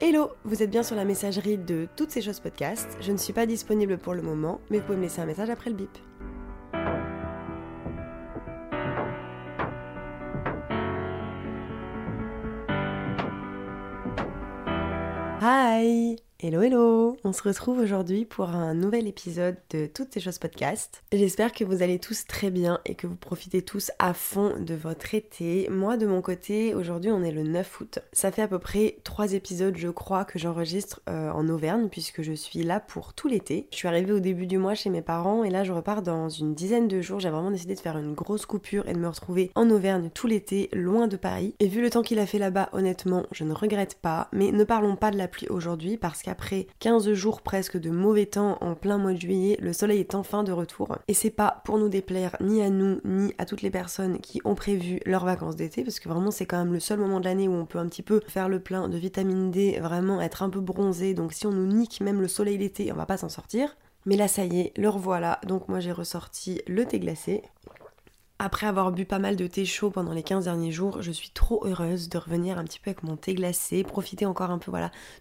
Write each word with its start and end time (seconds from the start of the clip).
Hello, 0.00 0.30
vous 0.44 0.62
êtes 0.62 0.70
bien 0.70 0.84
sur 0.84 0.94
la 0.94 1.04
messagerie 1.04 1.58
de 1.58 1.88
toutes 1.96 2.12
ces 2.12 2.22
choses 2.22 2.38
podcast. 2.38 2.96
Je 3.00 3.10
ne 3.10 3.16
suis 3.16 3.32
pas 3.32 3.46
disponible 3.46 3.98
pour 3.98 4.14
le 4.14 4.22
moment, 4.22 4.60
mais 4.70 4.78
vous 4.78 4.84
pouvez 4.84 4.96
me 4.96 5.02
laisser 5.02 5.20
un 5.20 5.26
message 5.26 5.50
après 5.50 5.70
le 5.70 5.76
bip. 5.76 5.90
Hello 16.40 16.62
hello 16.62 17.16
On 17.24 17.32
se 17.32 17.42
retrouve 17.42 17.80
aujourd'hui 17.80 18.24
pour 18.24 18.50
un 18.50 18.72
nouvel 18.72 19.08
épisode 19.08 19.56
de 19.70 19.86
Toutes 19.86 20.14
ces 20.14 20.20
choses 20.20 20.38
podcast. 20.38 21.02
J'espère 21.12 21.50
que 21.50 21.64
vous 21.64 21.82
allez 21.82 21.98
tous 21.98 22.28
très 22.28 22.52
bien 22.52 22.78
et 22.86 22.94
que 22.94 23.08
vous 23.08 23.16
profitez 23.16 23.60
tous 23.60 23.90
à 23.98 24.14
fond 24.14 24.54
de 24.56 24.74
votre 24.74 25.16
été. 25.16 25.68
Moi 25.68 25.96
de 25.96 26.06
mon 26.06 26.22
côté, 26.22 26.76
aujourd'hui 26.76 27.10
on 27.10 27.24
est 27.24 27.32
le 27.32 27.42
9 27.42 27.80
août. 27.80 27.98
Ça 28.12 28.30
fait 28.30 28.42
à 28.42 28.46
peu 28.46 28.60
près 28.60 28.98
3 29.02 29.32
épisodes 29.32 29.76
je 29.76 29.88
crois 29.88 30.24
que 30.24 30.38
j'enregistre 30.38 31.00
euh, 31.08 31.32
en 31.32 31.48
Auvergne 31.48 31.88
puisque 31.88 32.22
je 32.22 32.34
suis 32.34 32.62
là 32.62 32.78
pour 32.78 33.14
tout 33.14 33.26
l'été. 33.26 33.66
Je 33.72 33.76
suis 33.78 33.88
arrivée 33.88 34.12
au 34.12 34.20
début 34.20 34.46
du 34.46 34.58
mois 34.58 34.76
chez 34.76 34.90
mes 34.90 35.02
parents 35.02 35.42
et 35.42 35.50
là 35.50 35.64
je 35.64 35.72
repars 35.72 36.02
dans 36.02 36.28
une 36.28 36.54
dizaine 36.54 36.86
de 36.86 37.00
jours. 37.00 37.18
J'ai 37.18 37.30
vraiment 37.30 37.50
décidé 37.50 37.74
de 37.74 37.80
faire 37.80 37.98
une 37.98 38.14
grosse 38.14 38.46
coupure 38.46 38.88
et 38.88 38.92
de 38.92 39.00
me 39.00 39.08
retrouver 39.08 39.50
en 39.56 39.68
Auvergne 39.70 40.08
tout 40.14 40.28
l'été, 40.28 40.68
loin 40.72 41.08
de 41.08 41.16
Paris. 41.16 41.56
Et 41.58 41.66
vu 41.66 41.82
le 41.82 41.90
temps 41.90 42.02
qu'il 42.02 42.20
a 42.20 42.26
fait 42.26 42.38
là-bas, 42.38 42.68
honnêtement, 42.74 43.26
je 43.32 43.42
ne 43.42 43.52
regrette 43.52 43.96
pas. 43.96 44.28
Mais 44.32 44.52
ne 44.52 44.62
parlons 44.62 44.94
pas 44.94 45.10
de 45.10 45.18
la 45.18 45.26
pluie 45.26 45.48
aujourd'hui 45.48 45.96
parce 45.96 46.22
que 46.22 46.27
après 46.28 46.66
15 46.80 47.12
jours 47.12 47.42
presque 47.42 47.78
de 47.78 47.90
mauvais 47.90 48.26
temps 48.26 48.58
en 48.60 48.74
plein 48.74 48.98
mois 48.98 49.12
de 49.12 49.20
juillet, 49.20 49.56
le 49.60 49.72
soleil 49.72 50.00
est 50.00 50.14
enfin 50.14 50.42
de 50.44 50.52
retour. 50.52 50.96
Et 51.08 51.14
c'est 51.14 51.30
pas 51.30 51.62
pour 51.64 51.78
nous 51.78 51.88
déplaire 51.88 52.36
ni 52.40 52.62
à 52.62 52.70
nous 52.70 53.00
ni 53.04 53.34
à 53.38 53.44
toutes 53.44 53.62
les 53.62 53.70
personnes 53.70 54.18
qui 54.20 54.40
ont 54.44 54.54
prévu 54.54 55.00
leurs 55.06 55.24
vacances 55.24 55.56
d'été, 55.56 55.82
parce 55.82 56.00
que 56.00 56.08
vraiment 56.08 56.30
c'est 56.30 56.46
quand 56.46 56.58
même 56.58 56.72
le 56.72 56.80
seul 56.80 56.98
moment 56.98 57.20
de 57.20 57.24
l'année 57.24 57.48
où 57.48 57.52
on 57.54 57.66
peut 57.66 57.78
un 57.78 57.88
petit 57.88 58.02
peu 58.02 58.20
faire 58.26 58.48
le 58.48 58.60
plein 58.60 58.88
de 58.88 58.98
vitamine 58.98 59.50
D, 59.50 59.78
vraiment 59.80 60.20
être 60.20 60.42
un 60.42 60.50
peu 60.50 60.60
bronzé. 60.60 61.14
Donc 61.14 61.32
si 61.32 61.46
on 61.46 61.52
nous 61.52 61.66
nique 61.66 62.00
même 62.00 62.20
le 62.20 62.28
soleil 62.28 62.58
l'été, 62.58 62.92
on 62.92 62.96
va 62.96 63.06
pas 63.06 63.16
s'en 63.16 63.28
sortir. 63.28 63.76
Mais 64.06 64.16
là 64.16 64.28
ça 64.28 64.44
y 64.44 64.60
est, 64.60 64.72
le 64.76 64.88
revoilà. 64.88 65.40
Donc 65.46 65.68
moi 65.68 65.80
j'ai 65.80 65.92
ressorti 65.92 66.62
le 66.66 66.84
thé 66.84 66.98
glacé. 66.98 67.42
Après 68.40 68.68
avoir 68.68 68.92
bu 68.92 69.04
pas 69.04 69.18
mal 69.18 69.34
de 69.34 69.48
thé 69.48 69.64
chaud 69.64 69.90
pendant 69.90 70.12
les 70.12 70.22
15 70.22 70.44
derniers 70.44 70.70
jours, 70.70 71.02
je 71.02 71.10
suis 71.10 71.30
trop 71.30 71.66
heureuse 71.66 72.08
de 72.08 72.18
revenir 72.18 72.56
un 72.56 72.62
petit 72.62 72.78
peu 72.78 72.90
avec 72.90 73.02
mon 73.02 73.16
thé 73.16 73.34
glacé, 73.34 73.82
profiter 73.82 74.26
encore 74.26 74.52
un 74.52 74.58
peu 74.58 74.70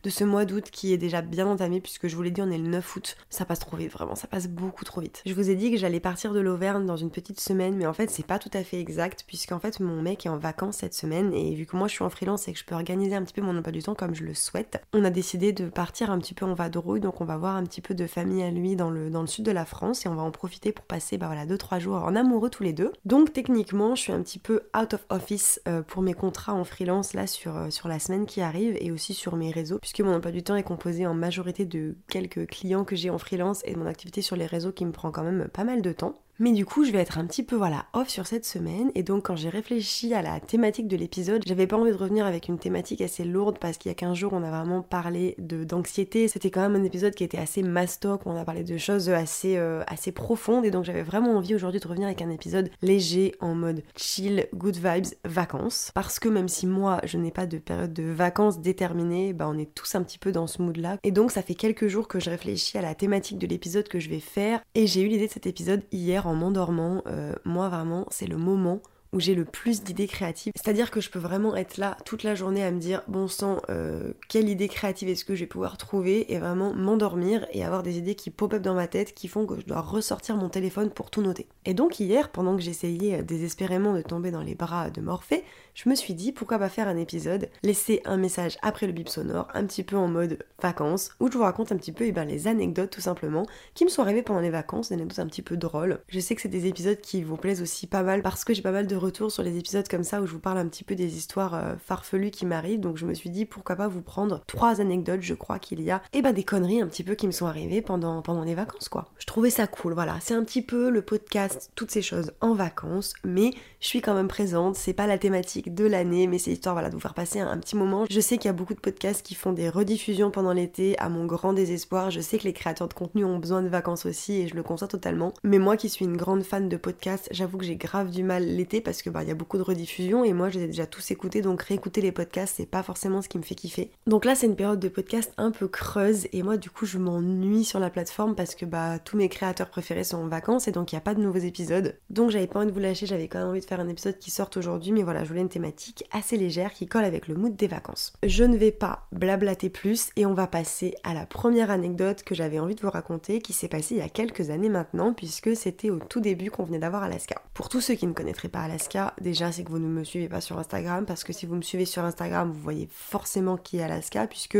de 0.03 0.09
ce 0.11 0.23
mois 0.23 0.45
d'août 0.45 0.65
qui 0.71 0.93
est 0.93 0.99
déjà 0.99 1.23
bien 1.23 1.47
entamé 1.47 1.81
puisque 1.81 2.07
je 2.07 2.15
vous 2.15 2.21
l'ai 2.21 2.29
dit 2.29 2.43
on 2.43 2.51
est 2.51 2.59
le 2.59 2.67
9 2.67 2.95
août. 2.95 3.17
Ça 3.31 3.43
passe 3.43 3.57
trop 3.57 3.75
vite 3.75 3.91
vraiment, 3.91 4.13
ça 4.13 4.27
passe 4.27 4.47
beaucoup 4.47 4.85
trop 4.85 5.01
vite. 5.01 5.23
Je 5.25 5.33
vous 5.33 5.49
ai 5.49 5.55
dit 5.55 5.71
que 5.71 5.77
j'allais 5.77 5.99
partir 5.99 6.31
de 6.31 6.39
l'Auvergne 6.39 6.85
dans 6.85 6.95
une 6.95 7.09
petite 7.09 7.39
semaine 7.39 7.75
mais 7.75 7.87
en 7.87 7.93
fait 7.93 8.11
c'est 8.11 8.25
pas 8.25 8.37
tout 8.37 8.51
à 8.53 8.63
fait 8.63 8.79
exact 8.79 9.23
puisqu'en 9.25 9.57
fait 9.57 9.79
mon 9.79 9.99
mec 9.99 10.27
est 10.27 10.29
en 10.29 10.37
vacances 10.37 10.77
cette 10.77 10.93
semaine 10.93 11.33
et 11.33 11.55
vu 11.55 11.65
que 11.65 11.75
moi 11.75 11.87
je 11.87 11.93
suis 11.93 12.03
en 12.03 12.11
freelance 12.11 12.47
et 12.47 12.53
que 12.53 12.59
je 12.59 12.65
peux 12.65 12.75
organiser 12.75 13.15
un 13.15 13.23
petit 13.23 13.33
peu 13.33 13.41
mon 13.41 13.57
emploi 13.57 13.71
du 13.71 13.81
temps 13.81 13.95
comme 13.95 14.13
je 14.13 14.25
le 14.25 14.35
souhaite, 14.35 14.79
on 14.93 15.03
a 15.03 15.09
décidé 15.09 15.53
de 15.53 15.69
partir 15.69 16.11
un 16.11 16.19
petit 16.19 16.35
peu 16.35 16.45
en 16.45 16.53
vadrouille 16.53 16.99
donc 16.99 17.19
on 17.19 17.25
va 17.25 17.37
voir 17.37 17.55
un 17.55 17.63
petit 17.63 17.81
peu 17.81 17.95
de 17.95 18.05
famille 18.05 18.43
à 18.43 18.51
lui 18.51 18.75
dans 18.75 18.91
le, 18.91 19.09
dans 19.09 19.21
le 19.21 19.27
sud 19.27 19.43
de 19.43 19.51
la 19.51 19.65
France 19.65 20.05
et 20.05 20.09
on 20.09 20.15
va 20.15 20.21
en 20.21 20.31
profiter 20.31 20.71
pour 20.71 20.85
passer 20.85 21.17
bah 21.17 21.25
voilà 21.25 21.47
2-3 21.47 21.79
jours 21.79 21.95
en 21.95 22.15
amoureux 22.15 22.51
tous 22.51 22.61
les 22.61 22.73
deux. 22.73 22.91
Donc 23.07 23.31
techniquement, 23.31 23.95
je 23.95 24.01
suis 24.01 24.11
un 24.11 24.21
petit 24.21 24.37
peu 24.37 24.63
out 24.77 24.93
of 24.93 25.05
office 25.09 25.61
euh, 25.65 25.81
pour 25.81 26.01
mes 26.01 26.13
contrats 26.13 26.53
en 26.53 26.65
freelance 26.65 27.13
là 27.13 27.25
sur, 27.25 27.55
euh, 27.55 27.69
sur 27.69 27.87
la 27.87 27.99
semaine 27.99 28.25
qui 28.25 28.41
arrive 28.41 28.75
et 28.81 28.91
aussi 28.91 29.13
sur 29.13 29.37
mes 29.37 29.49
réseaux, 29.49 29.79
puisque 29.79 30.01
mon 30.01 30.13
emploi 30.13 30.33
du 30.33 30.43
temps 30.43 30.57
est 30.57 30.63
composé 30.63 31.07
en 31.07 31.13
majorité 31.13 31.63
de 31.63 31.95
quelques 32.09 32.47
clients 32.47 32.83
que 32.83 32.97
j'ai 32.97 33.09
en 33.09 33.17
freelance 33.17 33.61
et 33.63 33.71
de 33.71 33.79
mon 33.79 33.85
activité 33.85 34.21
sur 34.21 34.35
les 34.35 34.45
réseaux 34.45 34.73
qui 34.73 34.83
me 34.83 34.91
prend 34.91 35.09
quand 35.11 35.23
même 35.23 35.47
pas 35.47 35.63
mal 35.63 35.81
de 35.81 35.93
temps. 35.93 36.19
Mais 36.39 36.51
du 36.51 36.65
coup, 36.65 36.85
je 36.85 36.91
vais 36.91 36.99
être 36.99 37.17
un 37.17 37.25
petit 37.25 37.43
peu 37.43 37.55
voilà 37.55 37.85
off 37.93 38.09
sur 38.09 38.27
cette 38.27 38.45
semaine. 38.45 38.91
Et 38.95 39.03
donc 39.03 39.25
quand 39.25 39.35
j'ai 39.35 39.49
réfléchi 39.49 40.13
à 40.13 40.21
la 40.21 40.39
thématique 40.39 40.87
de 40.87 40.95
l'épisode, 40.95 41.43
j'avais 41.45 41.67
pas 41.67 41.77
envie 41.77 41.91
de 41.91 41.97
revenir 41.97 42.25
avec 42.25 42.47
une 42.47 42.59
thématique 42.59 43.01
assez 43.01 43.23
lourde 43.23 43.57
parce 43.59 43.77
qu'il 43.77 43.89
y 43.89 43.91
a 43.91 43.95
15 43.95 44.15
jours, 44.15 44.33
on 44.33 44.43
a 44.43 44.49
vraiment 44.49 44.81
parlé 44.81 45.35
d'anxiété. 45.39 46.27
C'était 46.27 46.51
quand 46.51 46.61
même 46.61 46.75
un 46.75 46.83
épisode 46.83 47.15
qui 47.15 47.23
était 47.23 47.37
assez 47.37 47.63
mastoc, 47.63 48.25
où 48.25 48.29
on 48.29 48.37
a 48.37 48.45
parlé 48.45 48.63
de 48.63 48.77
choses 48.77 49.09
assez 49.09 49.57
euh, 49.57 49.83
assez 49.87 50.11
profondes. 50.11 50.65
Et 50.65 50.71
donc 50.71 50.85
j'avais 50.85 51.03
vraiment 51.03 51.35
envie 51.37 51.55
aujourd'hui 51.55 51.79
de 51.79 51.87
revenir 51.87 52.07
avec 52.07 52.21
un 52.21 52.29
épisode 52.29 52.69
léger 52.81 53.35
en 53.39 53.55
mode 53.55 53.83
chill, 53.95 54.47
good 54.53 54.75
vibes, 54.75 55.13
vacances. 55.25 55.91
Parce 55.93 56.19
que 56.19 56.29
même 56.29 56.47
si 56.47 56.67
moi 56.67 57.01
je 57.03 57.17
n'ai 57.17 57.31
pas 57.31 57.45
de 57.45 57.57
période 57.57 57.93
de 57.93 58.03
vacances 58.03 58.59
déterminée, 58.59 59.33
bah 59.33 59.47
on 59.49 59.57
est 59.57 59.73
tous 59.73 59.95
un 59.95 60.03
petit 60.03 60.19
peu 60.19 60.31
dans 60.31 60.47
ce 60.47 60.61
mood 60.61 60.77
là 60.77 60.97
et 61.03 61.11
donc 61.11 61.31
ça 61.31 61.41
fait 61.41 61.55
quelques 61.55 61.87
jours 61.87 62.07
que 62.07 62.19
je 62.19 62.29
réfléchis 62.29 62.77
à 62.77 62.81
la 62.81 62.95
thématique 62.95 63.37
de 63.37 63.47
l'épisode 63.47 63.87
que 63.87 63.99
je 63.99 64.09
vais 64.09 64.19
faire. 64.19 64.61
Et 64.75 64.87
j'ai 64.87 65.01
eu 65.01 65.07
l'idée 65.07 65.27
de 65.27 65.31
cet 65.31 65.47
épisode 65.47 65.83
hier 65.91 66.26
en 66.27 66.35
m'endormant, 66.35 67.01
euh, 67.07 67.33
moi 67.45 67.69
vraiment, 67.69 68.05
c'est 68.09 68.27
le 68.27 68.37
moment 68.37 68.81
j'ai 69.19 69.35
le 69.35 69.45
plus 69.45 69.83
d'idées 69.83 70.07
créatives. 70.07 70.53
C'est-à-dire 70.55 70.91
que 70.91 71.01
je 71.01 71.09
peux 71.09 71.19
vraiment 71.19 71.55
être 71.55 71.77
là 71.77 71.97
toute 72.05 72.23
la 72.23 72.35
journée 72.35 72.63
à 72.63 72.71
me 72.71 72.79
dire, 72.79 73.03
bon 73.07 73.27
sang, 73.27 73.61
euh, 73.69 74.13
quelle 74.29 74.49
idée 74.49 74.67
créative 74.67 75.09
est-ce 75.09 75.25
que 75.25 75.35
je 75.35 75.41
vais 75.41 75.47
pouvoir 75.47 75.77
trouver 75.77 76.31
et 76.33 76.39
vraiment 76.39 76.73
m'endormir 76.73 77.45
et 77.51 77.63
avoir 77.63 77.83
des 77.83 77.97
idées 77.97 78.15
qui 78.15 78.29
pop-up 78.29 78.61
dans 78.61 78.75
ma 78.75 78.87
tête 78.87 79.13
qui 79.13 79.27
font 79.27 79.45
que 79.45 79.59
je 79.59 79.65
dois 79.65 79.81
ressortir 79.81 80.35
mon 80.35 80.49
téléphone 80.49 80.89
pour 80.89 81.09
tout 81.09 81.21
noter. 81.21 81.47
Et 81.65 81.73
donc 81.73 81.99
hier, 81.99 82.29
pendant 82.29 82.55
que 82.55 82.61
j'essayais 82.61 83.19
euh, 83.19 83.23
désespérément 83.23 83.93
de 83.93 84.01
tomber 84.01 84.31
dans 84.31 84.41
les 84.41 84.55
bras 84.55 84.89
de 84.89 85.01
Morphée, 85.01 85.43
je 85.73 85.89
me 85.89 85.95
suis 85.95 86.15
dit 86.15 86.31
pourquoi 86.31 86.57
pas 86.57 86.69
faire 86.69 86.87
un 86.87 86.97
épisode, 86.97 87.49
laisser 87.61 88.01
un 88.05 88.17
message 88.17 88.57
après 88.61 88.87
le 88.87 88.93
bip 88.93 89.09
sonore, 89.09 89.47
un 89.53 89.65
petit 89.65 89.83
peu 89.83 89.95
en 89.95 90.07
mode 90.07 90.39
vacances, 90.61 91.11
où 91.19 91.31
je 91.31 91.37
vous 91.37 91.43
raconte 91.43 91.71
un 91.71 91.77
petit 91.77 91.91
peu 91.91 92.05
eh 92.05 92.11
ben, 92.11 92.25
les 92.25 92.47
anecdotes 92.47 92.89
tout 92.89 93.01
simplement 93.01 93.45
qui 93.75 93.85
me 93.85 93.89
sont 93.89 94.01
arrivées 94.01 94.23
pendant 94.23 94.39
les 94.39 94.49
vacances, 94.49 94.89
des 94.89 94.95
anecdotes 94.95 95.19
un 95.19 95.27
petit 95.27 95.43
peu 95.43 95.55
drôles. 95.55 95.99
Je 96.07 96.19
sais 96.19 96.33
que 96.35 96.41
c'est 96.41 96.49
des 96.49 96.65
épisodes 96.65 96.99
qui 96.99 97.21
vous 97.21 97.37
plaisent 97.37 97.61
aussi 97.61 97.85
pas 97.85 98.01
mal 98.01 98.21
parce 98.23 98.43
que 98.43 98.53
j'ai 98.53 98.61
pas 98.61 98.71
mal 98.71 98.87
de 98.87 98.95
sur 99.29 99.43
les 99.43 99.57
épisodes 99.57 99.87
comme 99.87 100.03
ça 100.03 100.21
où 100.21 100.25
je 100.25 100.33
vous 100.33 100.39
parle 100.39 100.57
un 100.57 100.67
petit 100.67 100.83
peu 100.83 100.95
des 100.95 101.17
histoires 101.17 101.55
euh, 101.55 101.75
farfelues 101.83 102.31
qui 102.31 102.45
m'arrivent, 102.45 102.79
donc 102.79 102.97
je 102.97 103.05
me 103.05 103.13
suis 103.13 103.29
dit 103.29 103.45
pourquoi 103.45 103.75
pas 103.75 103.87
vous 103.87 104.01
prendre 104.01 104.41
trois 104.47 104.81
anecdotes, 104.81 105.21
je 105.21 105.33
crois 105.33 105.59
qu'il 105.59 105.81
y 105.81 105.91
a, 105.91 105.97
et 106.13 106.19
eh 106.19 106.21
ben 106.21 106.33
des 106.33 106.43
conneries 106.43 106.81
un 106.81 106.87
petit 106.87 107.03
peu 107.03 107.15
qui 107.15 107.25
me 107.25 107.31
sont 107.31 107.45
arrivées 107.45 107.81
pendant, 107.81 108.21
pendant 108.21 108.43
les 108.43 108.55
vacances 108.55 108.89
quoi. 108.89 109.09
Je 109.17 109.25
trouvais 109.25 109.49
ça 109.49 109.65
cool, 109.65 109.93
voilà, 109.93 110.17
c'est 110.21 110.33
un 110.33 110.43
petit 110.43 110.61
peu 110.61 110.89
le 110.89 111.01
podcast, 111.01 111.71
toutes 111.75 111.91
ces 111.91 112.01
choses 112.01 112.31
en 112.41 112.53
vacances, 112.53 113.13
mais 113.23 113.51
je 113.79 113.87
suis 113.87 114.01
quand 114.01 114.13
même 114.13 114.27
présente, 114.27 114.75
c'est 114.75 114.93
pas 114.93 115.07
la 115.07 115.17
thématique 115.17 115.73
de 115.73 115.85
l'année, 115.85 116.27
mais 116.27 116.39
c'est 116.39 116.51
histoire 116.51 116.75
voilà, 116.75 116.89
de 116.89 116.95
vous 116.95 116.99
faire 116.99 117.13
passer 117.13 117.39
un, 117.39 117.57
petit 117.57 117.75
moment. 117.75 118.05
Je 118.09 118.19
sais 118.19 118.37
qu'il 118.37 118.45
y 118.45 118.49
a 118.49 118.53
beaucoup 118.53 118.73
de 118.73 118.79
podcasts 118.79 119.25
qui 119.25 119.35
font 119.35 119.53
des 119.53 119.69
rediffusions 119.69 120.31
pendant 120.31 120.53
l'été, 120.53 120.97
à 120.99 121.09
mon 121.09 121.25
grand 121.25 121.53
désespoir. 121.53 122.11
Je 122.11 122.19
sais 122.19 122.37
que 122.37 122.43
les 122.43 122.53
créateurs 122.53 122.87
de 122.87 122.93
contenu 122.93 123.23
ont 123.23 123.37
besoin 123.37 123.61
de 123.61 123.67
vacances 123.67 124.05
aussi 124.05 124.41
et 124.41 124.47
je 124.47 124.55
le 124.55 124.63
conçois 124.63 124.87
totalement. 124.87 125.33
Mais 125.43 125.59
moi 125.59 125.77
qui 125.77 125.89
suis 125.89 126.05
une 126.05 126.17
grande 126.17 126.43
fan 126.43 126.69
de 126.69 126.77
podcasts, 126.77 127.29
j'avoue 127.31 127.57
que 127.57 127.65
j'ai 127.65 127.75
grave 127.75 128.09
du 128.09 128.23
mal 128.23 128.43
l'été 128.45 128.81
parce 128.87 129.01
que 129.01 129.09
bah 129.09 129.21
il 129.21 129.27
y 129.27 129.31
a 129.31 129.35
beaucoup 129.35 129.57
de 129.57 129.63
rediffusions 129.63 130.23
et 130.23 130.31
moi 130.31 130.47
je 130.47 130.59
les 130.59 130.63
ai 130.63 130.67
déjà 130.67 130.85
tous 130.85 131.11
écoutés 131.11 131.41
donc 131.41 131.61
réécouter 131.61 131.99
les 131.99 132.13
podcasts 132.13 132.55
c'est 132.55 132.65
pas 132.65 132.83
forcément 132.83 133.21
ce 133.21 133.27
qui 133.27 133.37
me 133.37 133.43
fait 133.43 133.53
kiffer. 133.53 133.91
Donc 134.07 134.23
là 134.23 134.33
c'est 134.33 134.45
une 134.45 134.55
période 134.55 134.79
de 134.79 134.87
podcast 134.87 135.33
un 135.35 135.51
peu 135.51 135.67
creuse 135.67 136.29
et 136.31 136.41
moi 136.41 136.55
du 136.55 136.69
coup 136.69 136.85
je 136.85 136.97
m'ennuie 136.97 137.65
sur 137.65 137.81
la 137.81 137.89
plateforme 137.89 138.33
parce 138.33 138.55
que 138.55 138.63
bah 138.63 138.97
tous 138.99 139.17
mes 139.17 139.27
créateurs 139.27 139.69
préférés 139.69 140.05
sont 140.05 140.19
en 140.19 140.29
vacances 140.29 140.69
et 140.69 140.71
donc 140.71 140.93
il 140.93 140.95
n'y 140.95 140.99
a 140.99 141.01
pas 141.01 141.15
de 141.15 141.21
nouveaux 141.21 141.37
épisodes. 141.37 141.97
Donc 142.09 142.29
j'avais 142.29 142.47
pas 142.47 142.59
envie 142.59 142.67
de 142.67 142.71
vous 142.71 142.79
lâcher, 142.79 143.05
j'avais 143.07 143.27
quand 143.27 143.39
même 143.39 143.49
envie 143.49 143.59
de 143.59 143.65
faire 143.65 143.81
un 143.81 143.89
épisode 143.89 144.19
qui 144.19 144.31
sorte 144.31 144.55
aujourd'hui 144.55 144.93
mais 144.93 145.03
voilà 145.03 145.25
je 145.25 145.27
voulais 145.27 145.41
une 145.41 145.49
thématique 145.49 146.05
assez 146.13 146.37
légère 146.37 146.71
qui 146.71 146.87
colle 146.87 147.03
avec 147.03 147.27
le 147.27 147.35
mood 147.35 147.57
des 147.57 147.67
vacances. 147.67 148.13
Je 148.23 148.45
ne 148.45 148.55
vais 148.55 148.71
pas 148.71 149.09
blablater 149.11 149.69
plus 149.69 150.11
et 150.15 150.25
on 150.25 150.33
va 150.33 150.47
passer 150.47 150.95
à 151.03 151.13
la 151.13 151.25
première 151.25 151.71
anecdote 151.71 152.23
que 152.23 152.35
j'avais 152.35 152.59
envie 152.59 152.75
de 152.75 152.81
vous 152.81 152.89
raconter 152.89 153.41
qui 153.41 153.51
s'est 153.51 153.67
passée 153.67 153.95
il 153.95 153.97
y 153.97 154.01
a 154.01 154.07
quelques 154.07 154.49
années 154.49 154.69
maintenant 154.69 155.11
puisque 155.11 155.57
c'était 155.57 155.89
au 155.89 155.99
tout 155.99 156.21
début 156.21 156.51
qu'on 156.51 156.63
venait 156.63 156.79
d'avoir 156.79 157.03
Alaska. 157.03 157.41
Pour 157.53 157.67
tous 157.67 157.81
ceux 157.81 157.95
qui 157.95 158.07
ne 158.07 158.13
connaîtraient 158.13 158.47
pas 158.47 158.61
Alaska, 158.61 158.76
déjà 159.21 159.51
c'est 159.51 159.63
que 159.63 159.69
vous 159.69 159.79
ne 159.79 159.87
me 159.87 160.03
suivez 160.03 160.29
pas 160.29 160.41
sur 160.41 160.57
Instagram? 160.57 161.05
Parce 161.05 161.23
que 161.23 161.33
si 161.33 161.45
vous 161.45 161.55
me 161.55 161.61
suivez 161.61 161.85
sur 161.85 162.03
Instagram, 162.03 162.51
vous 162.51 162.59
voyez 162.59 162.87
forcément 162.91 163.57
qui 163.57 163.77
est 163.77 163.83
Alaska 163.83 164.27
puisque 164.27 164.57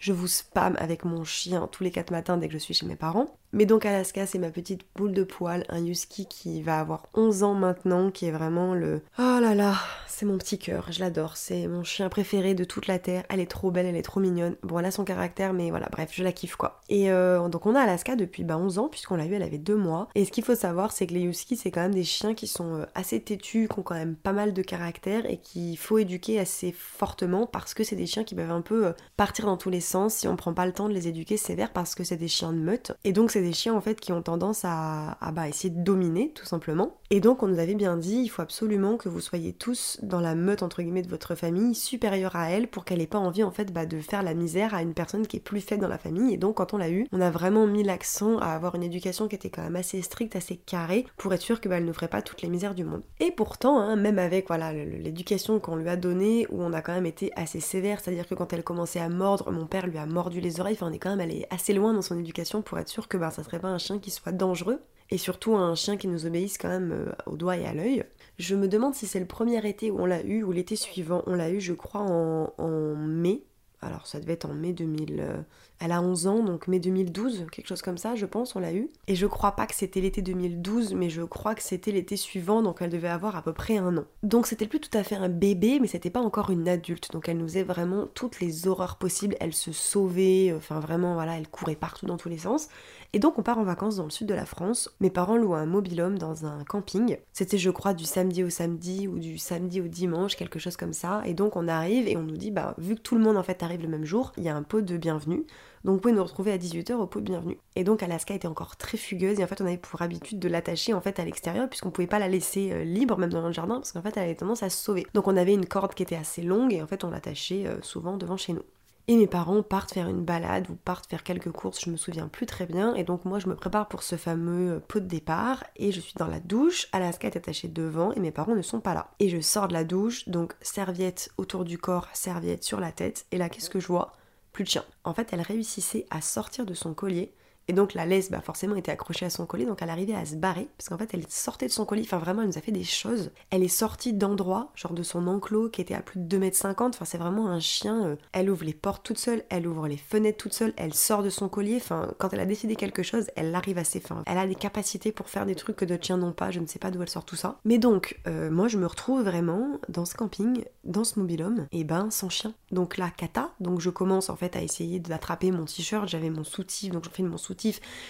je 0.00 0.12
vous 0.12 0.26
spam 0.26 0.74
avec 0.80 1.04
mon 1.04 1.22
chien 1.24 1.68
tous 1.70 1.84
les 1.84 1.92
4 1.92 2.10
matins 2.10 2.36
dès 2.36 2.48
que 2.48 2.54
je 2.54 2.58
suis 2.58 2.74
chez 2.74 2.86
mes 2.86 2.96
parents. 2.96 3.36
Mais 3.52 3.66
donc 3.66 3.84
Alaska, 3.84 4.26
c'est 4.26 4.38
ma 4.38 4.50
petite 4.50 4.82
boule 4.94 5.12
de 5.12 5.24
poil, 5.24 5.64
un 5.68 5.84
husky 5.84 6.26
qui 6.26 6.62
va 6.62 6.78
avoir 6.78 7.08
11 7.14 7.42
ans 7.42 7.54
maintenant, 7.54 8.10
qui 8.10 8.26
est 8.26 8.30
vraiment 8.30 8.74
le... 8.74 9.02
Oh 9.18 9.38
là 9.40 9.54
là, 9.56 9.74
c'est 10.06 10.24
mon 10.24 10.38
petit 10.38 10.56
cœur, 10.56 10.86
je 10.92 11.00
l'adore, 11.00 11.36
c'est 11.36 11.66
mon 11.66 11.82
chien 11.82 12.08
préféré 12.08 12.54
de 12.54 12.62
toute 12.62 12.86
la 12.86 13.00
Terre, 13.00 13.24
elle 13.28 13.40
est 13.40 13.50
trop 13.50 13.72
belle, 13.72 13.86
elle 13.86 13.96
est 13.96 14.02
trop 14.02 14.20
mignonne. 14.20 14.54
Bon, 14.62 14.78
elle 14.78 14.84
a 14.84 14.92
son 14.92 15.04
caractère, 15.04 15.52
mais 15.52 15.70
voilà, 15.70 15.88
bref, 15.90 16.10
je 16.12 16.22
la 16.22 16.30
kiffe 16.30 16.54
quoi. 16.54 16.80
Et 16.88 17.10
euh, 17.10 17.48
donc 17.48 17.66
on 17.66 17.74
a 17.74 17.80
Alaska 17.80 18.14
depuis 18.14 18.44
bah, 18.44 18.56
11 18.56 18.78
ans, 18.78 18.88
puisqu'on 18.88 19.16
l'a 19.16 19.26
eu, 19.26 19.34
elle 19.34 19.42
avait 19.42 19.58
2 19.58 19.74
mois. 19.74 20.08
Et 20.14 20.24
ce 20.24 20.30
qu'il 20.30 20.44
faut 20.44 20.54
savoir, 20.54 20.92
c'est 20.92 21.08
que 21.08 21.14
les 21.14 21.22
huskies, 21.22 21.56
c'est 21.56 21.72
quand 21.72 21.80
même 21.80 21.94
des 21.94 22.04
chiens 22.04 22.34
qui 22.34 22.46
sont 22.46 22.76
euh, 22.76 22.84
assez 22.94 23.20
têtus, 23.20 23.68
qui 23.68 23.80
ont 23.80 23.82
quand 23.82 23.96
même 23.96 24.14
pas 24.14 24.32
mal 24.32 24.52
de 24.52 24.62
caractère 24.62 25.26
et 25.28 25.38
qu'il 25.38 25.76
faut 25.76 25.98
éduquer 25.98 26.38
assez 26.38 26.72
fortement 26.72 27.46
parce 27.46 27.74
que 27.74 27.82
c'est 27.82 27.96
des 27.96 28.06
chiens 28.06 28.22
qui 28.22 28.36
peuvent 28.36 28.50
un 28.52 28.62
peu 28.62 28.86
euh, 28.86 28.92
partir 29.16 29.46
dans 29.46 29.56
tous 29.56 29.70
les 29.70 29.80
si 30.08 30.28
on 30.28 30.36
prend 30.36 30.54
pas 30.54 30.66
le 30.66 30.72
temps 30.72 30.88
de 30.88 30.94
les 30.94 31.08
éduquer 31.08 31.36
sévère 31.36 31.72
parce 31.72 31.94
que 31.94 32.04
c'est 32.04 32.16
des 32.16 32.28
chiens 32.28 32.52
de 32.52 32.58
meute. 32.58 32.92
Et 33.04 33.12
donc 33.12 33.30
c'est 33.30 33.42
des 33.42 33.52
chiens 33.52 33.74
en 33.74 33.80
fait 33.80 34.00
qui 34.00 34.12
ont 34.12 34.22
tendance 34.22 34.62
à, 34.64 35.18
bah, 35.32 35.48
essayer 35.48 35.70
de 35.70 35.82
dominer 35.82 36.32
tout 36.34 36.46
simplement. 36.46 36.96
Et 37.10 37.20
donc 37.20 37.42
on 37.42 37.48
nous 37.48 37.58
avait 37.58 37.74
bien 37.74 37.96
dit, 37.96 38.22
il 38.22 38.28
faut 38.28 38.42
absolument 38.42 38.96
que 38.96 39.08
vous 39.08 39.20
soyez 39.20 39.52
tous 39.52 39.98
dans 40.02 40.20
la 40.20 40.34
meute 40.34 40.62
entre 40.62 40.82
guillemets 40.82 41.02
de 41.02 41.08
votre 41.08 41.34
famille 41.34 41.74
supérieure 41.74 42.36
à 42.36 42.50
elle 42.50 42.68
pour 42.68 42.84
qu'elle 42.84 43.00
ait 43.00 43.06
pas 43.06 43.18
envie 43.18 43.42
en 43.42 43.50
fait 43.50 43.72
bah, 43.72 43.86
de 43.86 44.00
faire 44.00 44.22
la 44.22 44.34
misère 44.34 44.74
à 44.74 44.82
une 44.82 44.94
personne 44.94 45.26
qui 45.26 45.38
est 45.38 45.40
plus 45.40 45.60
faible 45.60 45.82
dans 45.82 45.88
la 45.88 45.98
famille. 45.98 46.32
Et 46.32 46.36
donc 46.36 46.56
quand 46.56 46.72
on 46.72 46.78
l'a 46.78 46.90
eu, 46.90 47.06
on 47.12 47.20
a 47.20 47.30
vraiment 47.30 47.66
mis 47.66 47.82
l'accent 47.82 48.38
à 48.38 48.46
avoir 48.46 48.74
une 48.76 48.82
éducation 48.82 49.28
qui 49.28 49.34
était 49.34 49.50
quand 49.50 49.62
même 49.62 49.76
assez 49.76 50.00
stricte, 50.02 50.36
assez 50.36 50.56
carrée 50.56 51.06
pour 51.16 51.34
être 51.34 51.42
sûr 51.42 51.60
que 51.60 51.68
bah, 51.68 51.78
elle 51.78 51.84
ne 51.84 51.92
ferait 51.92 52.08
pas 52.08 52.22
toutes 52.22 52.42
les 52.42 52.48
misères 52.48 52.74
du 52.74 52.84
monde. 52.84 53.02
Et 53.18 53.30
pourtant, 53.30 53.78
hein, 53.78 53.96
même 53.96 54.18
avec 54.18 54.46
voilà 54.48 54.72
l'éducation 54.72 55.58
qu'on 55.58 55.76
lui 55.76 55.88
a 55.88 55.96
donnée, 55.96 56.46
où 56.50 56.62
on 56.62 56.72
a 56.72 56.82
quand 56.82 56.94
même 56.94 57.06
été 57.06 57.32
assez 57.36 57.60
sévère, 57.60 58.00
c'est-à-dire 58.00 58.26
que 58.28 58.34
quand 58.34 58.52
elle 58.52 58.64
commençait 58.64 59.00
à 59.00 59.08
mordre, 59.08 59.50
mon 59.50 59.66
père 59.66 59.79
lui 59.86 59.98
a 59.98 60.06
mordu 60.06 60.40
les 60.40 60.60
oreilles, 60.60 60.74
enfin 60.74 60.88
on 60.88 60.92
est 60.92 60.98
quand 60.98 61.10
même 61.10 61.20
allé 61.20 61.46
assez 61.50 61.72
loin 61.72 61.92
dans 61.92 62.02
son 62.02 62.18
éducation 62.18 62.62
pour 62.62 62.78
être 62.78 62.88
sûr 62.88 63.08
que 63.08 63.16
bah, 63.16 63.30
ça 63.30 63.42
serait 63.42 63.60
pas 63.60 63.68
un 63.68 63.78
chien 63.78 63.98
qui 63.98 64.10
soit 64.10 64.32
dangereux 64.32 64.80
et 65.10 65.18
surtout 65.18 65.56
un 65.56 65.74
chien 65.74 65.96
qui 65.96 66.06
nous 66.08 66.26
obéisse 66.26 66.56
quand 66.58 66.68
même 66.68 66.92
euh, 66.92 67.12
au 67.26 67.36
doigt 67.36 67.56
et 67.56 67.66
à 67.66 67.74
l'œil. 67.74 68.04
Je 68.38 68.54
me 68.54 68.68
demande 68.68 68.94
si 68.94 69.06
c'est 69.06 69.20
le 69.20 69.26
premier 69.26 69.66
été 69.68 69.90
où 69.90 70.00
on 70.00 70.06
l'a 70.06 70.22
eu 70.22 70.42
ou 70.44 70.52
l'été 70.52 70.76
suivant. 70.76 71.22
On 71.26 71.34
l'a 71.34 71.50
eu, 71.50 71.60
je 71.60 71.72
crois, 71.72 72.00
en 72.00 72.96
mai 72.96 73.42
alors 73.82 74.06
ça 74.06 74.20
devait 74.20 74.34
être 74.34 74.44
en 74.44 74.54
mai 74.54 74.72
2000. 74.72 75.16
Euh, 75.20 75.40
elle 75.78 75.92
a 75.92 76.02
11 76.02 76.26
ans, 76.26 76.42
donc 76.42 76.68
mai 76.68 76.78
2012, 76.78 77.46
quelque 77.50 77.66
chose 77.66 77.80
comme 77.80 77.96
ça, 77.96 78.14
je 78.14 78.26
pense, 78.26 78.54
on 78.54 78.60
l'a 78.60 78.74
eu. 78.74 78.90
Et 79.06 79.14
je 79.14 79.26
crois 79.26 79.52
pas 79.52 79.66
que 79.66 79.74
c'était 79.74 80.00
l'été 80.00 80.20
2012, 80.20 80.94
mais 80.94 81.08
je 81.08 81.22
crois 81.22 81.54
que 81.54 81.62
c'était 81.62 81.90
l'été 81.90 82.16
suivant, 82.16 82.62
donc 82.62 82.82
elle 82.82 82.90
devait 82.90 83.08
avoir 83.08 83.36
à 83.36 83.42
peu 83.42 83.54
près 83.54 83.78
un 83.78 83.96
an. 83.96 84.04
Donc 84.22 84.46
c'était 84.46 84.66
plus 84.66 84.80
tout 84.80 84.96
à 84.96 85.02
fait 85.02 85.14
un 85.14 85.30
bébé, 85.30 85.78
mais 85.80 85.86
c'était 85.86 86.10
pas 86.10 86.20
encore 86.20 86.50
une 86.50 86.68
adulte. 86.68 87.10
Donc 87.12 87.28
elle 87.28 87.38
nous 87.38 87.48
faisait 87.48 87.62
vraiment 87.62 88.06
toutes 88.14 88.40
les 88.40 88.68
horreurs 88.68 88.96
possibles. 88.96 89.36
Elle 89.40 89.54
se 89.54 89.72
sauvait, 89.72 90.52
enfin 90.54 90.80
vraiment, 90.80 91.14
voilà, 91.14 91.38
elle 91.38 91.48
courait 91.48 91.76
partout 91.76 92.04
dans 92.04 92.18
tous 92.18 92.28
les 92.28 92.38
sens. 92.38 92.68
Et 93.12 93.18
donc 93.18 93.38
on 93.38 93.42
part 93.42 93.58
en 93.58 93.64
vacances 93.64 93.96
dans 93.96 94.04
le 94.04 94.10
sud 94.10 94.28
de 94.28 94.34
la 94.34 94.46
France. 94.46 94.88
Mes 95.00 95.10
parents 95.10 95.36
louent 95.36 95.54
un 95.54 95.66
mobilhome 95.66 96.16
dans 96.16 96.46
un 96.46 96.62
camping. 96.64 97.16
C'était 97.32 97.58
je 97.58 97.70
crois 97.70 97.92
du 97.92 98.04
samedi 98.04 98.44
au 98.44 98.50
samedi 98.50 99.08
ou 99.08 99.18
du 99.18 99.36
samedi 99.36 99.80
au 99.80 99.88
dimanche, 99.88 100.36
quelque 100.36 100.60
chose 100.60 100.76
comme 100.76 100.92
ça. 100.92 101.22
Et 101.26 101.34
donc 101.34 101.56
on 101.56 101.66
arrive 101.66 102.06
et 102.06 102.16
on 102.16 102.22
nous 102.22 102.36
dit 102.36 102.52
bah 102.52 102.74
vu 102.78 102.94
que 102.94 103.00
tout 103.00 103.16
le 103.16 103.22
monde 103.22 103.36
en 103.36 103.42
fait 103.42 103.64
arrive 103.64 103.82
le 103.82 103.88
même 103.88 104.04
jour, 104.04 104.32
il 104.36 104.44
y 104.44 104.48
a 104.48 104.54
un 104.54 104.62
pot 104.62 104.80
de 104.80 104.96
bienvenue. 104.96 105.44
Donc 105.84 105.94
vous 105.94 106.00
pouvez 106.00 106.14
nous 106.14 106.22
retrouver 106.22 106.52
à 106.52 106.58
18h 106.58 106.92
au 106.92 107.06
pot 107.06 107.20
de 107.20 107.24
bienvenue. 107.24 107.58
Et 107.74 107.82
donc 107.82 108.02
Alaska 108.02 108.34
était 108.34 108.46
encore 108.46 108.76
très 108.76 108.96
fugueuse 108.96 109.40
et 109.40 109.44
en 109.44 109.48
fait 109.48 109.60
on 109.60 109.66
avait 109.66 109.76
pour 109.76 110.02
habitude 110.02 110.38
de 110.38 110.48
l'attacher 110.48 110.94
en 110.94 111.00
fait 111.00 111.18
à 111.18 111.24
l'extérieur 111.24 111.68
puisqu'on 111.68 111.90
pouvait 111.90 112.06
pas 112.06 112.20
la 112.20 112.28
laisser 112.28 112.70
euh, 112.70 112.84
libre 112.84 113.18
même 113.18 113.32
dans 113.32 113.44
le 113.44 113.52
jardin 113.52 113.76
parce 113.76 113.90
qu'en 113.90 114.02
fait 114.02 114.16
elle 114.16 114.24
avait 114.24 114.36
tendance 114.36 114.62
à 114.62 114.70
se 114.70 114.76
sauver. 114.76 115.04
Donc 115.14 115.26
on 115.26 115.36
avait 115.36 115.54
une 115.54 115.66
corde 115.66 115.94
qui 115.94 116.04
était 116.04 116.16
assez 116.16 116.42
longue 116.42 116.72
et 116.72 116.80
en 116.82 116.86
fait 116.86 117.02
on 117.02 117.10
l'attachait 117.10 117.66
euh, 117.66 117.82
souvent 117.82 118.16
devant 118.16 118.36
chez 118.36 118.52
nous. 118.52 118.62
Et 119.10 119.16
mes 119.16 119.26
parents 119.26 119.64
partent 119.64 119.92
faire 119.92 120.08
une 120.08 120.24
balade 120.24 120.70
ou 120.70 120.76
partent 120.76 121.10
faire 121.10 121.24
quelques 121.24 121.50
courses, 121.50 121.80
je 121.84 121.90
me 121.90 121.96
souviens 121.96 122.28
plus 122.28 122.46
très 122.46 122.64
bien. 122.64 122.94
Et 122.94 123.02
donc 123.02 123.24
moi 123.24 123.40
je 123.40 123.48
me 123.48 123.56
prépare 123.56 123.88
pour 123.88 124.04
ce 124.04 124.14
fameux 124.14 124.76
euh, 124.76 124.78
pot 124.78 125.00
de 125.00 125.08
départ 125.08 125.64
et 125.74 125.90
je 125.90 125.98
suis 125.98 126.14
dans 126.16 126.28
la 126.28 126.38
douche, 126.38 126.86
Alaska 126.92 127.26
est 127.26 127.36
attachée 127.36 127.66
devant 127.66 128.12
et 128.12 128.20
mes 128.20 128.30
parents 128.30 128.54
ne 128.54 128.62
sont 128.62 128.78
pas 128.78 128.94
là. 128.94 129.10
Et 129.18 129.28
je 129.28 129.40
sors 129.40 129.66
de 129.66 129.72
la 129.72 129.82
douche, 129.82 130.28
donc 130.28 130.54
serviette 130.60 131.32
autour 131.38 131.64
du 131.64 131.76
corps, 131.76 132.06
serviette 132.12 132.62
sur 132.62 132.78
la 132.78 132.92
tête. 132.92 133.26
Et 133.32 133.36
là 133.36 133.48
qu'est-ce 133.48 133.68
que 133.68 133.80
je 133.80 133.88
vois? 133.88 134.12
Plus 134.52 134.62
de 134.62 134.68
chien. 134.68 134.84
En 135.02 135.12
fait 135.12 135.30
elle 135.32 135.42
réussissait 135.42 136.06
à 136.10 136.20
sortir 136.20 136.64
de 136.64 136.74
son 136.74 136.94
collier 136.94 137.32
et 137.70 137.72
donc 137.72 137.94
la 137.94 138.04
laisse, 138.04 138.32
bah 138.32 138.40
forcément, 138.40 138.74
était 138.74 138.90
accrochée 138.90 139.26
à 139.26 139.30
son 139.30 139.46
collier, 139.46 139.64
donc 139.64 139.80
elle 139.80 139.90
arrivait 139.90 140.16
à 140.16 140.24
se 140.24 140.34
barrer, 140.34 140.66
parce 140.76 140.88
qu'en 140.88 140.98
fait, 140.98 141.10
elle 141.14 141.24
sortait 141.28 141.68
de 141.68 141.70
son 141.70 141.84
collier, 141.84 142.02
enfin 142.02 142.18
vraiment, 142.18 142.42
elle 142.42 142.48
nous 142.48 142.58
a 142.58 142.60
fait 142.60 142.72
des 142.72 142.82
choses. 142.82 143.30
Elle 143.50 143.62
est 143.62 143.68
sortie 143.68 144.12
d'endroits, 144.12 144.72
genre 144.74 144.92
de 144.92 145.04
son 145.04 145.28
enclos, 145.28 145.68
qui 145.68 145.80
était 145.80 145.94
à 145.94 146.00
plus 146.00 146.18
de 146.18 146.36
2m50, 146.36 146.88
enfin 146.88 147.04
c'est 147.04 147.16
vraiment 147.16 147.46
un 147.46 147.60
chien. 147.60 148.06
Euh, 148.06 148.16
elle 148.32 148.50
ouvre 148.50 148.64
les 148.64 148.74
portes 148.74 149.04
toute 149.04 149.18
seule, 149.18 149.44
elle 149.50 149.68
ouvre 149.68 149.86
les 149.86 149.96
fenêtres 149.96 150.38
toute 150.38 150.52
seule, 150.52 150.72
elle 150.76 150.94
sort 150.94 151.22
de 151.22 151.30
son 151.30 151.48
collier, 151.48 151.76
enfin, 151.76 152.12
quand 152.18 152.32
elle 152.32 152.40
a 152.40 152.44
décidé 152.44 152.74
quelque 152.74 153.04
chose, 153.04 153.26
elle 153.36 153.54
arrive 153.54 153.78
à 153.78 153.84
ses 153.84 154.00
fins. 154.00 154.24
Elle 154.26 154.38
a 154.38 154.48
des 154.48 154.56
capacités 154.56 155.12
pour 155.12 155.28
faire 155.28 155.46
des 155.46 155.54
trucs 155.54 155.76
que 155.76 155.84
d'autres 155.84 156.04
chiens 156.04 156.16
n'ont 156.16 156.32
pas, 156.32 156.50
je 156.50 156.58
ne 156.58 156.66
sais 156.66 156.80
pas 156.80 156.90
d'où 156.90 157.00
elle 157.02 157.08
sort 157.08 157.24
tout 157.24 157.36
ça. 157.36 157.60
Mais 157.64 157.78
donc, 157.78 158.18
euh, 158.26 158.50
moi, 158.50 158.66
je 158.66 158.78
me 158.78 158.86
retrouve 158.86 159.22
vraiment 159.22 159.78
dans 159.88 160.06
ce 160.06 160.16
camping, 160.16 160.64
dans 160.82 161.04
ce 161.04 161.20
mobilhome, 161.20 161.68
et 161.70 161.84
ben, 161.84 162.10
sans 162.10 162.30
chien. 162.30 162.52
Donc 162.72 162.96
la 162.96 163.10
kata, 163.10 163.52
donc 163.60 163.80
je 163.80 163.90
commence 163.90 164.28
en 164.28 164.36
fait 164.36 164.56
à 164.56 164.62
essayer 164.62 164.98
d'attraper 164.98 165.52
mon 165.52 165.66
t-shirt, 165.66 166.08
j'avais 166.08 166.30
mon 166.30 166.44
soutif, 166.44 166.90
donc 166.92 167.04
je 167.04 167.10
fais 167.10 167.22
mon 167.22 167.36
soutif, 167.36 167.59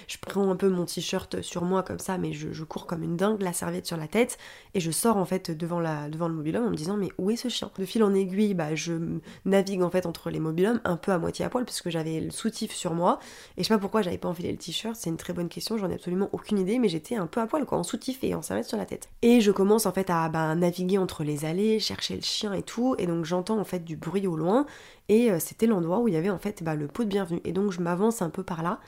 je 0.07 0.19
prends 0.21 0.51
un 0.51 0.57
peu 0.57 0.69
mon 0.69 0.85
t-shirt 0.85 1.43
sur 1.43 1.65
moi 1.65 1.83
comme 1.83 1.99
ça, 1.99 2.19
mais 2.19 2.33
je, 2.33 2.65
cours 2.65 2.87
comme 2.87 3.03
une 3.03 3.17
dingue, 3.17 3.43
la 3.43 3.53
serviette 3.53 3.87
sur 3.87 3.97
la 3.97 4.09
tête, 4.09 4.39
et 4.75 4.81
je 4.81 4.91
sors 4.91 5.17
en 5.17 5.25
fait 5.25 5.51
devant, 5.51 5.81
la, 5.81 6.09
devant 6.09 6.29
le 6.29 6.35
mobilhome 6.35 6.67
en 6.67 6.71
me 6.71 6.77
disant 6.77 6.97
mais 6.97 7.09
où 7.19 7.31
est 7.31 7.37
ce 7.37 7.49
chien? 7.49 7.71
De 7.79 7.85
fil 7.85 8.03
en 8.03 8.15
aiguille, 8.15 8.55
bah, 8.55 8.75
je 8.75 9.19
navigue 9.45 9.83
en 9.83 9.91
fait 9.91 10.07
entre 10.07 10.31
les 10.31 10.41
mobilhomes, 10.41 10.81
un 10.85 10.97
peu 10.97 11.13
à 11.13 11.19
moitié 11.19 11.45
à 11.45 11.51
poil, 11.51 11.65
puisque 11.65 11.91
j'avais 11.91 12.21
le 12.21 12.31
soutif 12.31 12.73
sur 12.73 12.95
moi, 12.95 13.19
et 13.57 13.63
je 13.63 13.69
sais 13.69 13.75
pas 13.75 13.81
pourquoi 13.81 14.03
j'avais 14.03 14.19
pas 14.19 14.29
enfilé 14.29 14.53
le 14.53 14.59
t-shirt, 14.59 14.97
c'est 14.97 15.11
une 15.11 15.17
très 15.17 15.33
bonne 15.33 15.49
question, 15.49 15.77
j'en 15.79 15.91
ai 15.91 15.95
absolument 15.95 16.29
aucune 16.33 16.59
idée, 16.59 16.79
mais 16.79 16.89
j'étais 16.89 17.17
un 17.17 17.27
peu 17.27 17.41
à 17.41 17.47
poil 17.47 17.65
quoi, 17.65 17.79
en 17.79 17.83
soutif 17.83 18.19
et 18.23 18.35
en 18.35 18.43
serviette 18.43 18.67
sur 18.67 18.79
la 18.79 18.87
tête. 18.87 19.09
Et 19.23 19.41
je 19.41 19.51
commence 19.51 19.87
en 19.87 19.93
fait 19.93 20.11
à 20.11 20.29
bah, 20.29 20.55
naviguer 20.55 20.99
entre 20.99 21.25
les 21.25 21.45
allées, 21.45 21.81
chercher 21.81 22.15
le 22.15 22.23
chien 22.23 22.53
et 22.53 22.63
tout, 22.63 22.95
et 22.99 23.07
donc 23.07 23.25
j'entends 23.25 23.59
en 23.59 23.65
fait 23.65 23.85
du 23.85 23.97
bruit 23.97 24.27
au 24.27 24.37
loin, 24.37 24.67
et 25.09 25.31
euh, 25.31 25.39
c'était 25.41 25.67
l'endroit 25.67 25.99
où 25.99 26.09
il 26.09 26.15
y 26.15 26.17
avait 26.17 26.31
en 26.31 26.39
fait 26.39 26.63
bah, 26.63 26.77
le 26.77 26.87
pot 26.87 27.05
de 27.05 27.09
bienvenue. 27.09 27.41
Et 27.45 27.53
donc 27.53 27.73
je 27.73 27.81
m'avance 27.81 28.23
un 28.23 28.31
peu 28.31 28.43
par 28.43 28.63
là, 28.63 28.79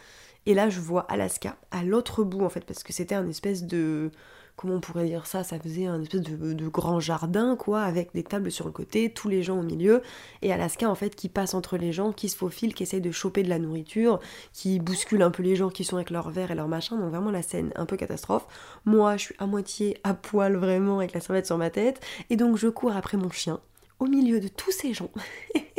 et 0.47 0.55
là, 0.55 0.69
je 0.69 0.81
vois 0.81 1.03
Alaska 1.09 1.57
à 1.71 1.85
l'autre 1.85 2.25
bout 2.25 2.45
en 2.45 2.49
fait, 2.49 2.65
parce 2.65 2.83
que 2.83 2.93
c'était 2.93 3.15
un 3.15 3.29
espèce 3.29 3.65
de. 3.65 4.11
Comment 4.55 4.75
on 4.75 4.81
pourrait 4.81 5.07
dire 5.07 5.27
ça 5.27 5.45
Ça 5.45 5.59
faisait 5.59 5.87
un 5.87 6.03
espèce 6.03 6.21
de, 6.21 6.69
grand 6.69 7.01
jardin, 7.01 7.57
quoi, 7.57 7.83
avec 7.83 8.13
des 8.13 8.23
tables 8.23 8.51
sur 8.51 8.67
le 8.67 8.71
côté, 8.71 9.11
tous 9.11 9.29
les 9.29 9.43
gens 9.43 9.59
au 9.59 9.63
milieu, 9.63 10.03
et 10.43 10.53
Alaska 10.53 10.91
en 10.91 10.95
fait 10.95 11.17
qui 11.17 11.31
passe 11.31 11.55
entre 11.55 11.79
les 11.79 11.91
gens, 11.91 12.13
qui 12.13 12.29
se 12.29 12.37
faufile, 12.37 12.75
qui 12.75 12.83
essaye 12.83 13.01
de 13.01 13.11
choper 13.11 13.43
de 13.43 13.49
la 13.49 13.59
nourriture, 13.59 14.21
qui 14.53 14.79
bouscule 14.79 15.23
un 15.23 15.31
peu 15.31 15.43
les 15.43 15.57
gens 15.57 15.71
qui 15.71 15.85
sont 15.85 15.97
avec 15.97 16.11
leur 16.11 16.29
verre 16.29 16.51
et 16.51 16.55
leur 16.55 16.69
machin, 16.69 16.99
donc 16.99 17.11
vraiment 17.11 17.31
la 17.31 17.43
scène 17.43 17.73
un 17.77 17.87
peu 17.87 17.97
catastrophe. 17.97 18.47
Moi, 18.85 19.17
je 19.17 19.23
suis 19.23 19.35
à 19.39 19.47
moitié 19.47 19.99
à 20.05 20.13
poil 20.13 20.55
vraiment 20.57 20.99
avec 20.99 21.15
la 21.15 21.21
serviette 21.21 21.47
sur 21.47 21.57
ma 21.57 21.71
tête, 21.71 22.01
et 22.29 22.37
donc 22.37 22.59
je 22.59 22.69
cours 22.69 22.95
après 22.95 23.17
mon 23.17 23.31
chien, 23.31 23.59
au 24.01 24.07
milieu 24.07 24.39
de 24.39 24.49
tous 24.49 24.71
ces 24.71 24.93
gens. 24.93 25.11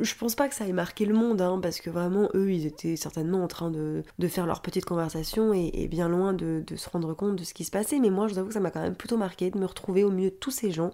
je 0.00 0.14
pense 0.14 0.34
pas 0.34 0.48
que 0.48 0.54
ça 0.54 0.66
ait 0.66 0.72
marqué 0.72 1.04
le 1.04 1.14
monde, 1.14 1.40
hein, 1.40 1.58
parce 1.62 1.80
que 1.80 1.90
vraiment, 1.90 2.28
eux, 2.34 2.52
ils 2.52 2.66
étaient 2.66 2.96
certainement 2.96 3.42
en 3.42 3.48
train 3.48 3.70
de, 3.70 4.02
faire 4.28 4.46
leur 4.46 4.62
petite 4.62 4.84
conversation 4.84 5.52
et, 5.52 5.88
bien 5.88 6.08
loin 6.08 6.32
de, 6.32 6.64
se 6.76 6.90
rendre 6.90 7.14
compte 7.14 7.36
de 7.36 7.44
ce 7.44 7.54
qui 7.54 7.64
se 7.64 7.70
passait. 7.70 7.98
Mais 7.98 8.10
moi, 8.10 8.28
je 8.28 8.34
vous 8.34 8.38
avoue 8.38 8.48
que 8.48 8.54
ça 8.54 8.60
m'a 8.60 8.70
quand 8.70 8.82
même 8.82 8.96
plutôt 8.96 9.16
marqué 9.16 9.50
de 9.50 9.58
me 9.58 9.66
retrouver 9.66 10.04
au 10.04 10.10
milieu 10.10 10.30
de 10.30 10.34
tous 10.34 10.50
ces 10.50 10.70
gens, 10.70 10.90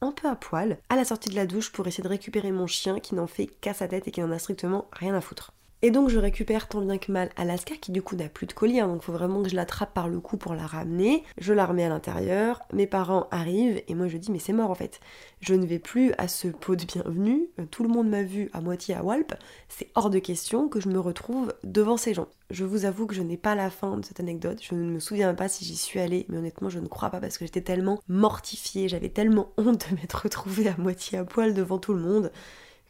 un 0.00 0.12
peu 0.12 0.28
à 0.28 0.36
poil, 0.36 0.78
à 0.88 0.96
la 0.96 1.04
sortie 1.04 1.30
de 1.30 1.36
la 1.36 1.46
douche 1.46 1.72
pour 1.72 1.86
essayer 1.86 2.04
de 2.04 2.08
récupérer 2.08 2.52
mon 2.52 2.66
chien 2.66 3.00
qui 3.00 3.14
n'en 3.14 3.26
fait 3.26 3.46
qu'à 3.46 3.74
sa 3.74 3.88
tête 3.88 4.08
et 4.08 4.10
qui 4.10 4.20
n'en 4.20 4.30
a 4.30 4.38
strictement 4.38 4.88
rien 4.92 5.14
à 5.14 5.20
foutre. 5.20 5.52
Et 5.82 5.90
donc 5.90 6.08
je 6.08 6.18
récupère 6.18 6.68
tant 6.68 6.80
bien 6.80 6.96
que 6.96 7.12
mal 7.12 7.28
Alaska 7.36 7.74
qui 7.76 7.92
du 7.92 8.00
coup 8.00 8.16
n'a 8.16 8.30
plus 8.30 8.46
de 8.46 8.54
collier, 8.54 8.80
hein, 8.80 8.88
donc 8.88 9.02
faut 9.02 9.12
vraiment 9.12 9.42
que 9.42 9.50
je 9.50 9.54
l'attrape 9.54 9.92
par 9.92 10.08
le 10.08 10.20
cou 10.20 10.38
pour 10.38 10.54
la 10.54 10.66
ramener. 10.66 11.22
Je 11.36 11.52
la 11.52 11.66
remets 11.66 11.84
à 11.84 11.90
l'intérieur, 11.90 12.62
mes 12.72 12.86
parents 12.86 13.28
arrivent 13.30 13.82
et 13.86 13.94
moi 13.94 14.08
je 14.08 14.16
dis 14.16 14.32
mais 14.32 14.38
c'est 14.38 14.54
mort 14.54 14.70
en 14.70 14.74
fait. 14.74 15.00
Je 15.40 15.54
ne 15.54 15.66
vais 15.66 15.78
plus 15.78 16.14
à 16.16 16.28
ce 16.28 16.48
pot 16.48 16.76
de 16.76 16.84
bienvenue, 16.86 17.50
tout 17.70 17.82
le 17.82 17.90
monde 17.90 18.08
m'a 18.08 18.22
vu 18.22 18.48
à 18.54 18.62
moitié 18.62 18.94
à 18.94 19.04
Walp, 19.04 19.34
c'est 19.68 19.90
hors 19.94 20.08
de 20.08 20.18
question 20.18 20.68
que 20.68 20.80
je 20.80 20.88
me 20.88 20.98
retrouve 20.98 21.52
devant 21.62 21.98
ces 21.98 22.14
gens. 22.14 22.28
Je 22.50 22.64
vous 22.64 22.86
avoue 22.86 23.06
que 23.06 23.14
je 23.14 23.22
n'ai 23.22 23.36
pas 23.36 23.54
la 23.54 23.68
fin 23.68 23.98
de 23.98 24.04
cette 24.04 24.20
anecdote, 24.20 24.60
je 24.62 24.74
ne 24.74 24.90
me 24.90 24.98
souviens 24.98 25.34
pas 25.34 25.48
si 25.48 25.66
j'y 25.66 25.76
suis 25.76 26.00
allée, 26.00 26.24
mais 26.30 26.38
honnêtement 26.38 26.70
je 26.70 26.78
ne 26.78 26.86
crois 26.88 27.10
pas 27.10 27.20
parce 27.20 27.36
que 27.36 27.44
j'étais 27.44 27.60
tellement 27.60 28.00
mortifiée, 28.08 28.88
j'avais 28.88 29.10
tellement 29.10 29.52
honte 29.58 29.90
de 29.90 29.96
m'être 29.96 30.22
retrouvée 30.22 30.68
à 30.68 30.76
moitié 30.78 31.18
à 31.18 31.24
poil 31.24 31.52
devant 31.52 31.78
tout 31.78 31.92
le 31.92 32.00
monde 32.00 32.32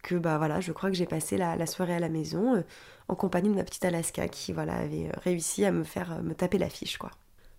que 0.07 0.15
bah 0.15 0.39
voilà, 0.39 0.61
je 0.61 0.73
crois 0.73 0.89
que 0.89 0.97
j'ai 0.97 1.05
passé 1.05 1.37
la, 1.37 1.67
soirée 1.67 1.95
à 1.95 1.99
la 1.99 2.09
maison 2.09 2.55
euh, 2.55 2.63
en 3.09 3.17
compagnie 3.17 3.51
de 3.51 3.55
ma 3.55 3.65
petite 3.65 3.85
Alaska 3.85 4.29
qui 4.29 4.53
voilà 4.53 4.77
avait 4.77 5.09
euh, 5.09 5.19
réussi 5.23 5.65
à 5.65 5.73
me 5.73 5.83
faire 5.83 6.13
euh, 6.13 6.23
me 6.23 6.35
taper 6.35 6.59
la 6.59 6.71
fiche 6.71 6.97
quoi. 6.97 7.11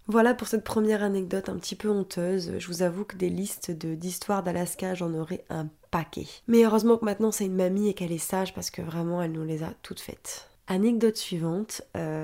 Voilà 0.07 0.33
pour 0.33 0.47
cette 0.47 0.63
première 0.63 1.03
anecdote 1.03 1.49
un 1.49 1.57
petit 1.57 1.75
peu 1.75 1.89
honteuse. 1.89 2.53
Je 2.57 2.67
vous 2.67 2.81
avoue 2.81 3.03
que 3.03 3.17
des 3.17 3.27
listes 3.27 3.71
d'histoires 3.71 4.41
d'Alaska, 4.41 4.95
j'en 4.95 5.13
aurais 5.13 5.43
un 5.49 5.67
paquet. 5.91 6.27
Mais 6.47 6.63
heureusement 6.63 6.95
que 6.95 7.03
maintenant 7.03 7.31
c'est 7.31 7.45
une 7.45 7.57
mamie 7.57 7.89
et 7.89 7.93
qu'elle 7.93 8.13
est 8.13 8.17
sage 8.17 8.53
parce 8.53 8.71
que 8.71 8.81
vraiment 8.81 9.21
elle 9.21 9.33
nous 9.33 9.43
les 9.43 9.63
a 9.63 9.73
toutes 9.83 9.99
faites. 9.99 10.49
Anecdote 10.67 11.17
suivante, 11.17 11.81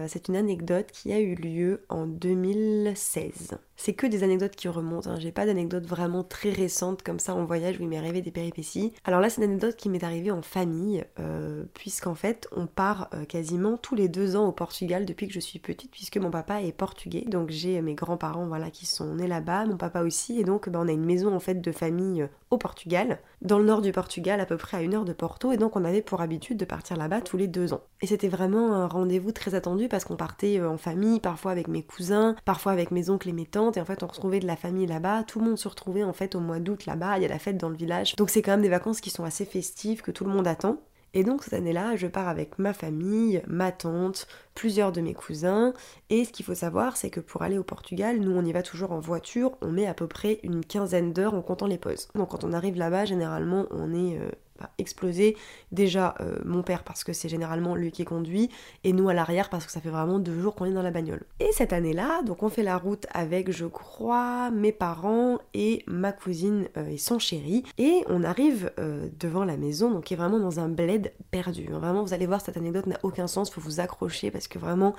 c'est 0.08 0.28
une 0.28 0.36
anecdote 0.36 0.92
qui 0.92 1.14
a 1.14 1.20
eu 1.20 1.36
lieu 1.36 1.86
en 1.88 2.08
2016 2.08 3.58
c'est 3.84 3.92
que 3.92 4.08
des 4.08 4.24
anecdotes 4.24 4.56
qui 4.56 4.70
remontent. 4.70 5.10
Hein. 5.10 5.18
J'ai 5.20 5.34
pas 5.34 5.46
d'anecdotes 5.46 5.86
vraiment 5.86 6.24
très 6.24 6.52
récentes 6.52 7.04
comme 7.04 7.20
ça 7.20 7.36
en 7.36 7.44
voyage 7.44 7.80
où 7.80 7.84
il 7.84 7.90
m'est 7.90 7.98
arrivé 7.98 8.22
des 8.22 8.32
péripéties. 8.32 8.94
Alors 9.04 9.20
là, 9.20 9.30
c'est 9.30 9.42
une 9.42 9.50
anecdote 9.50 9.76
qui 9.76 9.90
m'est 9.90 10.06
arrivée 10.06 10.32
en 10.32 10.42
famille, 10.42 11.04
euh, 11.20 11.66
puisqu'en 11.74 12.16
fait, 12.16 12.48
on 12.56 12.66
part 12.66 13.10
euh, 13.14 13.26
quasiment 13.26 13.76
tous 13.76 13.96
les 13.96 14.08
deux 14.08 14.38
ans 14.38 14.48
au 14.48 14.54
Portugal 14.54 15.04
depuis 15.04 15.28
que 15.28 15.34
je 15.34 15.42
suis 15.42 15.60
petite, 15.60 15.92
puisque 15.92 16.16
mon 16.16 16.32
papa 16.32 16.62
est 16.62 16.72
portugais. 16.72 17.26
Donc 17.28 17.50
j'ai 17.50 17.82
mes 17.82 17.94
grands-parents 17.94 18.48
voilà, 18.48 18.70
qui 18.70 18.86
sont 18.86 19.16
nés 19.16 19.28
là-bas, 19.28 19.66
mon 19.66 19.76
papa 19.76 20.04
aussi, 20.04 20.40
et 20.40 20.46
donc 20.46 20.70
bah, 20.70 20.80
on 20.82 20.88
a 20.88 20.94
une 20.94 21.04
maison 21.04 21.36
en 21.36 21.42
fait 21.42 21.60
de 21.60 21.72
famille 21.74 22.22
euh, 22.22 22.28
au 22.52 22.58
Portugal, 22.58 23.20
dans 23.42 23.60
le 23.60 23.66
nord 23.66 23.82
du 23.82 23.92
Portugal, 23.92 24.40
à 24.40 24.46
peu 24.46 24.56
près 24.56 24.78
à 24.78 24.82
une 24.82 24.94
heure 24.94 25.04
de 25.04 25.12
Porto, 25.12 25.52
et 25.52 25.58
donc 25.58 25.76
on 25.76 25.84
avait 25.84 26.04
pour 26.04 26.22
habitude 26.22 26.56
de 26.56 26.64
partir 26.64 26.96
là-bas 26.96 27.20
tous 27.20 27.36
les 27.36 27.48
deux 27.50 27.74
ans. 27.74 27.82
Et 28.02 28.08
c'était 28.08 28.30
vraiment 28.30 28.76
un 28.76 28.88
rendez-vous 28.88 29.34
très 29.34 29.56
attendu 29.56 29.90
parce 29.90 30.06
qu'on 30.06 30.16
partait 30.16 30.62
en 30.62 30.78
famille, 30.78 31.20
parfois 31.20 31.52
avec 31.52 31.68
mes 31.68 31.84
cousins, 31.84 32.38
parfois 32.46 32.72
avec 32.72 32.92
mes 32.92 33.10
oncles 33.10 33.28
et 33.28 33.34
mes 33.34 33.46
tantes 33.46 33.73
et 33.78 33.82
en 33.82 33.86
fait 33.86 34.04
on 34.04 34.08
retrouvait 34.08 34.40
de 34.40 34.48
la 34.48 34.56
famille 34.56 34.88
là-bas, 34.88 35.24
tout 35.24 35.40
le 35.40 35.46
monde 35.46 35.58
se 35.58 35.68
retrouvait 35.68 36.04
en 36.04 36.14
fait 36.14 36.36
au 36.36 36.40
mois 36.40 36.60
d'août 36.60 36.86
là-bas, 36.86 37.18
il 37.18 37.24
y 37.24 37.26
a 37.26 37.30
la 37.30 37.40
fête 37.40 37.58
dans 37.58 37.70
le 37.70 37.76
village. 37.76 38.16
Donc 38.16 38.30
c'est 38.30 38.42
quand 38.42 38.52
même 38.52 38.62
des 38.62 38.70
vacances 38.70 39.02
qui 39.02 39.10
sont 39.10 39.24
assez 39.24 39.46
festives, 39.46 40.02
que 40.02 40.12
tout 40.12 40.26
le 40.26 40.32
monde 40.32 40.48
attend. 40.48 40.78
Et 41.16 41.24
donc 41.24 41.44
cette 41.44 41.54
année-là, 41.54 41.96
je 41.96 42.08
pars 42.08 42.28
avec 42.28 42.58
ma 42.58 42.74
famille, 42.74 43.44
ma 43.46 43.72
tante, 43.72 44.28
plusieurs 44.56 44.92
de 44.92 45.00
mes 45.00 45.14
cousins. 45.14 45.74
Et 46.10 46.26
ce 46.26 46.32
qu'il 46.32 46.44
faut 46.44 46.56
savoir, 46.56 46.98
c'est 46.98 47.12
que 47.12 47.20
pour 47.20 47.44
aller 47.44 47.60
au 47.60 47.64
Portugal, 47.64 48.18
nous 48.20 48.32
on 48.32 48.44
y 48.44 48.52
va 48.52 48.64
toujours 48.64 48.92
en 48.92 49.00
voiture, 49.00 49.52
on 49.62 49.72
met 49.72 49.86
à 49.86 49.94
peu 49.94 50.08
près 50.08 50.40
une 50.42 50.66
quinzaine 50.66 51.14
d'heures 51.14 51.36
en 51.36 51.42
comptant 51.42 51.68
les 51.68 51.78
pauses. 51.78 52.08
Donc 52.16 52.30
quand 52.30 52.44
on 52.44 52.54
arrive 52.54 52.78
là-bas, 52.78 53.06
généralement 53.06 53.68
on 53.70 53.94
est 53.94 54.20
euh, 54.62 54.66
exploser 54.78 55.36
déjà 55.72 56.14
euh, 56.20 56.38
mon 56.46 56.62
père 56.62 56.84
parce 56.84 57.04
que 57.04 57.12
c'est 57.12 57.30
généralement 57.30 57.76
lui 57.76 57.92
qui 57.92 58.06
conduit 58.06 58.50
et 58.84 58.94
nous 58.94 59.10
à 59.10 59.14
l'arrière 59.14 59.50
parce 59.50 59.66
que 59.66 59.72
ça 59.72 59.82
fait 59.82 59.90
vraiment 59.90 60.20
deux 60.20 60.40
jours 60.40 60.54
qu'on 60.54 60.66
est 60.66 60.74
dans 60.74 60.84
la 60.84 60.92
bagnole. 60.92 61.24
Et 61.40 61.50
cette 61.54 61.74
année-là, 61.74 62.22
donc 62.22 62.44
on 62.44 62.50
fait 62.50 62.62
la 62.62 62.78
route 62.78 63.08
avec 63.14 63.52
je 63.52 63.66
crois 63.66 64.52
mes 64.52 64.72
parents 64.72 65.40
et 65.56 65.84
ma 65.88 66.12
cousine 66.12 66.68
euh, 66.78 66.88
et 66.88 66.98
son 66.98 67.18
chéri 67.18 67.64
et 67.80 68.04
on 68.08 68.24
arrive 68.24 68.72
euh, 68.80 69.10
devant 69.20 69.44
la 69.44 69.58
maison 69.58 69.90
donc 69.90 70.04
qui 70.04 70.14
est 70.14 70.18
vraiment 70.18 70.40
dans 70.40 70.60
un 70.60 70.70
bled 70.70 71.14
perdu. 71.32 71.66
Vraiment 71.72 72.04
vous 72.04 72.14
allez 72.14 72.28
voir 72.28 72.42
cette 72.42 72.58
anecdote 72.58 72.86
n'a 72.86 73.00
aucun 73.02 73.28
sens, 73.28 73.50
faut 73.50 73.62
vous 73.62 73.80
accrocher 73.80 74.30
parce 74.30 74.48
que 74.48 74.60
vraiment 74.60 74.94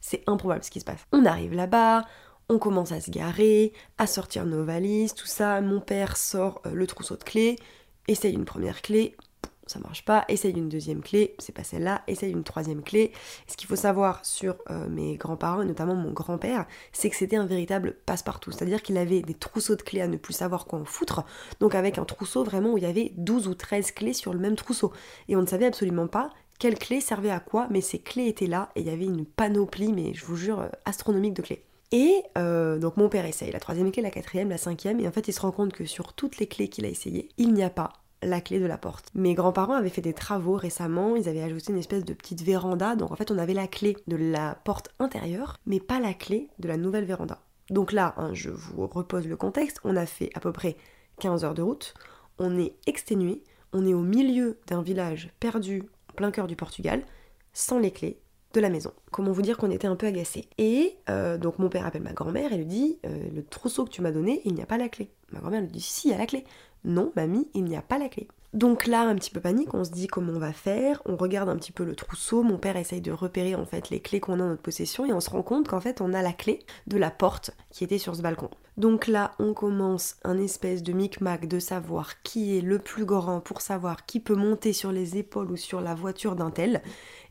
c'est 0.00 0.24
improbable 0.26 0.64
ce 0.64 0.70
qui 0.70 0.80
se 0.80 0.84
passe. 0.84 1.06
On 1.12 1.24
arrive 1.24 1.54
là-bas, 1.54 2.04
on 2.48 2.58
commence 2.58 2.92
à 2.92 3.00
se 3.00 3.10
garer, 3.10 3.72
à 3.98 4.06
sortir 4.06 4.46
nos 4.46 4.64
valises, 4.64 5.14
tout 5.14 5.26
ça. 5.26 5.60
Mon 5.60 5.80
père 5.80 6.16
sort 6.16 6.60
le 6.72 6.86
trousseau 6.86 7.16
de 7.16 7.24
clés, 7.24 7.56
essaye 8.08 8.34
une 8.34 8.44
première 8.44 8.82
clé, 8.82 9.16
ça 9.66 9.80
marche 9.80 10.04
pas, 10.04 10.24
essaye 10.28 10.52
une 10.52 10.68
deuxième 10.68 11.02
clé, 11.02 11.34
c'est 11.38 11.54
pas 11.54 11.64
celle-là, 11.64 12.02
essaye 12.06 12.30
une 12.30 12.44
troisième 12.44 12.82
clé. 12.82 13.12
Ce 13.48 13.56
qu'il 13.56 13.66
faut 13.66 13.76
savoir 13.76 14.24
sur 14.24 14.56
euh, 14.70 14.88
mes 14.88 15.16
grands-parents, 15.16 15.62
et 15.62 15.66
notamment 15.66 15.96
mon 15.96 16.12
grand-père, 16.12 16.66
c'est 16.92 17.10
que 17.10 17.16
c'était 17.16 17.36
un 17.36 17.46
véritable 17.46 17.96
passe-partout. 18.06 18.52
C'est-à-dire 18.52 18.82
qu'il 18.82 18.96
avait 18.96 19.22
des 19.22 19.34
trousseaux 19.34 19.74
de 19.74 19.82
clés 19.82 20.00
à 20.00 20.08
ne 20.08 20.16
plus 20.16 20.34
savoir 20.34 20.66
quoi 20.66 20.78
en 20.78 20.84
foutre, 20.84 21.24
donc 21.60 21.74
avec 21.74 21.98
un 21.98 22.04
trousseau 22.04 22.44
vraiment 22.44 22.72
où 22.72 22.78
il 22.78 22.84
y 22.84 22.86
avait 22.86 23.12
12 23.16 23.48
ou 23.48 23.54
13 23.54 23.90
clés 23.90 24.12
sur 24.12 24.32
le 24.32 24.38
même 24.38 24.56
trousseau. 24.56 24.92
Et 25.28 25.36
on 25.36 25.42
ne 25.42 25.46
savait 25.46 25.66
absolument 25.66 26.06
pas 26.06 26.30
quelle 26.58 26.78
clé 26.78 27.00
servait 27.00 27.30
à 27.30 27.40
quoi, 27.40 27.66
mais 27.70 27.80
ces 27.80 27.98
clés 27.98 28.28
étaient 28.28 28.46
là, 28.46 28.70
et 28.76 28.80
il 28.80 28.86
y 28.86 28.90
avait 28.90 29.04
une 29.04 29.26
panoplie, 29.26 29.92
mais 29.92 30.14
je 30.14 30.24
vous 30.24 30.36
jure, 30.36 30.60
euh, 30.60 30.68
astronomique 30.84 31.34
de 31.34 31.42
clés. 31.42 31.65
Et 31.92 32.22
euh, 32.36 32.78
donc 32.78 32.96
mon 32.96 33.08
père 33.08 33.24
essaye. 33.26 33.52
La 33.52 33.60
troisième 33.60 33.92
clé, 33.92 34.02
la 34.02 34.10
quatrième, 34.10 34.48
la 34.48 34.58
cinquième, 34.58 35.00
et 35.00 35.08
en 35.08 35.12
fait 35.12 35.28
il 35.28 35.32
se 35.32 35.40
rend 35.40 35.52
compte 35.52 35.72
que 35.72 35.84
sur 35.84 36.12
toutes 36.12 36.38
les 36.38 36.46
clés 36.46 36.68
qu'il 36.68 36.84
a 36.84 36.88
essayées, 36.88 37.28
il 37.38 37.52
n'y 37.52 37.62
a 37.62 37.70
pas 37.70 37.92
la 38.22 38.40
clé 38.40 38.58
de 38.58 38.66
la 38.66 38.78
porte. 38.78 39.10
Mes 39.14 39.34
grands-parents 39.34 39.74
avaient 39.74 39.90
fait 39.90 40.02
des 40.02 40.14
travaux 40.14 40.54
récemment, 40.54 41.16
ils 41.16 41.28
avaient 41.28 41.42
ajouté 41.42 41.72
une 41.72 41.78
espèce 41.78 42.04
de 42.04 42.14
petite 42.14 42.42
véranda, 42.42 42.96
donc 42.96 43.12
en 43.12 43.16
fait 43.16 43.30
on 43.30 43.38
avait 43.38 43.54
la 43.54 43.68
clé 43.68 43.96
de 44.08 44.16
la 44.16 44.56
porte 44.64 44.88
intérieure, 44.98 45.58
mais 45.66 45.80
pas 45.80 46.00
la 46.00 46.14
clé 46.14 46.48
de 46.58 46.68
la 46.68 46.76
nouvelle 46.76 47.04
véranda. 47.04 47.40
Donc 47.70 47.92
là, 47.92 48.14
hein, 48.16 48.30
je 48.32 48.50
vous 48.50 48.86
repose 48.86 49.26
le 49.26 49.36
contexte, 49.36 49.80
on 49.84 49.96
a 49.96 50.06
fait 50.06 50.30
à 50.34 50.40
peu 50.40 50.52
près 50.52 50.76
15 51.20 51.44
heures 51.44 51.54
de 51.54 51.62
route, 51.62 51.94
on 52.38 52.58
est 52.58 52.74
exténué, 52.86 53.42
on 53.72 53.86
est 53.86 53.94
au 53.94 54.02
milieu 54.02 54.58
d'un 54.66 54.82
village 54.82 55.30
perdu 55.40 55.82
en 56.10 56.14
plein 56.14 56.30
cœur 56.30 56.46
du 56.46 56.56
Portugal, 56.56 57.04
sans 57.52 57.78
les 57.78 57.90
clés, 57.90 58.18
la 58.60 58.70
maison. 58.70 58.92
Comment 59.10 59.32
vous 59.32 59.42
dire 59.42 59.56
qu'on 59.56 59.70
était 59.70 59.86
un 59.86 59.96
peu 59.96 60.06
agacés. 60.06 60.48
Et 60.58 60.96
euh, 61.08 61.38
donc 61.38 61.58
mon 61.58 61.68
père 61.68 61.86
appelle 61.86 62.02
ma 62.02 62.12
grand-mère 62.12 62.52
et 62.52 62.56
lui 62.56 62.66
dit 62.66 62.98
euh, 63.06 63.28
Le 63.34 63.44
trousseau 63.44 63.84
que 63.84 63.90
tu 63.90 64.02
m'as 64.02 64.12
donné, 64.12 64.40
il 64.44 64.54
n'y 64.54 64.62
a 64.62 64.66
pas 64.66 64.78
la 64.78 64.88
clé. 64.88 65.10
Ma 65.32 65.40
grand-mère 65.40 65.60
lui 65.60 65.68
dit 65.68 65.80
Si, 65.80 66.08
il 66.08 66.10
y 66.12 66.14
a 66.14 66.18
la 66.18 66.26
clé. 66.26 66.44
Non, 66.84 67.12
mamie, 67.16 67.48
il 67.54 67.64
n'y 67.64 67.76
a 67.76 67.82
pas 67.82 67.98
la 67.98 68.08
clé. 68.08 68.28
Donc 68.54 68.86
là, 68.86 69.02
un 69.02 69.14
petit 69.16 69.30
peu 69.30 69.40
panique, 69.40 69.74
on 69.74 69.84
se 69.84 69.90
dit 69.90 70.06
comment 70.06 70.32
on 70.32 70.38
va 70.38 70.52
faire, 70.52 71.02
on 71.04 71.16
regarde 71.16 71.48
un 71.48 71.56
petit 71.56 71.72
peu 71.72 71.84
le 71.84 71.94
trousseau, 71.94 72.42
mon 72.42 72.58
père 72.58 72.76
essaye 72.76 73.00
de 73.00 73.12
repérer 73.12 73.54
en 73.54 73.66
fait 73.66 73.90
les 73.90 74.00
clés 74.00 74.20
qu'on 74.20 74.40
a 74.40 74.44
en 74.44 74.48
notre 74.48 74.62
possession 74.62 75.04
et 75.04 75.12
on 75.12 75.20
se 75.20 75.30
rend 75.30 75.42
compte 75.42 75.68
qu'en 75.68 75.80
fait 75.80 76.00
on 76.00 76.14
a 76.14 76.22
la 76.22 76.32
clé 76.32 76.60
de 76.86 76.96
la 76.96 77.10
porte 77.10 77.50
qui 77.70 77.84
était 77.84 77.98
sur 77.98 78.16
ce 78.16 78.22
balcon. 78.22 78.50
Donc 78.76 79.06
là, 79.06 79.32
on 79.38 79.54
commence 79.54 80.16
un 80.22 80.38
espèce 80.38 80.82
de 80.82 80.92
micmac 80.92 81.46
de 81.48 81.58
savoir 81.58 82.22
qui 82.22 82.58
est 82.58 82.60
le 82.60 82.78
plus 82.78 83.04
grand 83.04 83.40
pour 83.40 83.62
savoir 83.62 84.04
qui 84.04 84.20
peut 84.20 84.34
monter 84.34 84.72
sur 84.72 84.92
les 84.92 85.16
épaules 85.16 85.50
ou 85.50 85.56
sur 85.56 85.80
la 85.80 85.94
voiture 85.94 86.36
d'un 86.36 86.50
tel. 86.50 86.82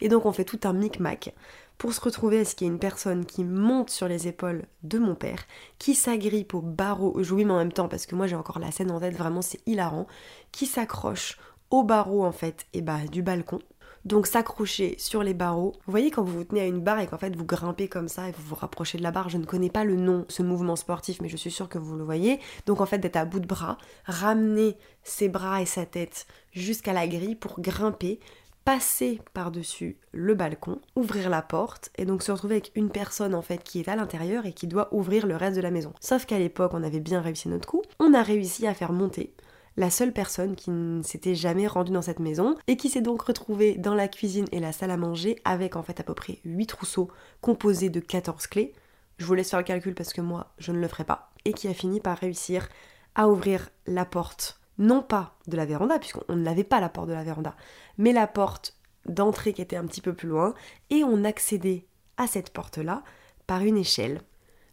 Et 0.01 0.09
donc 0.09 0.25
on 0.25 0.31
fait 0.31 0.43
tout 0.43 0.59
un 0.63 0.73
micmac 0.73 1.33
pour 1.77 1.93
se 1.93 2.01
retrouver 2.01 2.39
à 2.39 2.45
ce 2.45 2.55
qu'il 2.55 2.67
y 2.67 2.69
ait 2.69 2.73
une 2.73 2.79
personne 2.79 3.25
qui 3.25 3.43
monte 3.43 3.89
sur 3.89 4.07
les 4.07 4.27
épaules 4.27 4.65
de 4.83 4.97
mon 4.97 5.15
père, 5.15 5.43
qui 5.77 5.95
s'agrippe 5.95 6.53
au 6.53 6.61
barreau, 6.61 7.21
je 7.21 7.33
mais 7.33 7.51
en 7.51 7.57
même 7.57 7.71
temps 7.71 7.87
parce 7.87 8.05
que 8.05 8.15
moi 8.15 8.27
j'ai 8.27 8.35
encore 8.35 8.59
la 8.59 8.71
scène 8.71 8.91
en 8.91 8.99
tête, 8.99 9.15
vraiment 9.15 9.41
c'est 9.41 9.61
hilarant, 9.65 10.07
qui 10.51 10.65
s'accroche 10.65 11.37
au 11.69 11.83
barreau 11.83 12.23
en 12.23 12.31
fait 12.31 12.65
et 12.73 12.81
bah 12.81 12.99
du 13.11 13.21
balcon. 13.21 13.59
Donc 14.05 14.27
s'accrocher 14.27 14.95
sur 14.99 15.23
les 15.23 15.33
barreaux. 15.33 15.73
Vous 15.85 15.91
voyez 15.91 16.11
quand 16.11 16.23
vous 16.23 16.37
vous 16.37 16.43
tenez 16.43 16.61
à 16.61 16.67
une 16.67 16.79
barre 16.79 16.99
et 16.99 17.07
qu'en 17.07 17.17
fait 17.17 17.35
vous 17.35 17.43
grimpez 17.43 17.87
comme 17.87 18.07
ça 18.07 18.29
et 18.29 18.31
vous 18.31 18.43
vous 18.43 18.55
rapprochez 18.55 18.99
de 18.99 19.03
la 19.03 19.09
barre. 19.09 19.29
Je 19.29 19.39
ne 19.39 19.45
connais 19.45 19.71
pas 19.71 19.83
le 19.83 19.95
nom, 19.95 20.25
ce 20.29 20.43
mouvement 20.43 20.75
sportif, 20.75 21.21
mais 21.21 21.27
je 21.27 21.37
suis 21.37 21.49
sûre 21.49 21.69
que 21.69 21.79
vous 21.79 21.95
le 21.95 22.03
voyez. 22.03 22.39
Donc 22.67 22.81
en 22.81 22.85
fait 22.85 22.99
d'être 22.99 23.15
à 23.15 23.25
bout 23.25 23.39
de 23.39 23.47
bras, 23.47 23.79
ramener 24.05 24.77
ses 25.03 25.27
bras 25.27 25.59
et 25.59 25.65
sa 25.65 25.87
tête 25.87 26.27
jusqu'à 26.51 26.93
la 26.93 27.07
grille 27.07 27.35
pour 27.35 27.59
grimper, 27.59 28.19
passer 28.65 29.21
par-dessus 29.33 29.99
le 30.11 30.33
balcon, 30.33 30.81
ouvrir 30.95 31.29
la 31.29 31.43
porte 31.43 31.91
et 31.97 32.05
donc 32.05 32.23
se 32.23 32.31
retrouver 32.31 32.55
avec 32.55 32.71
une 32.75 32.89
personne 32.89 33.35
en 33.35 33.43
fait 33.43 33.63
qui 33.63 33.79
est 33.79 33.87
à 33.87 33.95
l'intérieur 33.95 34.47
et 34.47 34.53
qui 34.53 34.65
doit 34.65 34.93
ouvrir 34.93 35.27
le 35.27 35.35
reste 35.35 35.55
de 35.55 35.61
la 35.61 35.69
maison. 35.69 35.93
Sauf 36.01 36.25
qu'à 36.25 36.39
l'époque, 36.39 36.73
on 36.73 36.83
avait 36.83 36.99
bien 36.99 37.21
réussi 37.21 37.47
notre 37.47 37.67
coup. 37.67 37.83
On 37.99 38.15
a 38.15 38.23
réussi 38.23 38.65
à 38.65 38.73
faire 38.73 38.91
monter 38.91 39.35
la 39.77 39.91
seule 39.91 40.13
personne 40.13 40.55
qui 40.55 40.71
ne 40.71 41.03
s'était 41.03 41.35
jamais 41.35 41.67
rendue 41.67 41.91
dans 41.91 42.01
cette 42.01 42.19
maison 42.19 42.55
et 42.67 42.75
qui 42.75 42.89
s'est 42.89 43.01
donc 43.01 43.21
retrouvée 43.21 43.75
dans 43.75 43.93
la 43.93 44.07
cuisine 44.07 44.47
et 44.51 44.59
la 44.59 44.71
salle 44.71 44.91
à 44.91 44.97
manger 44.97 45.39
avec 45.45 45.75
en 45.75 45.83
fait 45.83 45.99
à 45.99 46.03
peu 46.03 46.15
près 46.15 46.39
8 46.43 46.65
trousseaux 46.65 47.11
composés 47.41 47.89
de 47.89 47.99
14 47.99 48.47
clés. 48.47 48.73
Je 49.17 49.25
vous 49.25 49.35
laisse 49.35 49.51
faire 49.51 49.59
le 49.59 49.65
calcul 49.65 49.93
parce 49.93 50.11
que 50.11 50.21
moi 50.21 50.53
je 50.57 50.71
ne 50.71 50.79
le 50.79 50.87
ferai 50.87 51.03
pas. 51.03 51.29
Et 51.45 51.53
qui 51.53 51.67
a 51.67 51.73
fini 51.73 51.99
par 51.99 52.17
réussir 52.17 52.67
à 53.13 53.29
ouvrir 53.29 53.69
la 53.85 54.05
porte 54.05 54.59
non 54.77 55.01
pas 55.01 55.35
de 55.47 55.55
la 55.55 55.65
véranda, 55.65 55.99
puisqu'on 55.99 56.35
n'avait 56.35 56.63
pas 56.63 56.79
la 56.79 56.89
porte 56.89 57.07
de 57.07 57.13
la 57.13 57.23
véranda, 57.23 57.55
mais 57.97 58.13
la 58.13 58.27
porte 58.27 58.75
d'entrée 59.05 59.53
qui 59.53 59.61
était 59.61 59.75
un 59.75 59.85
petit 59.85 60.01
peu 60.01 60.13
plus 60.13 60.29
loin, 60.29 60.53
et 60.89 61.03
on 61.03 61.23
accédait 61.23 61.85
à 62.17 62.27
cette 62.27 62.51
porte-là 62.51 63.03
par 63.47 63.61
une 63.61 63.77
échelle. 63.77 64.21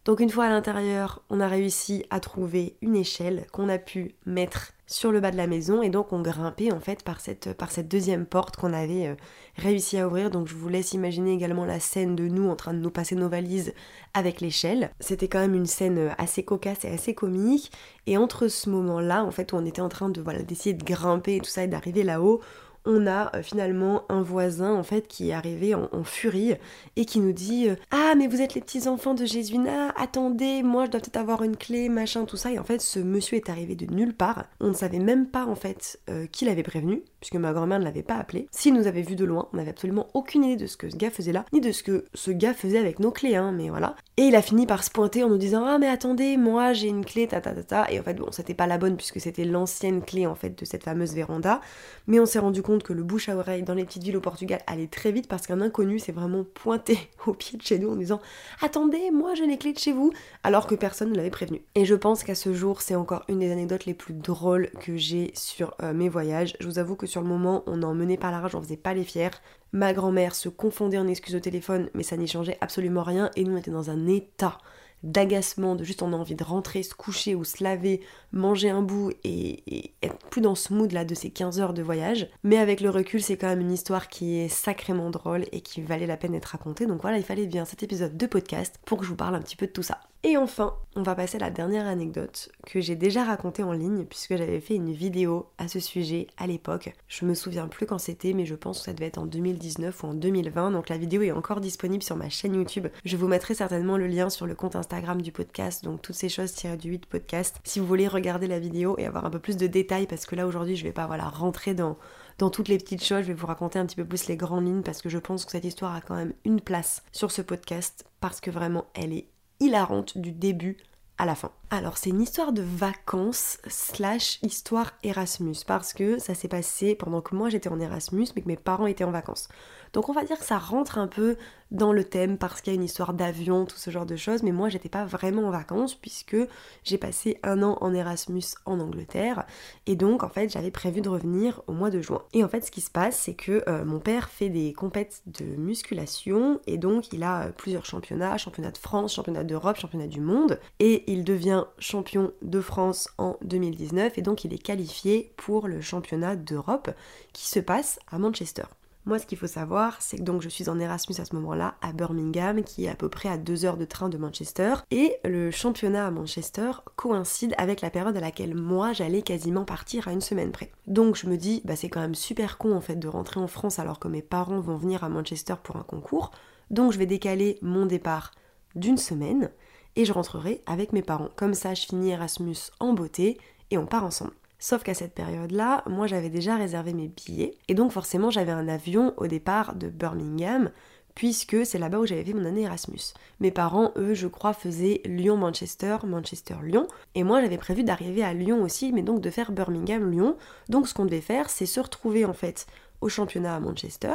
Donc 0.04 0.18
une 0.18 0.30
fois 0.30 0.46
à 0.46 0.50
l'intérieur, 0.50 1.22
on 1.30 1.38
a 1.38 1.46
réussi 1.46 2.04
à 2.10 2.18
trouver 2.18 2.76
une 2.82 2.96
échelle 2.96 3.46
qu'on 3.52 3.68
a 3.68 3.78
pu 3.78 4.16
mettre 4.26 4.72
sur 4.88 5.12
le 5.12 5.20
bas 5.20 5.30
de 5.30 5.36
la 5.36 5.46
maison 5.46 5.80
et 5.80 5.90
donc 5.90 6.12
on 6.12 6.20
grimpait 6.20 6.72
en 6.72 6.80
fait 6.80 7.04
par 7.04 7.20
cette, 7.20 7.56
par 7.56 7.70
cette 7.70 7.86
deuxième 7.88 8.26
porte 8.26 8.56
qu'on 8.56 8.72
avait 8.72 9.06
euh, 9.06 9.14
réussi 9.56 9.98
à 9.98 10.08
ouvrir. 10.08 10.30
Donc 10.30 10.48
je 10.48 10.56
vous 10.56 10.68
laisse 10.68 10.92
imaginer 10.92 11.32
également 11.32 11.64
la 11.64 11.78
scène 11.78 12.16
de 12.16 12.26
nous 12.26 12.48
en 12.48 12.56
train 12.56 12.74
de 12.74 12.80
nous 12.80 12.90
passer 12.90 13.14
nos 13.14 13.28
valises 13.28 13.74
avec 14.12 14.40
l'échelle. 14.40 14.90
C'était 14.98 15.28
quand 15.28 15.38
même 15.38 15.54
une 15.54 15.66
scène 15.66 15.98
euh, 15.98 16.10
assez 16.18 16.42
cocasse 16.42 16.84
et 16.84 16.88
assez 16.88 17.14
comique. 17.14 17.70
Et 18.06 18.18
entre 18.18 18.48
ce 18.48 18.68
moment-là, 18.70 19.24
en 19.24 19.30
fait, 19.30 19.52
où 19.52 19.56
on 19.56 19.64
était 19.64 19.80
en 19.80 19.88
train 19.88 20.08
de 20.08 20.20
voilà 20.20 20.42
d'essayer 20.42 20.74
de 20.74 20.84
grimper 20.84 21.36
et 21.36 21.40
tout 21.40 21.50
ça 21.50 21.62
et 21.62 21.68
d'arriver 21.68 22.02
là-haut, 22.02 22.40
on 22.84 23.06
a 23.06 23.34
euh, 23.36 23.42
finalement 23.42 24.02
un 24.08 24.22
voisin 24.22 24.72
en 24.74 24.82
fait 24.82 25.06
qui 25.06 25.30
est 25.30 25.32
arrivé 25.32 25.74
en, 25.74 25.88
furie 26.04 26.54
et 26.96 27.04
qui 27.04 27.20
nous 27.20 27.32
dit 27.32 27.68
euh, 27.68 27.76
Ah 27.90 28.14
mais 28.16 28.26
vous 28.26 28.40
êtes 28.40 28.54
les 28.54 28.60
petits 28.60 28.88
enfants 28.88 29.14
de 29.14 29.24
Jésuina, 29.24 29.92
attendez, 29.96 30.62
moi 30.62 30.86
je 30.86 30.90
dois 30.90 31.00
peut-être 31.00 31.16
avoir 31.16 31.42
une 31.42 31.56
clé, 31.56 31.88
machin, 31.88 32.24
tout 32.24 32.36
ça. 32.36 32.50
Et 32.50 32.58
en 32.58 32.64
fait 32.64 32.80
ce 32.80 32.98
monsieur 32.98 33.36
est 33.36 33.50
arrivé 33.50 33.74
de 33.74 33.92
nulle 33.92 34.14
part. 34.14 34.44
On 34.60 34.68
ne 34.68 34.74
savait 34.74 34.98
même 34.98 35.26
pas 35.26 35.46
en 35.46 35.54
fait 35.54 36.00
euh, 36.10 36.26
qui 36.26 36.44
l'avait 36.44 36.62
prévenu, 36.62 37.02
puisque 37.20 37.36
ma 37.36 37.52
grand-mère 37.52 37.78
ne 37.78 37.84
l'avait 37.84 38.02
pas 38.02 38.16
appelé. 38.16 38.48
S'il 38.50 38.74
nous 38.74 38.86
avait 38.86 39.02
vu 39.02 39.16
de 39.16 39.24
loin, 39.24 39.48
on 39.52 39.56
n'avait 39.56 39.70
absolument 39.70 40.08
aucune 40.14 40.44
idée 40.44 40.56
de 40.56 40.66
ce 40.66 40.76
que 40.76 40.90
ce 40.90 40.96
gars 40.96 41.10
faisait 41.10 41.32
là, 41.32 41.44
ni 41.52 41.60
de 41.60 41.72
ce 41.72 41.82
que 41.82 42.06
ce 42.14 42.30
gars 42.30 42.54
faisait 42.54 42.78
avec 42.78 42.98
nos 42.98 43.12
clés, 43.12 43.36
hein, 43.36 43.52
mais 43.52 43.68
voilà. 43.68 43.94
Et 44.16 44.22
il 44.22 44.36
a 44.36 44.42
fini 44.42 44.66
par 44.66 44.84
se 44.84 44.90
pointer 44.90 45.24
en 45.24 45.28
nous 45.28 45.38
disant 45.38 45.64
Ah 45.64 45.78
mais 45.78 45.88
attendez, 45.88 46.36
moi 46.36 46.72
j'ai 46.72 46.88
une 46.88 47.04
clé, 47.04 47.26
ta 47.26 47.40
ta 47.40 47.54
ta 47.54 47.62
ta. 47.62 47.90
Et 47.90 48.00
en 48.00 48.02
fait 48.02 48.14
bon, 48.14 48.30
c'était 48.30 48.54
pas 48.54 48.66
la 48.66 48.78
bonne 48.78 48.96
puisque 48.96 49.20
c'était 49.20 49.44
l'ancienne 49.44 50.02
clé 50.02 50.26
en 50.26 50.34
fait 50.34 50.58
de 50.58 50.64
cette 50.64 50.84
fameuse 50.84 51.14
véranda. 51.14 51.60
Mais 52.06 52.18
on 52.18 52.26
s'est 52.26 52.38
rendu 52.38 52.62
compte 52.62 52.71
que 52.80 52.92
le 52.92 53.02
bouche 53.02 53.28
à 53.28 53.36
oreille 53.36 53.62
dans 53.62 53.74
les 53.74 53.84
petites 53.84 54.02
villes 54.02 54.16
au 54.16 54.20
Portugal 54.20 54.60
allait 54.66 54.86
très 54.86 55.12
vite 55.12 55.28
parce 55.28 55.46
qu'un 55.46 55.60
inconnu 55.60 55.98
s'est 55.98 56.12
vraiment 56.12 56.44
pointé 56.44 56.98
au 57.26 57.34
pied 57.34 57.58
de 57.58 57.62
chez 57.62 57.78
nous 57.78 57.90
en 57.90 57.96
disant 57.96 58.20
Attendez, 58.60 59.10
moi 59.10 59.34
j'ai 59.34 59.46
les 59.46 59.58
clés 59.58 59.72
de 59.72 59.78
chez 59.78 59.92
vous, 59.92 60.12
alors 60.42 60.66
que 60.66 60.74
personne 60.74 61.10
ne 61.10 61.16
l'avait 61.16 61.30
prévenu. 61.30 61.62
Et 61.74 61.84
je 61.84 61.94
pense 61.94 62.22
qu'à 62.22 62.34
ce 62.34 62.54
jour, 62.54 62.80
c'est 62.80 62.94
encore 62.94 63.24
une 63.28 63.40
des 63.40 63.50
anecdotes 63.50 63.84
les 63.84 63.94
plus 63.94 64.14
drôles 64.14 64.70
que 64.80 64.96
j'ai 64.96 65.32
sur 65.34 65.74
euh, 65.82 65.92
mes 65.92 66.08
voyages. 66.08 66.56
Je 66.60 66.66
vous 66.66 66.78
avoue 66.78 66.96
que 66.96 67.06
sur 67.06 67.20
le 67.20 67.26
moment, 67.26 67.64
on 67.66 67.82
en 67.82 67.94
menait 67.94 68.16
par 68.16 68.30
la 68.30 68.40
rage, 68.40 68.54
on 68.54 68.62
faisait 68.62 68.76
pas 68.76 68.94
les 68.94 69.04
fiers. 69.04 69.30
Ma 69.72 69.92
grand-mère 69.92 70.34
se 70.34 70.48
confondait 70.48 70.98
en 70.98 71.08
excuses 71.08 71.34
au 71.34 71.40
téléphone, 71.40 71.88
mais 71.94 72.02
ça 72.02 72.16
n'y 72.16 72.28
changeait 72.28 72.58
absolument 72.60 73.02
rien 73.02 73.30
et 73.36 73.44
nous 73.44 73.54
on 73.54 73.56
était 73.56 73.70
dans 73.70 73.90
un 73.90 74.06
état 74.06 74.58
d'agacement, 75.02 75.74
de 75.74 75.84
juste 75.84 76.02
on 76.02 76.12
a 76.12 76.16
envie 76.16 76.34
de 76.34 76.44
rentrer, 76.44 76.82
se 76.82 76.94
coucher 76.94 77.34
ou 77.34 77.44
se 77.44 77.62
laver, 77.62 78.00
manger 78.32 78.70
un 78.70 78.82
bout 78.82 79.12
et, 79.24 79.94
être 80.02 80.18
plus 80.30 80.40
dans 80.40 80.54
ce 80.54 80.72
mood 80.72 80.92
là 80.92 81.04
de 81.04 81.14
ces 81.14 81.30
15 81.30 81.60
heures 81.60 81.74
de 81.74 81.82
voyage. 81.82 82.28
Mais 82.44 82.58
avec 82.58 82.80
le 82.80 82.90
recul, 82.90 83.22
c'est 83.22 83.36
quand 83.36 83.48
même 83.48 83.60
une 83.60 83.72
histoire 83.72 84.08
qui 84.08 84.38
est 84.38 84.48
sacrément 84.48 85.10
drôle 85.10 85.44
et 85.52 85.60
qui 85.60 85.80
valait 85.82 86.06
la 86.06 86.16
peine 86.16 86.32
d'être 86.32 86.46
racontée. 86.46 86.86
Donc 86.86 87.02
voilà, 87.02 87.18
il 87.18 87.24
fallait 87.24 87.46
bien 87.46 87.64
cet 87.64 87.82
épisode 87.82 88.16
de 88.16 88.26
podcast 88.26 88.78
pour 88.84 88.98
que 88.98 89.04
je 89.04 89.10
vous 89.10 89.16
parle 89.16 89.34
un 89.34 89.40
petit 89.40 89.56
peu 89.56 89.66
de 89.66 89.72
tout 89.72 89.82
ça. 89.82 90.00
Et 90.24 90.36
enfin, 90.36 90.76
on 90.94 91.02
va 91.02 91.16
passer 91.16 91.36
à 91.38 91.40
la 91.40 91.50
dernière 91.50 91.88
anecdote 91.88 92.48
que 92.64 92.80
j'ai 92.80 92.94
déjà 92.94 93.24
racontée 93.24 93.64
en 93.64 93.72
ligne 93.72 94.04
puisque 94.04 94.36
j'avais 94.36 94.60
fait 94.60 94.76
une 94.76 94.92
vidéo 94.92 95.46
à 95.58 95.66
ce 95.66 95.80
sujet 95.80 96.28
à 96.36 96.46
l'époque. 96.46 96.92
Je 97.08 97.24
me 97.24 97.34
souviens 97.34 97.66
plus 97.66 97.86
quand 97.86 97.98
c'était 97.98 98.32
mais 98.32 98.46
je 98.46 98.54
pense 98.54 98.78
que 98.78 98.84
ça 98.84 98.92
devait 98.92 99.06
être 99.06 99.18
en 99.18 99.26
2019 99.26 100.00
ou 100.00 100.06
en 100.06 100.14
2020 100.14 100.70
donc 100.70 100.90
la 100.90 100.96
vidéo 100.96 101.22
est 101.22 101.32
encore 101.32 101.60
disponible 101.60 102.04
sur 102.04 102.14
ma 102.14 102.28
chaîne 102.28 102.54
YouTube. 102.54 102.86
Je 103.04 103.16
vous 103.16 103.26
mettrai 103.26 103.54
certainement 103.54 103.96
le 103.96 104.06
lien 104.06 104.30
sur 104.30 104.46
le 104.46 104.54
compte 104.54 104.76
Instagram 104.76 105.20
du 105.22 105.32
podcast 105.32 105.82
donc 105.82 106.02
toutes 106.02 106.14
ces 106.14 106.28
choses 106.28 106.52
tirées 106.52 106.76
du 106.76 106.90
8 106.90 107.06
podcast 107.06 107.56
si 107.64 107.80
vous 107.80 107.86
voulez 107.86 108.06
regarder 108.06 108.46
la 108.46 108.60
vidéo 108.60 108.94
et 108.98 109.06
avoir 109.06 109.24
un 109.24 109.30
peu 109.30 109.40
plus 109.40 109.56
de 109.56 109.66
détails 109.66 110.06
parce 110.06 110.26
que 110.26 110.36
là 110.36 110.46
aujourd'hui 110.46 110.76
je 110.76 110.84
vais 110.84 110.92
pas 110.92 111.08
voilà 111.08 111.28
rentrer 111.28 111.74
dans 111.74 111.98
dans 112.38 112.50
toutes 112.50 112.68
les 112.68 112.78
petites 112.78 113.04
choses, 113.04 113.22
je 113.22 113.28
vais 113.28 113.34
vous 113.34 113.46
raconter 113.46 113.78
un 113.78 113.86
petit 113.86 113.96
peu 113.96 114.04
plus 114.04 114.26
les 114.26 114.36
grandes 114.36 114.66
lignes 114.66 114.82
parce 114.82 115.02
que 115.02 115.08
je 115.08 115.18
pense 115.18 115.44
que 115.44 115.50
cette 115.50 115.64
histoire 115.64 115.94
a 115.94 116.00
quand 116.00 116.14
même 116.14 116.32
une 116.44 116.60
place 116.60 117.02
sur 117.12 117.30
ce 117.30 117.42
podcast 117.42 118.04
parce 118.20 118.40
que 118.40 118.50
vraiment 118.50 118.86
elle 118.94 119.12
est 119.12 119.26
hilarante 119.62 120.18
du 120.18 120.32
début 120.32 120.76
à 121.18 121.24
la 121.24 121.34
fin. 121.34 121.52
Alors 121.72 121.96
c'est 121.96 122.10
une 122.10 122.20
histoire 122.20 122.52
de 122.52 122.60
vacances 122.60 123.56
slash 123.66 124.38
histoire 124.42 124.92
Erasmus 125.02 125.56
parce 125.66 125.94
que 125.94 126.18
ça 126.18 126.34
s'est 126.34 126.46
passé 126.46 126.94
pendant 126.94 127.22
que 127.22 127.34
moi 127.34 127.48
j'étais 127.48 127.70
en 127.70 127.80
Erasmus 127.80 128.26
mais 128.36 128.42
que 128.42 128.48
mes 128.48 128.58
parents 128.58 128.84
étaient 128.84 129.04
en 129.04 129.10
vacances. 129.10 129.48
Donc 129.94 130.10
on 130.10 130.12
va 130.12 130.24
dire 130.24 130.38
que 130.38 130.44
ça 130.44 130.58
rentre 130.58 130.98
un 130.98 131.06
peu 131.06 131.36
dans 131.70 131.94
le 131.94 132.04
thème 132.04 132.36
parce 132.36 132.60
qu'il 132.60 132.72
y 132.72 132.76
a 132.76 132.78
une 132.78 132.84
histoire 132.84 133.14
d'avion, 133.14 133.64
tout 133.64 133.78
ce 133.78 133.90
genre 133.90 134.04
de 134.04 134.16
choses, 134.16 134.42
mais 134.42 134.52
moi 134.52 134.68
j'étais 134.68 134.90
pas 134.90 135.06
vraiment 135.06 135.48
en 135.48 135.50
vacances 135.50 135.94
puisque 135.94 136.36
j'ai 136.84 136.98
passé 136.98 137.38
un 137.42 137.62
an 137.62 137.78
en 137.80 137.94
Erasmus 137.94 138.42
en 138.66 138.78
Angleterre 138.78 139.46
et 139.86 139.96
donc 139.96 140.22
en 140.22 140.28
fait 140.28 140.50
j'avais 140.50 140.70
prévu 140.70 141.00
de 141.00 141.08
revenir 141.08 141.62
au 141.68 141.72
mois 141.72 141.88
de 141.88 142.02
juin. 142.02 142.22
Et 142.34 142.44
en 142.44 142.48
fait 142.48 142.66
ce 142.66 142.70
qui 142.70 142.82
se 142.82 142.90
passe 142.90 143.16
c'est 143.16 143.34
que 143.34 143.64
euh, 143.66 143.86
mon 143.86 143.98
père 143.98 144.28
fait 144.28 144.50
des 144.50 144.74
compètes 144.74 145.22
de 145.26 145.44
musculation 145.56 146.60
et 146.66 146.76
donc 146.76 147.14
il 147.14 147.22
a 147.22 147.44
euh, 147.44 147.52
plusieurs 147.56 147.86
championnats, 147.86 148.36
championnat 148.36 148.72
de 148.72 148.78
France, 148.78 149.14
championnat 149.14 149.44
d'Europe, 149.44 149.78
championnat 149.78 150.06
du 150.06 150.20
monde 150.20 150.60
et 150.78 151.10
il 151.10 151.24
devient 151.24 151.61
champion 151.78 152.32
de 152.42 152.60
France 152.60 153.08
en 153.18 153.36
2019 153.42 154.18
et 154.18 154.22
donc 154.22 154.44
il 154.44 154.52
est 154.52 154.62
qualifié 154.62 155.32
pour 155.36 155.68
le 155.68 155.80
championnat 155.80 156.36
d'Europe 156.36 156.90
qui 157.32 157.48
se 157.48 157.60
passe 157.60 157.98
à 158.10 158.18
Manchester. 158.18 158.64
Moi, 159.04 159.18
ce 159.18 159.26
qu'il 159.26 159.36
faut 159.36 159.48
savoir, 159.48 159.96
c'est 160.00 160.18
que 160.18 160.22
donc 160.22 160.42
je 160.42 160.48
suis 160.48 160.68
en 160.68 160.78
Erasmus 160.78 161.16
à 161.18 161.24
ce 161.24 161.34
moment-là, 161.34 161.74
à 161.82 161.92
Birmingham, 161.92 162.62
qui 162.62 162.84
est 162.84 162.88
à 162.88 162.94
peu 162.94 163.08
près 163.08 163.28
à 163.28 163.36
deux 163.36 163.64
heures 163.64 163.76
de 163.76 163.84
train 163.84 164.08
de 164.08 164.16
Manchester. 164.16 164.74
Et 164.92 165.16
le 165.24 165.50
championnat 165.50 166.06
à 166.06 166.10
Manchester 166.12 166.70
coïncide 166.94 167.52
avec 167.58 167.80
la 167.80 167.90
période 167.90 168.16
à 168.16 168.20
laquelle 168.20 168.54
moi, 168.54 168.92
j'allais 168.92 169.22
quasiment 169.22 169.64
partir 169.64 170.06
à 170.06 170.12
une 170.12 170.20
semaine 170.20 170.52
près. 170.52 170.70
Donc 170.86 171.16
je 171.16 171.26
me 171.26 171.36
dis, 171.36 171.62
bah 171.64 171.74
c'est 171.74 171.88
quand 171.88 172.00
même 172.00 172.14
super 172.14 172.58
con 172.58 172.76
en 172.76 172.80
fait 172.80 172.94
de 172.94 173.08
rentrer 173.08 173.40
en 173.40 173.48
France 173.48 173.80
alors 173.80 173.98
que 173.98 174.06
mes 174.06 174.22
parents 174.22 174.60
vont 174.60 174.76
venir 174.76 175.02
à 175.02 175.08
Manchester 175.08 175.54
pour 175.60 175.76
un 175.76 175.82
concours. 175.82 176.30
Donc 176.70 176.92
je 176.92 176.98
vais 176.98 177.06
décaler 177.06 177.58
mon 177.60 177.86
départ 177.86 178.30
d'une 178.76 178.98
semaine 178.98 179.50
et 179.96 180.04
je 180.04 180.12
rentrerai 180.12 180.62
avec 180.66 180.92
mes 180.92 181.02
parents. 181.02 181.30
Comme 181.36 181.54
ça, 181.54 181.74
je 181.74 181.86
finis 181.86 182.10
Erasmus 182.10 182.56
en 182.80 182.92
beauté 182.92 183.38
et 183.70 183.78
on 183.78 183.86
part 183.86 184.04
ensemble. 184.04 184.32
Sauf 184.58 184.84
qu'à 184.84 184.94
cette 184.94 185.14
période-là, 185.14 185.82
moi 185.88 186.06
j'avais 186.06 186.30
déjà 186.30 186.54
réservé 186.56 186.92
mes 186.92 187.08
billets 187.08 187.56
et 187.66 187.74
donc 187.74 187.90
forcément 187.90 188.30
j'avais 188.30 188.52
un 188.52 188.68
avion 188.68 189.12
au 189.16 189.26
départ 189.26 189.74
de 189.74 189.88
Birmingham 189.88 190.70
puisque 191.14 191.66
c'est 191.66 191.78
là-bas 191.78 191.98
où 191.98 192.06
j'avais 192.06 192.24
fait 192.24 192.32
mon 192.32 192.44
année 192.44 192.62
Erasmus. 192.62 193.12
Mes 193.40 193.50
parents, 193.50 193.92
eux, 193.96 194.14
je 194.14 194.28
crois, 194.28 194.52
faisaient 194.52 195.00
Lyon-Manchester, 195.04 195.98
Manchester-Lyon, 196.04 196.86
et 197.14 197.24
moi 197.24 197.40
j'avais 197.40 197.58
prévu 197.58 197.82
d'arriver 197.84 198.22
à 198.22 198.34
Lyon 198.34 198.62
aussi, 198.62 198.92
mais 198.92 199.02
donc 199.02 199.20
de 199.20 199.30
faire 199.30 199.52
Birmingham-Lyon. 199.52 200.36
Donc 200.68 200.88
ce 200.88 200.94
qu'on 200.94 201.04
devait 201.06 201.20
faire, 201.20 201.50
c'est 201.50 201.66
se 201.66 201.80
retrouver 201.80 202.24
en 202.24 202.32
fait 202.32 202.66
au 203.00 203.08
championnat 203.08 203.56
à 203.56 203.60
Manchester. 203.60 204.14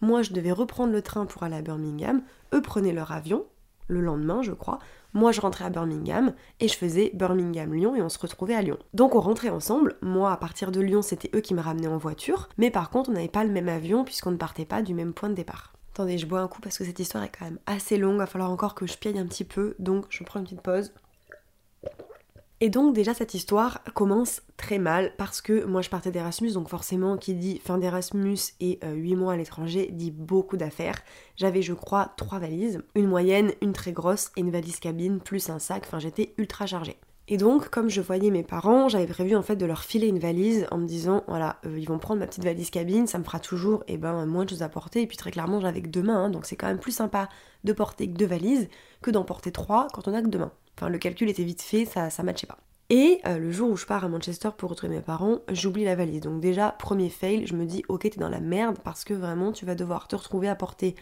Moi 0.00 0.22
je 0.22 0.32
devais 0.32 0.52
reprendre 0.52 0.92
le 0.92 1.02
train 1.02 1.26
pour 1.26 1.42
aller 1.42 1.56
à 1.56 1.62
Birmingham, 1.62 2.22
eux 2.54 2.62
prenaient 2.62 2.92
leur 2.92 3.12
avion, 3.12 3.44
le 3.88 4.00
lendemain, 4.00 4.42
je 4.42 4.52
crois. 4.52 4.78
Moi, 5.14 5.32
je 5.32 5.40
rentrais 5.40 5.64
à 5.64 5.70
Birmingham 5.70 6.34
et 6.60 6.68
je 6.68 6.76
faisais 6.76 7.10
Birmingham-Lyon 7.14 7.94
et 7.96 8.02
on 8.02 8.08
se 8.08 8.18
retrouvait 8.18 8.54
à 8.54 8.62
Lyon. 8.62 8.78
Donc 8.94 9.14
on 9.14 9.20
rentrait 9.20 9.48
ensemble. 9.48 9.96
Moi, 10.02 10.30
à 10.30 10.36
partir 10.36 10.70
de 10.70 10.80
Lyon, 10.80 11.02
c'était 11.02 11.30
eux 11.34 11.40
qui 11.40 11.54
me 11.54 11.60
ramenaient 11.60 11.88
en 11.88 11.98
voiture. 11.98 12.48
Mais 12.58 12.70
par 12.70 12.90
contre, 12.90 13.10
on 13.10 13.14
n'avait 13.14 13.28
pas 13.28 13.44
le 13.44 13.50
même 13.50 13.68
avion 13.68 14.04
puisqu'on 14.04 14.32
ne 14.32 14.36
partait 14.36 14.66
pas 14.66 14.82
du 14.82 14.94
même 14.94 15.14
point 15.14 15.30
de 15.30 15.34
départ. 15.34 15.72
Attendez, 15.94 16.18
je 16.18 16.26
bois 16.26 16.40
un 16.40 16.48
coup 16.48 16.60
parce 16.60 16.78
que 16.78 16.84
cette 16.84 17.00
histoire 17.00 17.24
est 17.24 17.32
quand 17.36 17.44
même 17.44 17.58
assez 17.66 17.96
longue. 17.96 18.14
Il 18.14 18.18
va 18.18 18.26
falloir 18.26 18.50
encore 18.50 18.74
que 18.74 18.86
je 18.86 18.96
piaille 18.98 19.18
un 19.18 19.26
petit 19.26 19.44
peu. 19.44 19.74
Donc 19.78 20.04
je 20.10 20.22
prends 20.24 20.40
une 20.40 20.44
petite 20.44 20.62
pause. 20.62 20.92
Et 22.60 22.70
donc 22.70 22.92
déjà 22.92 23.14
cette 23.14 23.34
histoire 23.34 23.84
commence 23.94 24.42
très 24.56 24.78
mal 24.78 25.12
parce 25.16 25.40
que 25.40 25.64
moi 25.64 25.80
je 25.80 25.90
partais 25.90 26.10
d'Erasmus, 26.10 26.52
donc 26.52 26.68
forcément 26.68 27.16
qui 27.16 27.34
dit 27.34 27.60
fin 27.64 27.78
d'Erasmus 27.78 28.38
et 28.58 28.80
8 28.82 29.14
euh, 29.14 29.16
mois 29.16 29.34
à 29.34 29.36
l'étranger 29.36 29.90
dit 29.92 30.10
beaucoup 30.10 30.56
d'affaires. 30.56 31.00
J'avais 31.36 31.62
je 31.62 31.72
crois 31.72 32.12
trois 32.16 32.40
valises, 32.40 32.82
une 32.96 33.06
moyenne, 33.06 33.52
une 33.62 33.72
très 33.72 33.92
grosse 33.92 34.32
et 34.36 34.40
une 34.40 34.50
valise 34.50 34.80
cabine 34.80 35.20
plus 35.20 35.50
un 35.50 35.60
sac, 35.60 35.84
enfin 35.86 36.00
j'étais 36.00 36.34
ultra 36.36 36.66
chargée. 36.66 36.96
Et 37.30 37.36
donc, 37.36 37.68
comme 37.68 37.90
je 37.90 38.00
voyais 38.00 38.30
mes 38.30 38.42
parents, 38.42 38.88
j'avais 38.88 39.06
prévu 39.06 39.36
en 39.36 39.42
fait 39.42 39.56
de 39.56 39.66
leur 39.66 39.84
filer 39.84 40.08
une 40.08 40.18
valise 40.18 40.66
en 40.70 40.78
me 40.78 40.86
disant 40.86 41.24
voilà, 41.28 41.58
euh, 41.66 41.78
ils 41.78 41.86
vont 41.86 41.98
prendre 41.98 42.20
ma 42.20 42.26
petite 42.26 42.42
valise 42.42 42.70
cabine, 42.70 43.06
ça 43.06 43.18
me 43.18 43.24
fera 43.24 43.38
toujours 43.38 43.84
eh 43.86 43.98
ben, 43.98 44.24
moins 44.24 44.46
de 44.46 44.50
choses 44.50 44.62
à 44.62 44.70
porter. 44.70 45.02
Et 45.02 45.06
puis 45.06 45.18
très 45.18 45.30
clairement, 45.30 45.60
j'avais 45.60 45.82
que 45.82 45.88
deux 45.88 46.02
mains, 46.02 46.24
hein, 46.24 46.30
donc 46.30 46.46
c'est 46.46 46.56
quand 46.56 46.66
même 46.66 46.78
plus 46.78 46.92
sympa 46.92 47.28
de 47.64 47.72
porter 47.74 48.08
que 48.08 48.16
deux 48.16 48.26
valises 48.26 48.68
que 49.02 49.10
d'en 49.10 49.24
porter 49.24 49.52
trois 49.52 49.88
quand 49.92 50.08
on 50.08 50.14
a 50.14 50.22
que 50.22 50.28
deux 50.28 50.38
mains. 50.38 50.52
Enfin, 50.78 50.88
le 50.88 50.96
calcul 50.96 51.28
était 51.28 51.44
vite 51.44 51.60
fait, 51.60 51.84
ça, 51.84 52.08
ça 52.08 52.22
matchait 52.22 52.46
pas. 52.46 52.58
Et 52.88 53.20
euh, 53.26 53.38
le 53.38 53.52
jour 53.52 53.70
où 53.70 53.76
je 53.76 53.84
pars 53.84 54.02
à 54.02 54.08
Manchester 54.08 54.48
pour 54.56 54.70
retrouver 54.70 54.96
mes 54.96 55.02
parents, 55.02 55.40
j'oublie 55.50 55.84
la 55.84 55.96
valise. 55.96 56.22
Donc 56.22 56.40
déjà, 56.40 56.70
premier 56.78 57.10
fail, 57.10 57.46
je 57.46 57.54
me 57.54 57.66
dis 57.66 57.82
ok 57.90 58.08
t'es 58.08 58.20
dans 58.20 58.30
la 58.30 58.40
merde 58.40 58.78
parce 58.82 59.04
que 59.04 59.12
vraiment 59.12 59.52
tu 59.52 59.66
vas 59.66 59.74
devoir 59.74 60.08
te 60.08 60.16
retrouver 60.16 60.48
à 60.48 60.54
porter 60.54 60.94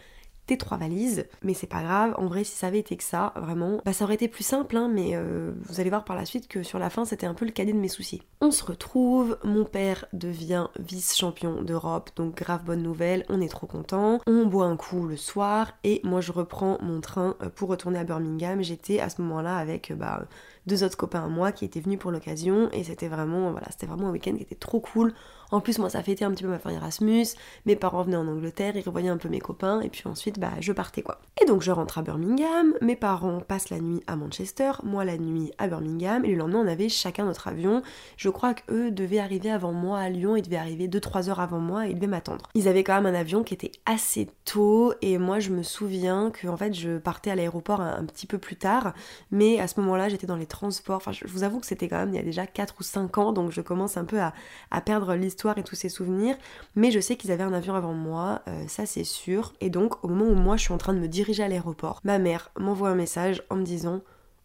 tes 0.47 0.57
trois 0.57 0.77
valises. 0.77 1.27
Mais 1.43 1.53
c'est 1.53 1.67
pas 1.67 1.83
grave, 1.83 2.15
en 2.17 2.25
vrai 2.25 2.43
si 2.43 2.55
ça 2.55 2.67
avait 2.67 2.79
été 2.79 2.97
que 2.97 3.03
ça, 3.03 3.33
vraiment, 3.35 3.81
bah 3.85 3.93
ça 3.93 4.05
aurait 4.05 4.15
été 4.15 4.27
plus 4.27 4.43
simple, 4.43 4.75
hein, 4.75 4.89
mais 4.91 5.11
euh, 5.13 5.51
vous 5.65 5.79
allez 5.79 5.89
voir 5.89 6.03
par 6.03 6.15
la 6.15 6.25
suite 6.25 6.47
que 6.47 6.63
sur 6.63 6.79
la 6.79 6.89
fin 6.89 7.05
c'était 7.05 7.27
un 7.27 7.33
peu 7.33 7.45
le 7.45 7.51
cadet 7.51 7.73
de 7.73 7.77
mes 7.77 7.87
soucis. 7.87 8.23
On 8.41 8.51
se 8.51 8.63
retrouve, 8.63 9.37
mon 9.43 9.65
père 9.65 10.05
devient 10.13 10.67
vice-champion 10.79 11.61
d'Europe, 11.61 12.09
donc 12.15 12.35
grave 12.35 12.63
bonne 12.63 12.81
nouvelle, 12.81 13.25
on 13.29 13.41
est 13.41 13.49
trop 13.49 13.67
content. 13.67 14.19
On 14.25 14.45
boit 14.45 14.65
un 14.65 14.77
coup 14.77 15.05
le 15.05 15.17
soir 15.17 15.73
et 15.83 16.01
moi 16.03 16.21
je 16.21 16.31
reprends 16.31 16.77
mon 16.81 17.01
train 17.01 17.35
euh, 17.41 17.49
pour 17.49 17.69
retourner 17.69 17.99
à 17.99 18.03
Birmingham. 18.03 18.63
J'étais 18.63 18.99
à 18.99 19.09
ce 19.09 19.21
moment-là 19.21 19.57
avec 19.57 19.93
bah 19.95 20.25
deux 20.65 20.83
autres 20.83 20.97
copains 20.97 21.23
à 21.23 21.27
moi 21.27 21.51
qui 21.51 21.65
étaient 21.65 21.79
venus 21.79 21.99
pour 21.99 22.11
l'occasion 22.11 22.69
et 22.71 22.83
c'était 22.83 23.07
vraiment 23.07 23.51
voilà 23.51 23.67
c'était 23.71 23.85
vraiment 23.85 24.09
un 24.09 24.11
week-end 24.11 24.35
qui 24.35 24.43
était 24.43 24.55
trop 24.55 24.79
cool 24.79 25.13
en 25.51 25.61
plus, 25.61 25.79
moi, 25.79 25.89
ça 25.89 26.03
fêtait 26.03 26.25
un 26.25 26.31
petit 26.31 26.43
peu 26.43 26.49
ma 26.49 26.59
fin 26.59 26.69
Erasmus. 26.71 27.25
Mes 27.65 27.75
parents 27.75 28.03
venaient 28.03 28.17
en 28.17 28.27
Angleterre, 28.27 28.75
ils 28.75 28.83
revoyaient 28.83 29.09
un 29.09 29.17
peu 29.17 29.29
mes 29.29 29.39
copains, 29.39 29.81
et 29.81 29.89
puis 29.89 30.03
ensuite, 30.05 30.39
bah, 30.39 30.51
je 30.59 30.73
partais 30.73 31.01
quoi. 31.01 31.21
Et 31.41 31.45
donc, 31.45 31.61
je 31.61 31.71
rentre 31.71 31.97
à 31.97 32.01
Birmingham. 32.01 32.73
Mes 32.81 32.95
parents 32.95 33.39
passent 33.39 33.69
la 33.69 33.79
nuit 33.79 34.01
à 34.07 34.15
Manchester, 34.15 34.71
moi 34.83 35.05
la 35.05 35.17
nuit 35.17 35.51
à 35.57 35.67
Birmingham, 35.67 36.25
et 36.25 36.29
le 36.29 36.35
lendemain, 36.35 36.63
on 36.65 36.67
avait 36.67 36.89
chacun 36.89 37.25
notre 37.25 37.47
avion. 37.47 37.81
Je 38.17 38.29
crois 38.29 38.53
qu'eux 38.53 38.91
devaient 38.91 39.19
arriver 39.19 39.49
avant 39.49 39.71
moi 39.71 39.99
à 39.99 40.09
Lyon, 40.09 40.35
ils 40.35 40.41
devaient 40.41 40.57
arriver 40.57 40.87
2-3 40.87 41.29
heures 41.29 41.39
avant 41.39 41.59
moi, 41.59 41.87
et 41.87 41.91
ils 41.91 41.95
devaient 41.95 42.07
m'attendre. 42.07 42.49
Ils 42.53 42.67
avaient 42.67 42.83
quand 42.83 42.95
même 43.01 43.13
un 43.13 43.17
avion 43.17 43.43
qui 43.43 43.53
était 43.53 43.71
assez 43.85 44.27
tôt, 44.45 44.93
et 45.01 45.17
moi, 45.17 45.39
je 45.39 45.51
me 45.51 45.63
souviens 45.63 46.31
que 46.31 46.47
en 46.47 46.57
fait, 46.57 46.73
je 46.73 46.97
partais 46.97 47.31
à 47.31 47.35
l'aéroport 47.35 47.81
un, 47.81 48.05
petit 48.05 48.27
peu 48.27 48.37
plus 48.37 48.55
tard, 48.55 48.93
mais 49.31 49.59
à 49.59 49.67
ce 49.67 49.79
moment-là, 49.79 50.09
j'étais 50.09 50.27
dans 50.27 50.35
les 50.35 50.45
transports. 50.45 50.97
Enfin, 50.97 51.11
je 51.11 51.25
vous 51.27 51.43
avoue 51.43 51.59
que 51.59 51.65
c'était 51.65 51.87
quand 51.87 51.97
même 51.97 52.09
il 52.09 52.15
y 52.15 52.19
a 52.19 52.23
déjà 52.23 52.47
4 52.47 52.75
ou 52.79 52.83
5 52.83 53.17
ans, 53.17 53.31
donc 53.33 53.51
je 53.51 53.61
commence 53.61 53.97
un 53.97 54.05
peu 54.05 54.19
à, 54.19 54.33
à 54.71 54.81
perdre 54.81 55.15
l'histoire 55.15 55.36
et 55.55 55.63
tous 55.63 55.75
ses 55.75 55.89
souvenirs, 55.89 56.35
mais 56.75 56.91
je 56.91 56.99
sais 56.99 57.15
qu'ils 57.15 57.31
avaient 57.31 57.43
un 57.43 57.53
avion 57.53 57.75
avant 57.75 57.93
moi, 57.93 58.41
euh, 58.47 58.67
ça 58.67 58.85
c'est 58.85 59.03
sûr. 59.03 59.53
Et 59.61 59.69
donc 59.69 60.03
au 60.03 60.07
moment 60.07 60.25
où 60.25 60.35
moi 60.35 60.57
je 60.57 60.63
suis 60.63 60.73
en 60.73 60.77
train 60.77 60.93
de 60.93 60.99
me 60.99 61.07
diriger 61.07 61.43
à 61.43 61.47
l'aéroport, 61.47 62.01
ma 62.03 62.19
mère 62.19 62.51
m'envoie 62.57 62.89
un 62.89 62.95
message 62.95 63.43
en 63.49 63.55
me 63.55 63.63
disant 63.63 64.01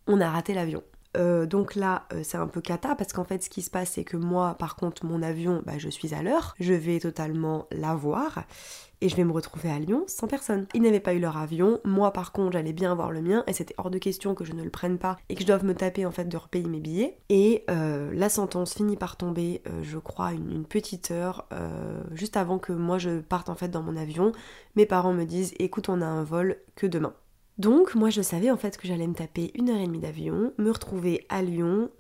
on 0.07 0.20
a 0.20 0.31
raté 0.31 0.55
l'avion. 0.55 0.83
Euh, 1.16 1.46
donc 1.46 1.75
là, 1.75 2.05
euh, 2.12 2.22
c'est 2.22 2.38
un 2.38 2.46
peu 2.46 2.61
cata 2.61 2.94
parce 2.94 3.12
qu'en 3.12 3.25
fait, 3.25 3.42
ce 3.42 3.51
qui 3.51 3.62
se 3.62 3.70
passe, 3.70 3.92
c'est 3.92 4.05
que 4.05 4.16
moi, 4.16 4.55
par 4.59 4.77
contre, 4.77 5.05
mon 5.05 5.22
avion, 5.22 5.62
bah, 5.66 5.79
je 5.79 5.88
suis 5.88 6.14
à 6.14 6.22
l'heure, 6.22 6.55
je 6.61 6.72
vais 6.72 6.98
totalement 7.01 7.66
l'avoir 7.70 8.44
et 9.01 9.09
je 9.09 9.16
vais 9.16 9.25
me 9.25 9.33
retrouver 9.33 9.68
à 9.68 9.81
Lyon 9.81 10.05
sans 10.07 10.29
personne. 10.29 10.66
Ils 10.75 10.83
n'avaient 10.83 11.01
pas 11.01 11.12
eu 11.12 11.18
leur 11.18 11.37
avion, 11.37 11.81
moi 11.85 12.12
par 12.12 12.31
contre 12.31 12.53
j'allais 12.53 12.72
bien 12.72 12.92
avoir 12.92 13.11
le 13.11 13.20
mien 13.20 13.42
et 13.48 13.53
c'était 13.53 13.75
hors 13.77 13.90
de 13.90 13.98
question 13.98 14.37
que 14.37 14.44
je 14.44 14.53
ne 14.53 14.62
le 14.62 14.70
prenne 14.70 14.96
pas 14.96 15.16
et 15.29 15.35
que 15.35 15.40
je 15.40 15.46
doive 15.46 15.64
me 15.64 15.75
taper 15.75 16.07
en 16.07 16.12
fait 16.12 16.27
de 16.27 16.37
repayer 16.37 16.68
mes 16.68 16.79
billets. 16.79 17.18
Et 17.29 17.64
euh, 17.68 18.12
la 18.14 18.29
sentence 18.29 18.75
finit 18.75 18.96
par 18.96 19.16
tomber, 19.16 19.61
je 19.83 19.98
crois, 19.98 20.33
une, 20.33 20.64
petite 20.64 21.11
heure 21.11 21.48
juste 22.12 22.37
avant 22.37 22.61
que 22.61 22.72
moi 22.72 22.98
je 22.98 23.18
parte 23.18 23.48
en 23.48 23.57
fait 23.57 23.68
dans 23.68 23.83
mon 23.83 23.96
avion. 23.96 24.31
Mes 24.77 24.87
parents 24.87 25.12
me 25.12 25.25
disent 25.25 25.53
écoute 25.59 25.88
on 25.88 26.01
a 26.01 26.07
un 26.07 26.22
vol 26.22 26.59
que 26.77 26.87
demain. 26.87 27.12
Donc 27.58 27.94
moi 27.94 28.10
je 28.10 28.22
savais 28.22 28.50
en 28.50 28.56
fait 28.56 28.78
que 28.78 28.88
j'allais 28.88 29.06
me 29.06 29.14
taper 29.14 29.52
une 29.54 29.70
heure 29.70 29.78
et 29.78 29.86
demie 29.86 30.00
d'avion, 30.00 30.52
me 30.58 30.70
retrouver 30.70 31.26
à 31.28 31.42
Lyon 31.42 31.90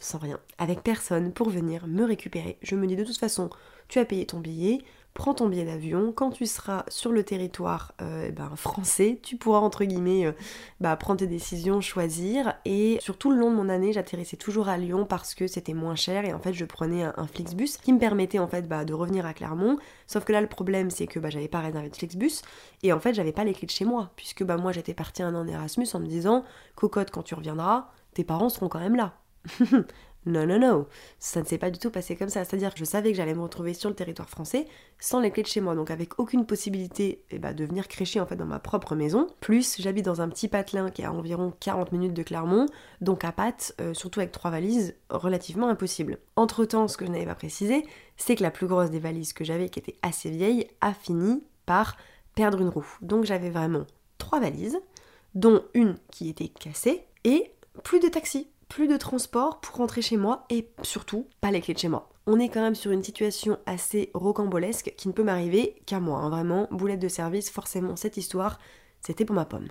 sans 0.00 0.18
rien, 0.18 0.40
avec 0.58 0.82
personne 0.82 1.32
pour 1.32 1.50
venir 1.50 1.86
me 1.86 2.04
récupérer. 2.04 2.58
Je 2.62 2.74
me 2.76 2.86
dis 2.86 2.96
de 2.96 3.04
toute 3.04 3.18
façon 3.18 3.48
tu 3.88 3.98
as 3.98 4.04
payé 4.04 4.26
ton 4.26 4.40
billet, 4.40 4.82
prends 5.18 5.34
ton 5.34 5.48
billet 5.48 5.64
d'avion. 5.64 6.12
Quand 6.12 6.30
tu 6.30 6.46
seras 6.46 6.84
sur 6.86 7.10
le 7.10 7.24
territoire 7.24 7.92
euh, 8.00 8.26
eh 8.28 8.30
ben, 8.30 8.52
français, 8.54 9.18
tu 9.20 9.36
pourras 9.36 9.58
entre 9.58 9.84
guillemets 9.84 10.26
euh, 10.26 10.32
bah, 10.80 10.94
prendre 10.96 11.18
tes 11.18 11.26
décisions, 11.26 11.80
choisir. 11.80 12.54
Et 12.64 12.98
sur 13.00 13.18
tout 13.18 13.32
le 13.32 13.36
long 13.36 13.50
de 13.50 13.56
mon 13.56 13.68
année, 13.68 13.92
j'atterrissais 13.92 14.36
toujours 14.36 14.68
à 14.68 14.78
Lyon 14.78 15.06
parce 15.06 15.34
que 15.34 15.48
c'était 15.48 15.74
moins 15.74 15.96
cher 15.96 16.24
et 16.24 16.32
en 16.32 16.38
fait 16.38 16.52
je 16.52 16.64
prenais 16.64 17.02
un, 17.02 17.26
Flixbus 17.26 17.78
qui 17.82 17.92
me 17.92 17.98
permettait 17.98 18.38
en 18.38 18.46
fait 18.46 18.68
bah, 18.68 18.84
de 18.84 18.94
revenir 18.94 19.26
à 19.26 19.34
Clermont. 19.34 19.78
Sauf 20.06 20.24
que 20.24 20.32
là 20.32 20.40
le 20.40 20.46
problème 20.46 20.88
c'est 20.88 21.08
que 21.08 21.18
bah, 21.18 21.30
j'avais 21.30 21.48
pas 21.48 21.60
réservé 21.60 21.90
de 21.90 21.96
Flixbus 21.96 22.42
et 22.84 22.92
en 22.92 23.00
fait 23.00 23.12
j'avais 23.12 23.32
pas 23.32 23.42
les 23.42 23.54
clés 23.54 23.66
de 23.66 23.72
chez 23.72 23.84
moi 23.84 24.12
puisque 24.14 24.44
bah, 24.44 24.56
moi 24.56 24.70
j'étais 24.70 24.94
partie 24.94 25.24
un 25.24 25.34
an 25.34 25.40
en 25.40 25.48
Erasmus 25.48 25.88
en 25.94 25.98
me 25.98 26.06
disant 26.06 26.44
cocotte 26.76 27.10
quand 27.10 27.24
tu 27.24 27.34
reviendras, 27.34 27.90
tes 28.14 28.22
parents 28.22 28.50
seront 28.50 28.68
quand 28.68 28.78
même 28.78 28.94
là. 28.94 29.14
Non, 30.28 30.46
non, 30.46 30.58
non, 30.58 30.86
ça 31.18 31.40
ne 31.40 31.46
s'est 31.46 31.56
pas 31.56 31.70
du 31.70 31.78
tout 31.78 31.90
passé 31.90 32.14
comme 32.14 32.28
ça. 32.28 32.44
C'est-à-dire 32.44 32.74
que 32.74 32.78
je 32.78 32.84
savais 32.84 33.12
que 33.12 33.16
j'allais 33.16 33.34
me 33.34 33.40
retrouver 33.40 33.72
sur 33.72 33.88
le 33.88 33.96
territoire 33.96 34.28
français 34.28 34.66
sans 35.00 35.20
les 35.20 35.30
clés 35.30 35.42
de 35.42 35.48
chez 35.48 35.62
moi, 35.62 35.74
donc 35.74 35.90
avec 35.90 36.18
aucune 36.18 36.44
possibilité 36.44 37.24
eh 37.30 37.38
ben, 37.38 37.54
de 37.54 37.64
venir 37.64 37.88
crécher 37.88 38.20
en 38.20 38.26
fait 38.26 38.36
dans 38.36 38.44
ma 38.44 38.58
propre 38.58 38.94
maison. 38.94 39.26
Plus, 39.40 39.80
j'habite 39.80 40.04
dans 40.04 40.20
un 40.20 40.28
petit 40.28 40.48
patelin 40.48 40.90
qui 40.90 41.00
est 41.00 41.06
à 41.06 41.12
environ 41.12 41.54
40 41.60 41.92
minutes 41.92 42.12
de 42.12 42.22
Clermont, 42.22 42.66
donc 43.00 43.24
à 43.24 43.32
pattes, 43.32 43.74
euh, 43.80 43.94
surtout 43.94 44.20
avec 44.20 44.32
trois 44.32 44.50
valises, 44.50 44.96
relativement 45.08 45.68
impossible. 45.68 46.18
Entre 46.36 46.66
temps, 46.66 46.88
ce 46.88 46.98
que 46.98 47.06
je 47.06 47.10
n'avais 47.10 47.24
pas 47.24 47.34
précisé, 47.34 47.86
c'est 48.18 48.36
que 48.36 48.42
la 48.42 48.50
plus 48.50 48.66
grosse 48.66 48.90
des 48.90 48.98
valises 48.98 49.32
que 49.32 49.44
j'avais, 49.44 49.70
qui 49.70 49.78
était 49.78 49.96
assez 50.02 50.28
vieille, 50.28 50.66
a 50.82 50.92
fini 50.92 51.42
par 51.64 51.96
perdre 52.34 52.60
une 52.60 52.68
roue. 52.68 52.98
Donc 53.00 53.24
j'avais 53.24 53.50
vraiment 53.50 53.86
trois 54.18 54.40
valises, 54.40 54.78
dont 55.34 55.62
une 55.72 55.96
qui 56.10 56.28
était 56.28 56.48
cassée, 56.48 57.06
et 57.24 57.50
plus 57.82 58.00
de 58.00 58.08
taxi 58.08 58.48
plus 58.68 58.86
de 58.86 58.96
transport 58.96 59.60
pour 59.60 59.76
rentrer 59.76 60.02
chez 60.02 60.16
moi 60.16 60.44
et 60.50 60.68
surtout 60.82 61.26
pas 61.40 61.50
les 61.50 61.60
clés 61.60 61.74
de 61.74 61.78
chez 61.78 61.88
moi. 61.88 62.08
On 62.26 62.38
est 62.38 62.48
quand 62.48 62.60
même 62.60 62.74
sur 62.74 62.90
une 62.90 63.02
situation 63.02 63.58
assez 63.64 64.10
rocambolesque 64.12 64.92
qui 64.96 65.08
ne 65.08 65.14
peut 65.14 65.24
m'arriver 65.24 65.76
qu'à 65.86 66.00
moi. 66.00 66.20
Hein. 66.20 66.28
Vraiment, 66.28 66.68
boulette 66.70 67.00
de 67.00 67.08
service, 67.08 67.50
forcément 67.50 67.96
cette 67.96 68.18
histoire, 68.18 68.58
c'était 69.00 69.24
pour 69.24 69.34
ma 69.34 69.46
pomme. 69.46 69.68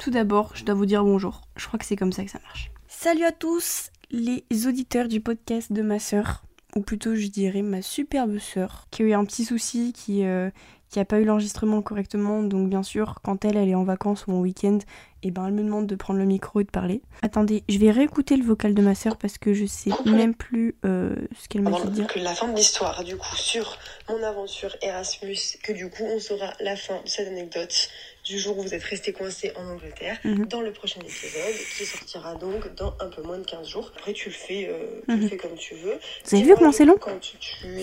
Tout 0.00 0.10
d'abord, 0.10 0.52
je 0.54 0.64
dois 0.64 0.74
vous 0.74 0.86
dire 0.86 1.02
bonjour. 1.02 1.40
Je 1.56 1.66
crois 1.66 1.78
que 1.78 1.86
c'est 1.86 1.96
comme 1.96 2.12
ça 2.12 2.24
que 2.24 2.30
ça 2.30 2.38
marche. 2.44 2.70
Salut 2.86 3.24
à 3.24 3.32
tous 3.32 3.90
les 4.10 4.44
auditeurs 4.66 5.08
du 5.08 5.20
podcast 5.20 5.72
de 5.72 5.82
ma 5.82 5.98
sœur, 5.98 6.44
ou 6.76 6.82
plutôt 6.82 7.14
je 7.16 7.26
dirais 7.28 7.62
ma 7.62 7.82
superbe 7.82 8.38
sœur, 8.38 8.86
qui 8.90 9.02
a 9.02 9.06
eu 9.06 9.12
un 9.14 9.24
petit 9.24 9.44
souci, 9.44 9.92
qui, 9.92 10.24
euh, 10.24 10.50
qui 10.90 11.00
a 11.00 11.04
pas 11.04 11.18
eu 11.18 11.24
l'enregistrement 11.24 11.82
correctement. 11.82 12.42
Donc 12.42 12.68
bien 12.68 12.82
sûr, 12.82 13.16
quand 13.22 13.44
elle, 13.44 13.56
elle 13.56 13.68
est 13.68 13.74
en 13.74 13.84
vacances 13.84 14.26
ou 14.26 14.32
en 14.32 14.40
week-end, 14.40 14.78
et 15.22 15.28
eh 15.28 15.30
ben 15.32 15.46
elle 15.46 15.54
me 15.54 15.62
demande 15.64 15.86
de 15.86 15.96
prendre 15.96 16.20
le 16.20 16.26
micro 16.26 16.60
et 16.60 16.64
de 16.64 16.70
parler. 16.70 17.02
Attendez, 17.22 17.64
je 17.68 17.78
vais 17.78 17.90
réécouter 17.90 18.36
le 18.36 18.44
vocal 18.44 18.74
de 18.74 18.82
ma 18.82 18.94
sœur 18.94 19.16
parce 19.16 19.38
que 19.38 19.54
je 19.54 19.66
sais 19.66 19.90
même 20.04 20.34
plus 20.34 20.76
euh, 20.84 21.16
ce 21.40 21.48
qu'elle 21.48 21.62
m'a 21.62 21.72
dit 21.80 21.90
dire. 21.90 22.06
Que 22.06 22.20
la 22.20 22.34
fin 22.34 22.48
de 22.48 22.54
l'histoire, 22.56 23.02
du 23.02 23.16
coup, 23.16 23.34
sur 23.34 23.76
mon 24.08 24.22
aventure 24.22 24.76
Erasmus, 24.82 25.58
que 25.62 25.72
du 25.72 25.90
coup 25.90 26.04
on 26.04 26.20
saura 26.20 26.52
la 26.60 26.76
fin 26.76 27.02
de 27.02 27.08
cette 27.08 27.26
anecdote 27.28 27.88
du 28.24 28.38
jour 28.38 28.58
où 28.58 28.62
vous 28.62 28.74
êtes 28.74 28.84
resté 28.84 29.12
coincé 29.12 29.52
en 29.56 29.66
Angleterre 29.68 30.18
mhm. 30.24 30.46
dans 30.46 30.60
le 30.60 30.72
prochain 30.72 31.00
épisode 31.00 31.54
qui 31.76 31.86
sortira 31.86 32.34
donc 32.34 32.74
dans 32.74 32.94
un 33.00 33.08
peu 33.08 33.22
moins 33.22 33.38
de 33.38 33.44
15 33.44 33.66
jours. 33.66 33.92
Après 33.96 34.12
tu 34.12 34.28
le 34.28 34.34
fais, 34.34 34.68
euh, 34.68 35.00
tu 35.08 35.16
le 35.16 35.22
mhm. 35.22 35.28
fais 35.28 35.36
comme 35.36 35.56
tu 35.56 35.74
veux. 35.74 35.98
Vous 36.24 36.36
avez 36.36 36.44
vu 36.44 36.54
comment 36.54 36.72
c'est 36.72 36.84
long 36.84 36.98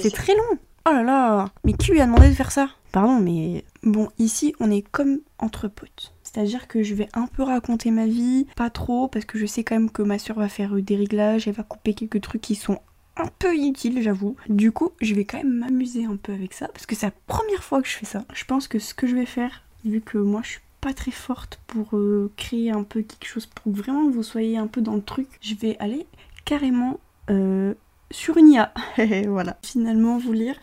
C'est 0.02 0.14
très 0.14 0.36
long. 0.36 0.60
Oh 0.86 0.92
là 0.92 1.04
là 1.04 1.50
Mais 1.64 1.74
qui 1.74 1.92
lui 1.92 2.02
a 2.02 2.06
demandé 2.06 2.28
de 2.28 2.34
faire 2.34 2.52
ça? 2.52 2.70
Pardon, 2.92 3.20
mais 3.20 3.64
bon, 3.84 4.10
ici, 4.20 4.54
on 4.60 4.70
est 4.70 4.82
comme 4.82 5.20
entre 5.40 5.68
potes. 5.68 6.14
C'est-à-dire 6.24 6.68
que 6.68 6.84
je 6.84 6.94
vais 6.94 7.08
un 7.14 7.28
peu 7.28 7.44
raconter 7.44 7.90
ma 7.90 8.06
vie, 8.06 8.48
pas 8.56 8.70
trop, 8.70 9.08
parce 9.08 9.26
que 9.26 9.38
je 9.38 9.46
sais 9.46 9.64
quand 9.64 9.76
même 9.76 9.92
que 9.92 10.02
ma 10.02 10.20
soeur 10.20 10.38
va 10.38 10.50
faire 10.50 10.76
euh, 10.76 10.82
des 10.82 10.96
réglages, 10.96 11.48
elle 11.48 11.54
va 11.54 11.64
couper 11.64 11.94
quelques 11.94 12.22
trucs 12.22 12.42
qui 12.42 12.56
sont 12.56 12.80
un 13.16 13.28
peu 13.40 13.56
inutiles, 13.56 14.02
j'avoue. 14.02 14.36
Du 14.50 14.72
coup, 14.72 14.92
je 15.02 15.16
vais 15.16 15.26
quand 15.26 15.38
même 15.38 15.60
m'amuser 15.60 16.06
un 16.06 16.18
peu 16.18 16.34
avec 16.34 16.54
ça, 16.54 16.68
parce 16.68 16.86
que 16.86 16.96
c'est 16.96 17.08
la 17.08 17.14
première 17.28 17.64
fois 17.64 17.82
que 17.82 17.88
je 17.88 17.96
fais 17.96 18.06
ça. 18.06 18.26
Je 18.34 18.46
pense 18.46 18.68
que 18.68 18.80
ce 18.80 18.94
que 18.94 19.08
je 19.08 19.16
vais 19.16 19.26
faire, 19.26 19.64
vu 19.86 20.02
que 20.02 20.18
moi 20.18 20.42
je 20.44 20.50
suis 20.50 20.62
pas 20.82 20.94
très 20.94 21.12
forte 21.12 21.60
pour 21.68 21.96
euh, 21.96 22.32
créer 22.36 22.72
un 22.72 22.84
peu 22.84 23.04
quelque 23.04 23.26
chose, 23.28 23.46
pour 23.46 23.72
vraiment 23.72 24.08
que 24.08 24.14
vous 24.14 24.24
soyez 24.24 24.58
un 24.58 24.68
peu 24.68 24.82
dans 24.82 24.96
le 24.96 25.02
truc, 25.02 25.28
je 25.42 25.56
vais 25.56 25.78
aller 25.80 26.06
carrément 26.46 27.00
euh, 27.30 27.74
sur 28.12 28.38
une 28.38 28.50
IA. 28.50 28.74
voilà. 29.28 29.58
Finalement, 29.64 30.18
vous 30.18 30.34
lire 30.34 30.60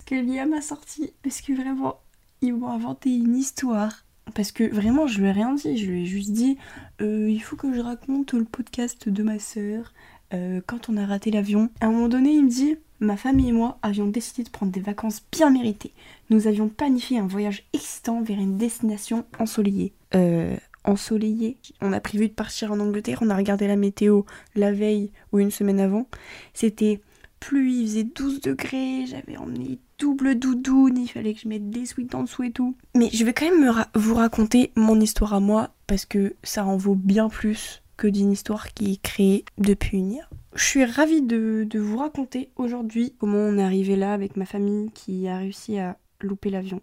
ce 0.00 0.04
que 0.06 0.14
l'IA 0.14 0.46
m'a 0.46 0.60
sorti. 0.60 1.12
Parce 1.22 1.40
que 1.40 1.52
vraiment, 1.52 2.00
ils 2.40 2.54
m'ont 2.54 2.68
inventé 2.68 3.10
une 3.14 3.36
histoire. 3.36 4.04
Parce 4.34 4.52
que 4.52 4.64
vraiment, 4.64 5.06
je 5.06 5.20
lui 5.20 5.28
ai 5.28 5.32
rien 5.32 5.54
dit. 5.54 5.76
Je 5.76 5.90
lui 5.90 6.02
ai 6.02 6.06
juste 6.06 6.32
dit 6.32 6.58
euh, 7.00 7.28
il 7.30 7.40
faut 7.40 7.56
que 7.56 7.72
je 7.72 7.80
raconte 7.80 8.32
le 8.32 8.44
podcast 8.44 9.08
de 9.08 9.22
ma 9.22 9.38
sœur 9.38 9.92
euh, 10.34 10.60
quand 10.66 10.88
on 10.88 10.96
a 10.96 11.06
raté 11.06 11.30
l'avion. 11.30 11.70
À 11.80 11.86
un 11.86 11.92
moment 11.92 12.08
donné, 12.08 12.32
il 12.32 12.44
me 12.44 12.50
dit 12.50 12.76
Ma 13.00 13.16
famille 13.16 13.50
et 13.50 13.52
moi 13.52 13.78
avions 13.82 14.06
décidé 14.06 14.42
de 14.42 14.50
prendre 14.50 14.72
des 14.72 14.80
vacances 14.80 15.22
bien 15.30 15.50
méritées. 15.50 15.92
Nous 16.30 16.48
avions 16.48 16.68
planifié 16.68 17.18
un 17.18 17.26
voyage 17.26 17.64
excitant 17.72 18.22
vers 18.22 18.38
une 18.38 18.58
destination 18.58 19.24
ensoleillée. 19.38 19.92
Euh, 20.14 20.56
ensoleillé. 20.84 21.56
On 21.80 21.92
a 21.92 22.00
prévu 22.00 22.28
de 22.28 22.34
partir 22.34 22.72
en 22.72 22.80
Angleterre, 22.80 23.18
on 23.22 23.30
a 23.30 23.36
regardé 23.36 23.66
la 23.66 23.76
météo 23.76 24.22
la 24.54 24.72
veille 24.72 25.10
ou 25.32 25.38
une 25.38 25.50
semaine 25.50 25.80
avant. 25.80 26.08
C'était 26.54 27.00
pluie, 27.40 27.82
il 27.82 27.86
faisait 27.86 28.04
12 28.04 28.40
degrés, 28.40 29.06
j'avais 29.06 29.36
emmené 29.36 29.78
double 29.98 30.36
doudoune, 30.36 30.98
il 30.98 31.08
fallait 31.08 31.34
que 31.34 31.40
je 31.40 31.48
mette 31.48 31.70
des 31.70 31.86
sweats 31.86 32.14
en 32.14 32.22
dessous 32.22 32.44
et 32.44 32.52
tout. 32.52 32.76
Mais 32.94 33.10
je 33.12 33.24
vais 33.24 33.32
quand 33.32 33.50
même 33.50 33.84
vous 33.94 34.14
raconter 34.14 34.72
mon 34.76 35.00
histoire 35.00 35.34
à 35.34 35.40
moi 35.40 35.70
parce 35.86 36.04
que 36.04 36.34
ça 36.42 36.64
en 36.64 36.76
vaut 36.76 36.94
bien 36.94 37.28
plus 37.28 37.82
que 37.96 38.06
d'une 38.06 38.30
histoire 38.30 38.72
qui 38.72 38.92
est 38.92 39.02
créée 39.02 39.44
depuis 39.58 39.98
une 39.98 40.18
heure. 40.18 40.30
Je 40.54 40.64
suis 40.64 40.84
ravie 40.84 41.22
de, 41.22 41.66
de 41.68 41.78
vous 41.78 41.98
raconter 41.98 42.50
aujourd'hui 42.56 43.14
comment 43.18 43.38
on 43.38 43.58
est 43.58 43.62
arrivé 43.62 43.96
là 43.96 44.12
avec 44.12 44.36
ma 44.36 44.46
famille 44.46 44.90
qui 44.94 45.28
a 45.28 45.38
réussi 45.38 45.78
à 45.78 45.98
louper 46.20 46.50
l'avion. 46.50 46.80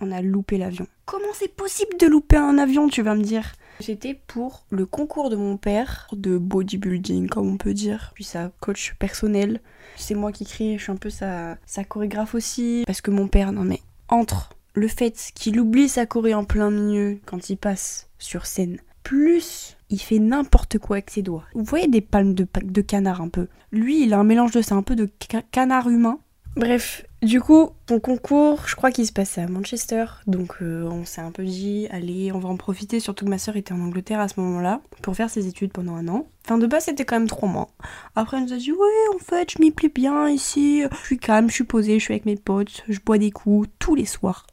On 0.00 0.12
a 0.12 0.22
loupé 0.22 0.58
l'avion. 0.58 0.86
Comment 1.04 1.32
c'est 1.34 1.54
possible 1.54 1.96
de 1.98 2.06
louper 2.06 2.36
un 2.36 2.58
avion, 2.58 2.88
tu 2.88 3.02
vas 3.02 3.14
me 3.14 3.22
dire? 3.22 3.52
J'étais 3.80 4.14
pour 4.14 4.64
le 4.70 4.86
concours 4.86 5.30
de 5.30 5.36
mon 5.36 5.56
père 5.56 6.06
de 6.12 6.38
bodybuilding, 6.38 7.28
comme 7.28 7.48
on 7.48 7.56
peut 7.56 7.74
dire. 7.74 8.12
Puis 8.14 8.24
sa 8.24 8.50
coach 8.60 8.94
personnel. 8.98 9.60
C'est 9.96 10.14
moi 10.14 10.32
qui 10.32 10.44
crie, 10.44 10.78
je 10.78 10.82
suis 10.82 10.92
un 10.92 10.96
peu 10.96 11.10
sa, 11.10 11.56
sa 11.66 11.84
chorégraphe 11.84 12.34
aussi. 12.34 12.84
Parce 12.86 13.00
que 13.00 13.10
mon 13.10 13.28
père, 13.28 13.52
non 13.52 13.64
mais, 13.64 13.80
entre 14.08 14.50
le 14.74 14.88
fait 14.88 15.32
qu'il 15.34 15.58
oublie 15.58 15.88
sa 15.88 16.06
choré 16.06 16.34
en 16.34 16.44
plein 16.44 16.70
milieu 16.70 17.18
quand 17.26 17.50
il 17.50 17.56
passe 17.56 18.08
sur 18.18 18.46
scène, 18.46 18.78
plus 19.02 19.76
il 19.88 20.00
fait 20.00 20.18
n'importe 20.18 20.78
quoi 20.78 20.96
avec 20.96 21.10
ses 21.10 21.22
doigts. 21.22 21.44
Vous 21.54 21.64
voyez 21.64 21.88
des 21.88 22.00
palmes 22.00 22.34
de, 22.34 22.46
de 22.62 22.80
canard 22.80 23.20
un 23.20 23.28
peu? 23.28 23.48
Lui, 23.72 24.04
il 24.04 24.14
a 24.14 24.18
un 24.18 24.24
mélange 24.24 24.52
de 24.52 24.62
ça, 24.62 24.74
un 24.74 24.82
peu 24.82 24.96
de 24.96 25.08
canard 25.50 25.88
humain 25.88 26.18
Bref, 26.56 27.04
du 27.22 27.40
coup, 27.40 27.70
ton 27.84 28.00
concours, 28.00 28.66
je 28.66 28.74
crois 28.74 28.90
qu'il 28.90 29.06
se 29.06 29.12
passait 29.12 29.42
à 29.42 29.46
Manchester, 29.46 30.06
donc 30.26 30.56
euh, 30.62 30.84
on 30.84 31.04
s'est 31.04 31.20
un 31.20 31.30
peu 31.30 31.44
dit, 31.44 31.86
allez, 31.90 32.32
on 32.32 32.38
va 32.38 32.48
en 32.48 32.56
profiter, 32.56 32.98
surtout 32.98 33.26
que 33.26 33.30
ma 33.30 33.38
soeur 33.38 33.56
était 33.56 33.72
en 33.72 33.80
Angleterre 33.80 34.20
à 34.20 34.28
ce 34.28 34.40
moment-là, 34.40 34.80
pour 35.02 35.14
faire 35.14 35.28
ses 35.28 35.46
études 35.46 35.72
pendant 35.72 35.96
un 35.96 36.08
an. 36.08 36.26
Fin 36.46 36.56
de 36.56 36.66
base, 36.66 36.84
c'était 36.84 37.04
quand 37.04 37.16
même 37.16 37.28
trois 37.28 37.48
mois. 37.48 37.68
Après, 38.16 38.38
elle 38.38 38.44
nous 38.44 38.52
a 38.54 38.56
dit, 38.56 38.72
ouais, 38.72 39.14
en 39.14 39.18
fait, 39.18 39.52
je 39.52 39.60
m'y 39.60 39.70
plais 39.70 39.90
bien 39.90 40.30
ici, 40.30 40.84
je 40.90 40.96
suis 41.04 41.18
calme, 41.18 41.50
je 41.50 41.54
suis 41.54 41.64
posée, 41.64 41.98
je 41.98 42.04
suis 42.04 42.14
avec 42.14 42.24
mes 42.24 42.36
potes, 42.36 42.84
je 42.88 43.00
bois 43.04 43.18
des 43.18 43.30
coups 43.30 43.68
tous 43.78 43.94
les 43.94 44.06
soirs 44.06 44.46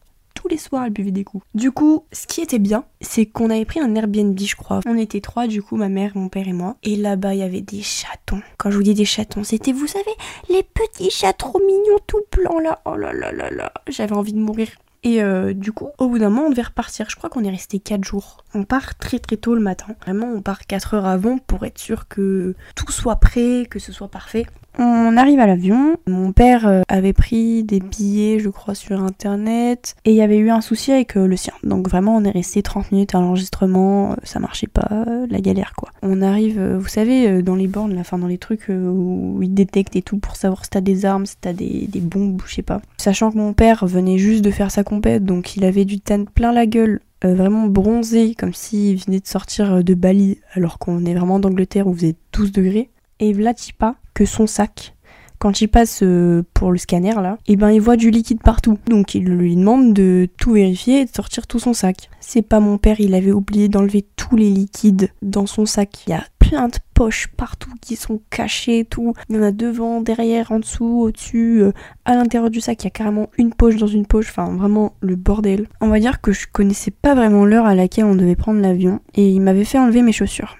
les 0.47 0.57
soirs, 0.57 0.85
elle 0.85 0.93
buvait 0.93 1.11
des 1.11 1.23
coups. 1.23 1.43
Du 1.53 1.71
coup, 1.71 2.05
ce 2.11 2.27
qui 2.27 2.41
était 2.41 2.59
bien, 2.59 2.85
c'est 3.01 3.25
qu'on 3.25 3.49
avait 3.49 3.65
pris 3.65 3.79
un 3.79 3.93
Airbnb, 3.95 4.37
je 4.39 4.55
crois. 4.55 4.79
On 4.85 4.97
était 4.97 5.21
trois, 5.21 5.47
du 5.47 5.61
coup, 5.61 5.75
ma 5.75 5.89
mère, 5.89 6.11
mon 6.15 6.29
père 6.29 6.47
et 6.47 6.53
moi. 6.53 6.77
Et 6.83 6.95
là-bas, 6.95 7.33
il 7.33 7.39
y 7.39 7.43
avait 7.43 7.61
des 7.61 7.81
chatons. 7.81 8.41
Quand 8.57 8.71
je 8.71 8.77
vous 8.77 8.83
dis 8.83 8.93
des 8.93 9.05
chatons, 9.05 9.43
c'était, 9.43 9.71
vous 9.71 9.87
savez, 9.87 10.05
les 10.49 10.63
petits 10.63 11.11
chats 11.11 11.33
trop 11.33 11.59
mignons, 11.59 11.99
tout 12.07 12.23
blancs 12.31 12.61
là. 12.63 12.79
Oh 12.85 12.95
là 12.95 13.13
là 13.13 13.31
là 13.31 13.49
là. 13.49 13.71
J'avais 13.87 14.13
envie 14.13 14.33
de 14.33 14.39
mourir. 14.39 14.69
Et 15.03 15.21
euh, 15.21 15.53
du 15.53 15.71
coup, 15.71 15.89
au 15.99 16.09
bout 16.09 16.19
d'un 16.19 16.29
moment, 16.29 16.47
on 16.47 16.49
devait 16.49 16.63
repartir. 16.63 17.09
Je 17.09 17.15
crois 17.15 17.29
qu'on 17.29 17.43
est 17.43 17.49
resté 17.49 17.79
4 17.79 18.03
jours. 18.03 18.43
On 18.53 18.63
part 18.63 18.97
très 18.97 19.19
très 19.19 19.37
tôt 19.37 19.55
le 19.55 19.61
matin. 19.61 19.87
Vraiment, 20.01 20.27
on 20.27 20.41
part 20.41 20.65
4 20.65 20.95
heures 20.95 21.05
avant 21.05 21.37
pour 21.37 21.65
être 21.65 21.77
sûr 21.77 22.07
que 22.07 22.55
tout 22.75 22.91
soit 22.91 23.17
prêt, 23.17 23.67
que 23.69 23.79
ce 23.79 23.91
soit 23.91 24.09
parfait. 24.09 24.45
On 24.79 25.17
arrive 25.17 25.39
à 25.39 25.47
l'avion. 25.47 25.97
Mon 26.05 26.31
père 26.31 26.67
euh, 26.67 26.81
avait 26.87 27.13
pris 27.13 27.63
des 27.63 27.79
billets, 27.79 28.39
je 28.39 28.49
crois, 28.49 28.75
sur 28.75 29.01
internet. 29.01 29.95
Et 30.05 30.11
il 30.11 30.15
y 30.15 30.21
avait 30.21 30.37
eu 30.37 30.51
un 30.51 30.61
souci 30.61 30.91
avec 30.91 31.17
euh, 31.17 31.25
le 31.25 31.35
sien. 31.35 31.53
Donc 31.63 31.89
vraiment, 31.89 32.15
on 32.15 32.23
est 32.23 32.31
resté 32.31 32.61
30 32.61 32.91
minutes 32.91 33.15
à 33.15 33.19
l'enregistrement. 33.19 34.11
Euh, 34.11 34.15
ça 34.23 34.39
marchait 34.39 34.67
pas. 34.67 35.05
La 35.29 35.41
galère, 35.41 35.73
quoi. 35.75 35.89
On 36.03 36.21
arrive, 36.21 36.61
vous 36.61 36.87
savez, 36.87 37.41
dans 37.41 37.55
les 37.55 37.67
bornes, 37.67 37.97
enfin 37.99 38.17
dans 38.17 38.27
les 38.27 38.37
trucs 38.37 38.69
où 38.69 39.39
ils 39.41 39.53
détectent 39.53 39.95
et 39.95 40.01
tout 40.01 40.17
pour 40.17 40.35
savoir 40.35 40.63
si 40.63 40.69
t'as 40.69 40.81
des 40.81 41.05
armes, 41.05 41.25
si 41.25 41.35
t'as 41.39 41.53
des, 41.53 41.87
des 41.87 41.99
bombes, 41.99 42.41
je 42.45 42.55
sais 42.55 42.61
pas. 42.61 42.81
Sachant 42.97 43.31
que 43.31 43.37
mon 43.37 43.53
père 43.53 43.85
venait 43.85 44.17
juste 44.17 44.43
de 44.43 44.51
faire 44.51 44.71
sa 44.71 44.83
compète, 44.83 45.25
donc 45.25 45.55
il 45.55 45.65
avait 45.65 45.85
du 45.85 45.99
tan 45.99 46.25
plein 46.25 46.51
la 46.51 46.65
gueule. 46.65 47.01
vraiment 47.23 47.67
bronzé, 47.67 48.35
comme 48.35 48.53
s'il 48.53 48.97
venait 49.03 49.19
de 49.19 49.27
sortir 49.27 49.83
de 49.83 49.93
Bali, 49.93 50.39
alors 50.53 50.77
qu'on 50.79 51.05
est 51.05 51.15
vraiment 51.15 51.39
d'Angleterre 51.39 51.87
où 51.87 51.93
vous 51.93 52.05
êtes 52.05 52.17
12 52.33 52.51
degrés. 52.51 52.89
Et 53.19 53.33
Vlatipa, 53.33 53.95
que 54.17 54.25
son 54.25 54.47
sac. 54.47 54.95
Quand 55.37 55.61
il 55.61 55.67
passe 55.67 55.99
euh, 56.01 56.41
pour 56.55 56.71
le 56.71 56.79
scanner 56.79 57.13
là, 57.13 57.37
et 57.45 57.51
eh 57.51 57.55
ben 57.55 57.69
il 57.69 57.79
voit 57.79 57.97
du 57.97 58.09
liquide 58.09 58.41
partout. 58.41 58.79
Donc 58.87 59.13
il 59.13 59.25
lui 59.25 59.55
demande 59.55 59.93
de 59.93 60.27
tout 60.39 60.53
vérifier 60.53 61.01
et 61.01 61.05
de 61.05 61.13
sortir 61.13 61.45
tout 61.45 61.59
son 61.59 61.73
sac. 61.73 62.09
C'est 62.19 62.41
pas 62.41 62.59
mon 62.59 62.79
père, 62.79 62.99
il 62.99 63.13
avait 63.13 63.31
oublié 63.31 63.67
d'enlever 63.67 64.07
tous 64.15 64.35
les 64.35 64.49
liquides 64.49 65.11
dans 65.21 65.45
son 65.45 65.67
sac. 65.67 66.07
Il 66.07 66.09
y 66.09 66.13
a 66.13 66.23
plein 66.39 66.67
de 66.67 66.77
poches 66.95 67.27
partout 67.27 67.69
qui 67.79 67.95
sont 67.95 68.19
cachées, 68.31 68.87
tout. 68.89 69.13
Il 69.29 69.35
y 69.35 69.39
en 69.39 69.43
a 69.43 69.51
devant, 69.51 70.01
derrière, 70.01 70.51
en 70.51 70.57
dessous, 70.57 71.01
au-dessus, 71.03 71.61
euh, 71.61 71.71
à 72.05 72.15
l'intérieur 72.15 72.49
du 72.49 72.59
sac, 72.59 72.81
il 72.81 72.85
y 72.85 72.87
a 72.87 72.89
carrément 72.89 73.29
une 73.37 73.53
poche 73.53 73.75
dans 73.75 73.85
une 73.85 74.07
poche, 74.07 74.29
enfin 74.29 74.55
vraiment 74.55 74.93
le 75.01 75.15
bordel. 75.15 75.67
On 75.79 75.89
va 75.89 75.99
dire 75.99 76.21
que 76.21 76.31
je 76.31 76.47
connaissais 76.51 76.89
pas 76.89 77.13
vraiment 77.13 77.45
l'heure 77.45 77.67
à 77.67 77.75
laquelle 77.75 78.05
on 78.05 78.15
devait 78.15 78.35
prendre 78.35 78.61
l'avion 78.61 78.99
et 79.13 79.29
il 79.29 79.41
m'avait 79.41 79.65
fait 79.65 79.77
enlever 79.77 80.01
mes 80.01 80.11
chaussures. 80.11 80.57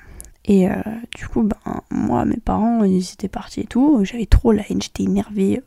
Et 0.48 0.70
euh, 0.70 0.76
du 1.14 1.28
coup, 1.28 1.44
ben, 1.44 1.82
moi, 1.92 2.24
mes 2.24 2.38
parents, 2.38 2.84
ils 2.86 3.12
étaient 3.12 3.28
partis 3.28 3.62
et 3.62 3.66
tout. 3.66 4.00
J'avais 4.04 4.26
trop 4.26 4.54
la 4.54 4.64
haine, 4.70 4.82
j'étais 4.82 5.04
énervée. 5.04 5.62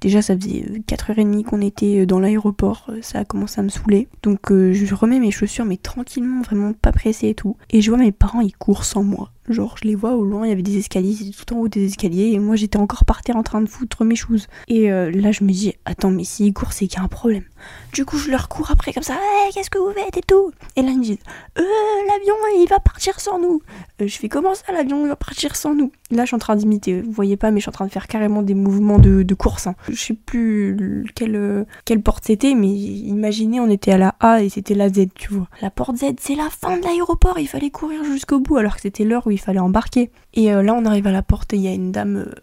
Déjà, 0.00 0.22
ça 0.22 0.34
faisait 0.34 0.64
4h30 0.88 1.44
qu'on 1.44 1.60
était 1.60 2.06
dans 2.06 2.18
l'aéroport. 2.18 2.90
Ça 3.02 3.20
a 3.20 3.24
commencé 3.26 3.60
à 3.60 3.62
me 3.62 3.68
saouler. 3.68 4.08
Donc, 4.22 4.50
euh, 4.50 4.72
je 4.72 4.94
remets 4.94 5.20
mes 5.20 5.30
chaussures, 5.30 5.66
mais 5.66 5.76
tranquillement, 5.76 6.40
vraiment 6.40 6.72
pas 6.72 6.92
pressée 6.92 7.28
et 7.28 7.34
tout. 7.34 7.56
Et 7.70 7.82
je 7.82 7.90
vois 7.90 8.00
mes 8.00 8.12
parents, 8.12 8.40
ils 8.40 8.56
courent 8.56 8.84
sans 8.84 9.02
moi. 9.02 9.30
Genre, 9.48 9.76
je 9.76 9.88
les 9.88 9.96
vois 9.96 10.12
au 10.12 10.24
loin, 10.24 10.46
il 10.46 10.50
y 10.50 10.52
avait 10.52 10.62
des 10.62 10.78
escaliers, 10.78 11.14
c'était 11.14 11.32
tout 11.32 11.54
en 11.54 11.58
haut 11.58 11.68
des 11.68 11.86
escaliers, 11.86 12.32
et 12.32 12.38
moi 12.38 12.54
j'étais 12.54 12.76
encore 12.76 13.04
par 13.04 13.22
terre 13.22 13.36
en 13.36 13.42
train 13.42 13.60
de 13.60 13.68
foutre 13.68 14.04
mes 14.04 14.14
choses. 14.14 14.46
Et 14.68 14.92
euh, 14.92 15.10
là, 15.10 15.32
je 15.32 15.42
me 15.42 15.50
dis, 15.50 15.74
attends, 15.84 16.10
mais 16.10 16.22
s'ils 16.22 16.52
courent, 16.52 16.72
c'est 16.72 16.86
qu'il 16.86 16.98
y 16.98 17.00
a 17.00 17.04
un 17.04 17.08
problème. 17.08 17.42
Du 17.92 18.04
coup, 18.04 18.18
je 18.18 18.30
leur 18.30 18.48
cours 18.48 18.70
après 18.70 18.92
comme 18.92 19.02
ça, 19.02 19.14
hey, 19.14 19.52
qu'est-ce 19.52 19.68
que 19.68 19.78
vous 19.78 19.92
faites 19.92 20.16
et 20.16 20.22
tout? 20.22 20.52
Et 20.76 20.82
là, 20.82 20.90
ils 20.90 20.98
me 20.98 21.02
disent, 21.02 21.18
euh, 21.58 21.62
l'avion, 22.08 22.34
il 22.56 22.66
va 22.68 22.78
partir 22.78 23.18
sans 23.20 23.40
nous. 23.40 23.60
Euh, 24.00 24.06
je 24.06 24.16
fais, 24.16 24.28
comment 24.28 24.54
ça, 24.54 24.72
l'avion, 24.72 25.04
il 25.04 25.08
va 25.08 25.16
partir 25.16 25.56
sans 25.56 25.74
nous? 25.74 25.90
Là, 26.10 26.22
je 26.22 26.28
suis 26.28 26.36
en 26.36 26.38
train 26.38 26.56
d'imiter, 26.56 27.00
vous 27.02 27.10
voyez 27.10 27.36
pas, 27.36 27.50
mais 27.50 27.58
je 27.58 27.62
suis 27.62 27.70
en 27.70 27.72
train 27.72 27.86
de 27.86 27.92
faire 27.92 28.06
carrément 28.06 28.42
des 28.42 28.54
mouvements 28.54 28.98
de, 28.98 29.34
course. 29.34 29.66
Hein. 29.66 29.74
Je 29.88 29.96
sais 29.96 30.14
plus 30.14 31.06
quelle, 31.14 31.36
euh, 31.36 31.64
quelle 31.84 32.00
porte 32.02 32.24
c'était, 32.24 32.54
mais 32.54 32.68
imaginez, 32.68 33.58
on 33.60 33.68
était 33.68 33.92
à 33.92 33.98
la 33.98 34.14
A 34.20 34.42
et 34.42 34.48
c'était 34.48 34.74
la 34.74 34.88
Z, 34.88 35.08
tu 35.14 35.32
vois. 35.32 35.48
La 35.60 35.70
porte 35.70 35.96
Z, 35.96 36.14
c'est 36.20 36.36
la 36.36 36.48
fin 36.48 36.78
de 36.78 36.84
l'aéroport, 36.84 37.38
il 37.38 37.48
fallait 37.48 37.70
courir 37.70 38.04
jusqu'au 38.04 38.38
bout, 38.38 38.56
alors 38.56 38.76
que 38.76 38.82
c'était 38.82 39.04
l'heure 39.04 39.26
où 39.26 39.31
il 39.32 39.38
fallait 39.38 39.58
embarquer. 39.58 40.10
Et 40.34 40.52
euh, 40.52 40.62
là, 40.62 40.74
on 40.74 40.84
arrive 40.84 41.06
à 41.06 41.12
la 41.12 41.22
porte 41.22 41.52
et 41.52 41.56
il 41.56 41.62
y 41.62 41.68
a 41.68 41.72
une 41.72 41.92
dame, 41.92 42.16
euh, 42.16 42.34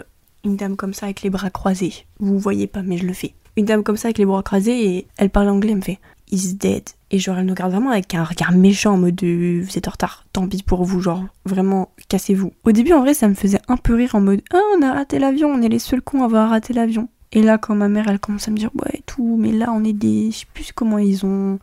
une 0.43 0.56
dame 0.56 0.75
comme 0.75 0.93
ça 0.93 1.06
avec 1.06 1.21
les 1.21 1.30
bras 1.30 1.49
croisés. 1.49 2.06
Vous 2.19 2.38
voyez 2.38 2.67
pas, 2.67 2.82
mais 2.82 2.97
je 2.97 3.06
le 3.06 3.13
fais. 3.13 3.34
Une 3.58 3.65
dame 3.65 3.84
comme 3.84 3.97
ça 3.97 4.08
avec 4.08 4.17
les 4.17 4.25
bras 4.25 4.43
croisés 4.43 4.95
et 4.95 5.08
elle 5.17 5.30
parle 5.30 5.49
anglais, 5.49 5.71
elle 5.71 5.78
me 5.78 5.82
fait 5.82 5.99
He's 6.32 6.56
dead. 6.56 6.84
Et 7.12 7.17
genre, 7.17 7.39
elle 7.39 7.45
nous 7.45 7.54
regarde 7.54 7.71
vraiment 7.71 7.89
avec 7.89 8.13
un 8.13 8.23
regard 8.23 8.52
méchant 8.52 8.93
en 8.93 8.97
mode 8.97 9.15
de 9.15 9.62
vous 9.63 9.78
êtes 9.78 9.88
en 9.88 9.91
retard, 9.91 10.25
tant 10.32 10.47
pis 10.47 10.62
pour 10.62 10.84
vous, 10.84 11.02
genre 11.02 11.25
vraiment 11.43 11.91
cassez-vous. 12.08 12.54
Au 12.65 12.71
début, 12.71 12.93
en 12.93 13.02
vrai, 13.02 13.15
ça 13.15 13.28
me 13.28 13.34
faisait 13.34 13.62
un 13.67 13.78
peu 13.78 13.95
rire 13.95 14.13
en 14.13 14.21
mode 14.21 14.41
ah, 14.54 14.62
on 14.78 14.84
a 14.84 14.93
raté 14.93 15.17
l'avion, 15.17 15.49
on 15.49 15.62
est 15.63 15.69
les 15.69 15.80
seuls 15.80 16.04
cons 16.04 16.21
à 16.21 16.25
avoir 16.25 16.52
raté 16.52 16.73
l'avion. 16.73 17.10
Et 17.32 17.41
là, 17.41 17.58
quand 17.58 17.75
ma 17.75 17.89
mère, 17.89 18.08
elle 18.08 18.19
commence 18.19 18.47
à 18.47 18.52
me 18.52 18.58
dire 18.58 18.71
ouais, 18.75 19.02
tout, 19.06 19.38
mais 19.39 19.52
là, 19.52 19.71
on 19.71 19.84
est 19.84 19.93
des. 19.93 20.32
Je 20.32 20.38
sais 20.39 20.45
plus 20.54 20.71
comment 20.73 20.97
ils 20.97 21.25
ont. 21.25 21.60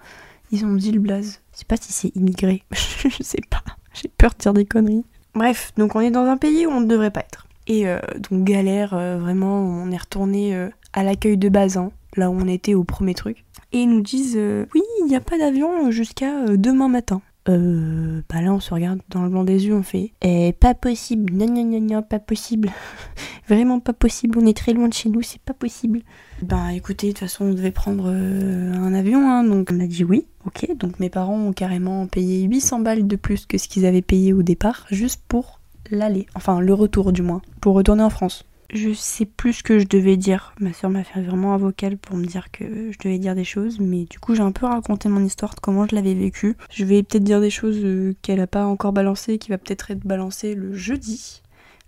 Ils 0.53 0.65
ont 0.65 0.75
dit 0.75 0.93
le 0.93 1.01
blaze. 1.01 1.41
Je 1.53 1.59
sais 1.59 1.65
pas 1.65 1.77
si 1.77 1.93
c'est 1.93 2.15
immigré. 2.17 2.63
je 2.73 3.23
sais 3.23 3.41
pas. 3.51 3.65
J'ai 3.95 4.09
peur 4.09 4.33
de 4.33 4.39
dire 4.39 4.53
des 4.53 4.65
conneries. 4.65 5.05
Bref, 5.37 5.73
donc 5.77 5.95
on 5.95 6.01
est 6.01 6.11
dans 6.11 6.25
un 6.25 6.39
pays 6.39 6.67
où 6.67 6.71
on 6.71 6.81
ne 6.81 6.87
devrait 6.87 7.11
pas 7.11 7.21
être. 7.21 7.47
Et 7.67 7.87
euh, 7.87 7.99
donc 8.31 8.45
galère, 8.45 8.95
euh, 8.95 9.19
vraiment, 9.19 9.61
on 9.61 9.91
est 9.91 9.97
retourné 9.99 10.57
euh, 10.57 10.71
à 10.95 11.03
l'accueil 11.03 11.37
de 11.37 11.51
Bazin, 11.51 11.93
là 12.17 12.31
où 12.31 12.41
on 12.41 12.49
était 12.49 12.73
au 12.73 12.85
premier 12.85 13.13
truc. 13.13 13.45
Et 13.73 13.81
ils 13.81 13.89
nous 13.91 14.01
disent 14.01 14.39
oui, 14.75 14.81
il 15.01 15.07
n'y 15.07 15.15
a 15.15 15.21
pas 15.21 15.37
d'avion 15.37 15.91
jusqu'à 15.91 16.47
demain 16.57 16.89
matin. 16.89 17.21
Euh, 17.49 18.23
bah 18.29 18.43
là 18.43 18.53
on 18.53 18.61
se 18.61 18.75
regarde 18.75 19.01
dans 19.09 19.23
le 19.23 19.29
blanc 19.29 19.45
des 19.45 19.67
yeux, 19.67 19.75
on 19.75 19.83
fait 19.83 20.13
eh, 20.23 20.53
pas 20.53 20.75
possible, 20.75 21.33
non 21.33 21.47
non 21.47 21.65
non 21.65 21.81
non, 21.81 22.03
pas 22.03 22.19
possible, 22.19 22.71
vraiment 23.49 23.79
pas 23.79 23.93
possible, 23.93 24.39
on 24.41 24.47
est 24.47 24.57
très 24.57 24.73
loin 24.73 24.89
de 24.89 24.95
chez 24.95 25.09
nous, 25.09 25.23
c'est 25.23 25.41
pas 25.41 25.55
possible. 25.55 26.01
Bah 26.43 26.73
écoutez, 26.75 27.09
de 27.09 27.13
toute 27.13 27.21
façon 27.21 27.45
on 27.47 27.55
devait 27.55 27.71
prendre 27.71 28.09
un 28.09 28.95
avion, 28.95 29.31
hein, 29.31 29.45
donc 29.45 29.71
on 29.73 29.79
a 29.79 29.87
dit 29.87 30.03
oui, 30.03 30.27
ok, 30.45 30.77
donc 30.77 30.99
mes 30.99 31.11
parents 31.11 31.39
ont 31.39 31.53
carrément 31.53 32.07
payé 32.09 32.43
800 32.43 32.81
balles 32.81 33.07
de 33.07 33.17
plus 33.17 33.47
que 33.47 33.59
ce 33.59 33.69
qu'ils 33.69 33.87
avaient 33.87 34.03
payé 34.03 34.33
au 34.33 34.43
départ, 34.43 34.87
juste 34.91 35.23
pour 35.29 35.61
l'aller, 35.91 36.27
enfin 36.35 36.61
le 36.61 36.75
retour 36.75 37.13
du 37.13 37.23
moins, 37.23 37.43
pour 37.61 37.75
retourner 37.77 38.03
en 38.03 38.11
France. 38.11 38.45
Je 38.73 38.93
sais 38.93 39.27
plus 39.27 39.55
ce 39.55 39.63
que 39.63 39.79
je 39.79 39.87
devais 39.87 40.17
dire. 40.17 40.55
Ma 40.61 40.73
soeur 40.73 40.91
m'a 40.91 41.05
fait 41.05 41.23
vraiment 41.23 41.55
un 41.55 41.57
vocal 41.57 41.97
pour 41.97 42.17
me 42.17 42.25
dire 42.25 42.51
que 42.51 42.91
je 42.91 42.99
devais 42.99 43.19
dire 43.19 43.35
des 43.35 43.45
choses, 43.45 43.79
mais 43.79 44.05
du 44.05 44.19
coup 44.19 44.35
j'ai 44.35 44.43
un 44.43 44.53
peu 44.53 44.67
raconté 44.67 45.09
mon 45.09 45.25
histoire 45.25 45.55
de 45.55 45.61
comment 45.61 45.87
je 45.87 45.95
l'avais 45.95 46.15
vécu. 46.15 46.57
Je 46.71 46.85
vais 46.85 47.03
peut-être 47.03 47.25
dire 47.25 47.41
des 47.41 47.51
choses 47.51 47.79
euh, 47.85 48.15
qu'elle 48.23 48.41
a 48.41 48.47
pas 48.47 48.67
encore 48.67 48.93
balancées, 48.93 49.39
qui 49.39 49.51
va 49.51 49.59
peut-être 49.59 49.91
être 49.91 50.07
balancées 50.07 50.55
le 50.55 50.75
jeudi, 50.75 51.43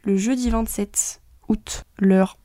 le 0.05 0.17
jeudi 0.17 0.51
27 0.51 1.21
août. 1.49 1.85
L'heure, 1.99 2.39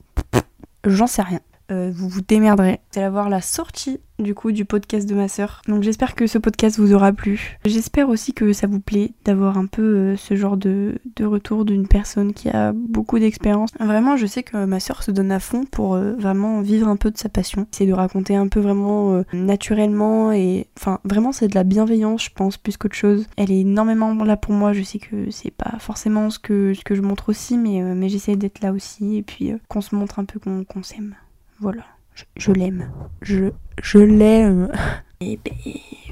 j'en 0.85 1.07
sais 1.07 1.21
rien. 1.21 1.41
Euh, 1.71 1.91
vous 1.93 2.09
vous 2.09 2.21
démerderez. 2.21 2.79
C'est 2.91 3.03
à 3.03 3.09
voir 3.09 3.29
la 3.29 3.41
sortie 3.41 3.99
du 4.19 4.35
coup 4.35 4.51
du 4.51 4.63
podcast 4.63 5.07
de 5.09 5.15
ma 5.15 5.27
sœur. 5.27 5.61
Donc 5.67 5.83
j'espère 5.83 6.15
que 6.15 6.27
ce 6.27 6.37
podcast 6.37 6.77
vous 6.77 6.93
aura 6.93 7.11
plu. 7.13 7.57
J'espère 7.65 8.09
aussi 8.09 8.33
que 8.33 8.53
ça 8.53 8.67
vous 8.67 8.79
plaît 8.79 9.13
d'avoir 9.25 9.57
un 9.57 9.65
peu 9.65 9.81
euh, 9.81 10.17
ce 10.17 10.35
genre 10.35 10.55
de, 10.55 10.99
retour 11.21 11.65
d'une 11.65 11.87
personne 11.87 12.33
qui 12.33 12.49
a 12.49 12.73
beaucoup 12.73 13.17
d'expérience. 13.17 13.71
Vraiment 13.79 14.17
je 14.17 14.25
sais 14.25 14.43
que 14.43 14.65
ma 14.65 14.79
sœur 14.79 15.03
se 15.03 15.11
donne 15.11 15.31
à 15.31 15.39
fond 15.39 15.63
pour 15.65 15.95
euh, 15.95 16.13
vraiment 16.13 16.61
vivre 16.61 16.87
un 16.87 16.95
peu 16.95 17.11
de 17.11 17.17
sa 17.17 17.29
passion. 17.29 17.65
C'est 17.71 17.85
de 17.85 17.93
raconter 17.93 18.35
un 18.35 18.47
peu 18.47 18.59
vraiment 18.59 19.23
naturellement 19.33 20.31
et 20.31 20.67
enfin 20.77 20.99
vraiment 21.03 21.31
c'est 21.31 21.47
de 21.47 21.55
la 21.55 21.63
bienveillance 21.63 22.25
je 22.25 22.29
pense 22.29 22.57
plus 22.57 22.77
qu'autre 22.77 22.95
chose. 22.95 23.25
Elle 23.37 23.51
est 23.51 23.61
énormément 23.61 24.13
là 24.13 24.37
pour 24.37 24.53
moi. 24.53 24.73
Je 24.73 24.83
sais 24.83 24.99
que 24.99 25.31
c'est 25.31 25.51
pas 25.51 25.77
forcément 25.79 26.29
ce 26.29 26.39
que, 26.39 26.73
je 26.73 27.01
montre 27.01 27.29
aussi 27.29 27.57
mais 27.57 28.09
j'essaie 28.09 28.35
d'être 28.35 28.61
là 28.61 28.73
aussi 28.73 29.17
et 29.17 29.23
puis 29.23 29.53
qu'on 29.69 29.81
se 29.81 29.95
montre 29.95 30.19
un 30.19 30.25
peu 30.25 30.39
qu'on 30.39 30.83
s'aime. 30.83 31.15
Voilà, 31.63 31.85
je, 32.35 32.51
l'aime. 32.51 32.91
Je, 33.21 33.51
je 33.81 33.97
l'aime. 33.97 34.69
Et 35.21 35.39
ben 35.45 35.53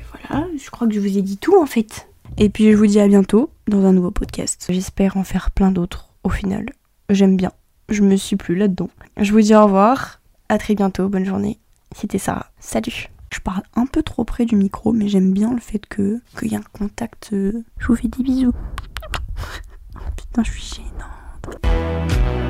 voilà, 0.09 0.47
je 0.57 0.69
crois 0.69 0.87
que 0.87 0.93
je 0.93 1.01
vous 1.01 1.17
ai 1.17 1.21
dit 1.21 1.35
tout 1.35 1.61
en 1.61 1.65
fait. 1.65 2.07
Et 2.37 2.47
puis 2.47 2.71
je 2.71 2.77
vous 2.77 2.85
dis 2.85 3.01
à 3.01 3.07
bientôt 3.09 3.49
dans 3.67 3.83
un 3.83 3.91
nouveau 3.91 4.11
podcast. 4.11 4.67
J'espère 4.69 5.17
en 5.17 5.25
faire 5.25 5.51
plein 5.51 5.71
d'autres 5.71 6.13
au 6.23 6.29
final. 6.29 6.67
J'aime 7.09 7.35
bien. 7.35 7.51
Je 7.89 8.01
me 8.01 8.15
suis 8.15 8.37
plus 8.37 8.55
là-dedans. 8.55 8.89
Je 9.17 9.33
vous 9.33 9.41
dis 9.41 9.53
au 9.53 9.65
revoir. 9.65 10.21
À 10.47 10.57
très 10.57 10.73
bientôt. 10.73 11.09
Bonne 11.09 11.25
journée. 11.25 11.59
C'était 11.93 12.17
Sarah. 12.17 12.49
Salut. 12.61 13.09
Je 13.33 13.41
parle 13.41 13.63
un 13.75 13.87
peu 13.87 14.03
trop 14.03 14.23
près 14.23 14.45
du 14.45 14.55
micro, 14.55 14.93
mais 14.93 15.09
j'aime 15.09 15.33
bien 15.33 15.53
le 15.53 15.59
fait 15.59 15.85
que 15.85 16.21
qu'il 16.39 16.53
y 16.53 16.55
a 16.55 16.59
un 16.59 16.63
contact. 16.71 17.31
Euh, 17.33 17.65
je 17.77 17.87
vous 17.87 17.97
fais 17.97 18.07
des 18.07 18.23
bisous. 18.23 18.53
putain, 20.15 20.43
je 20.45 20.51
suis 20.51 20.75
gênée. 20.77 22.40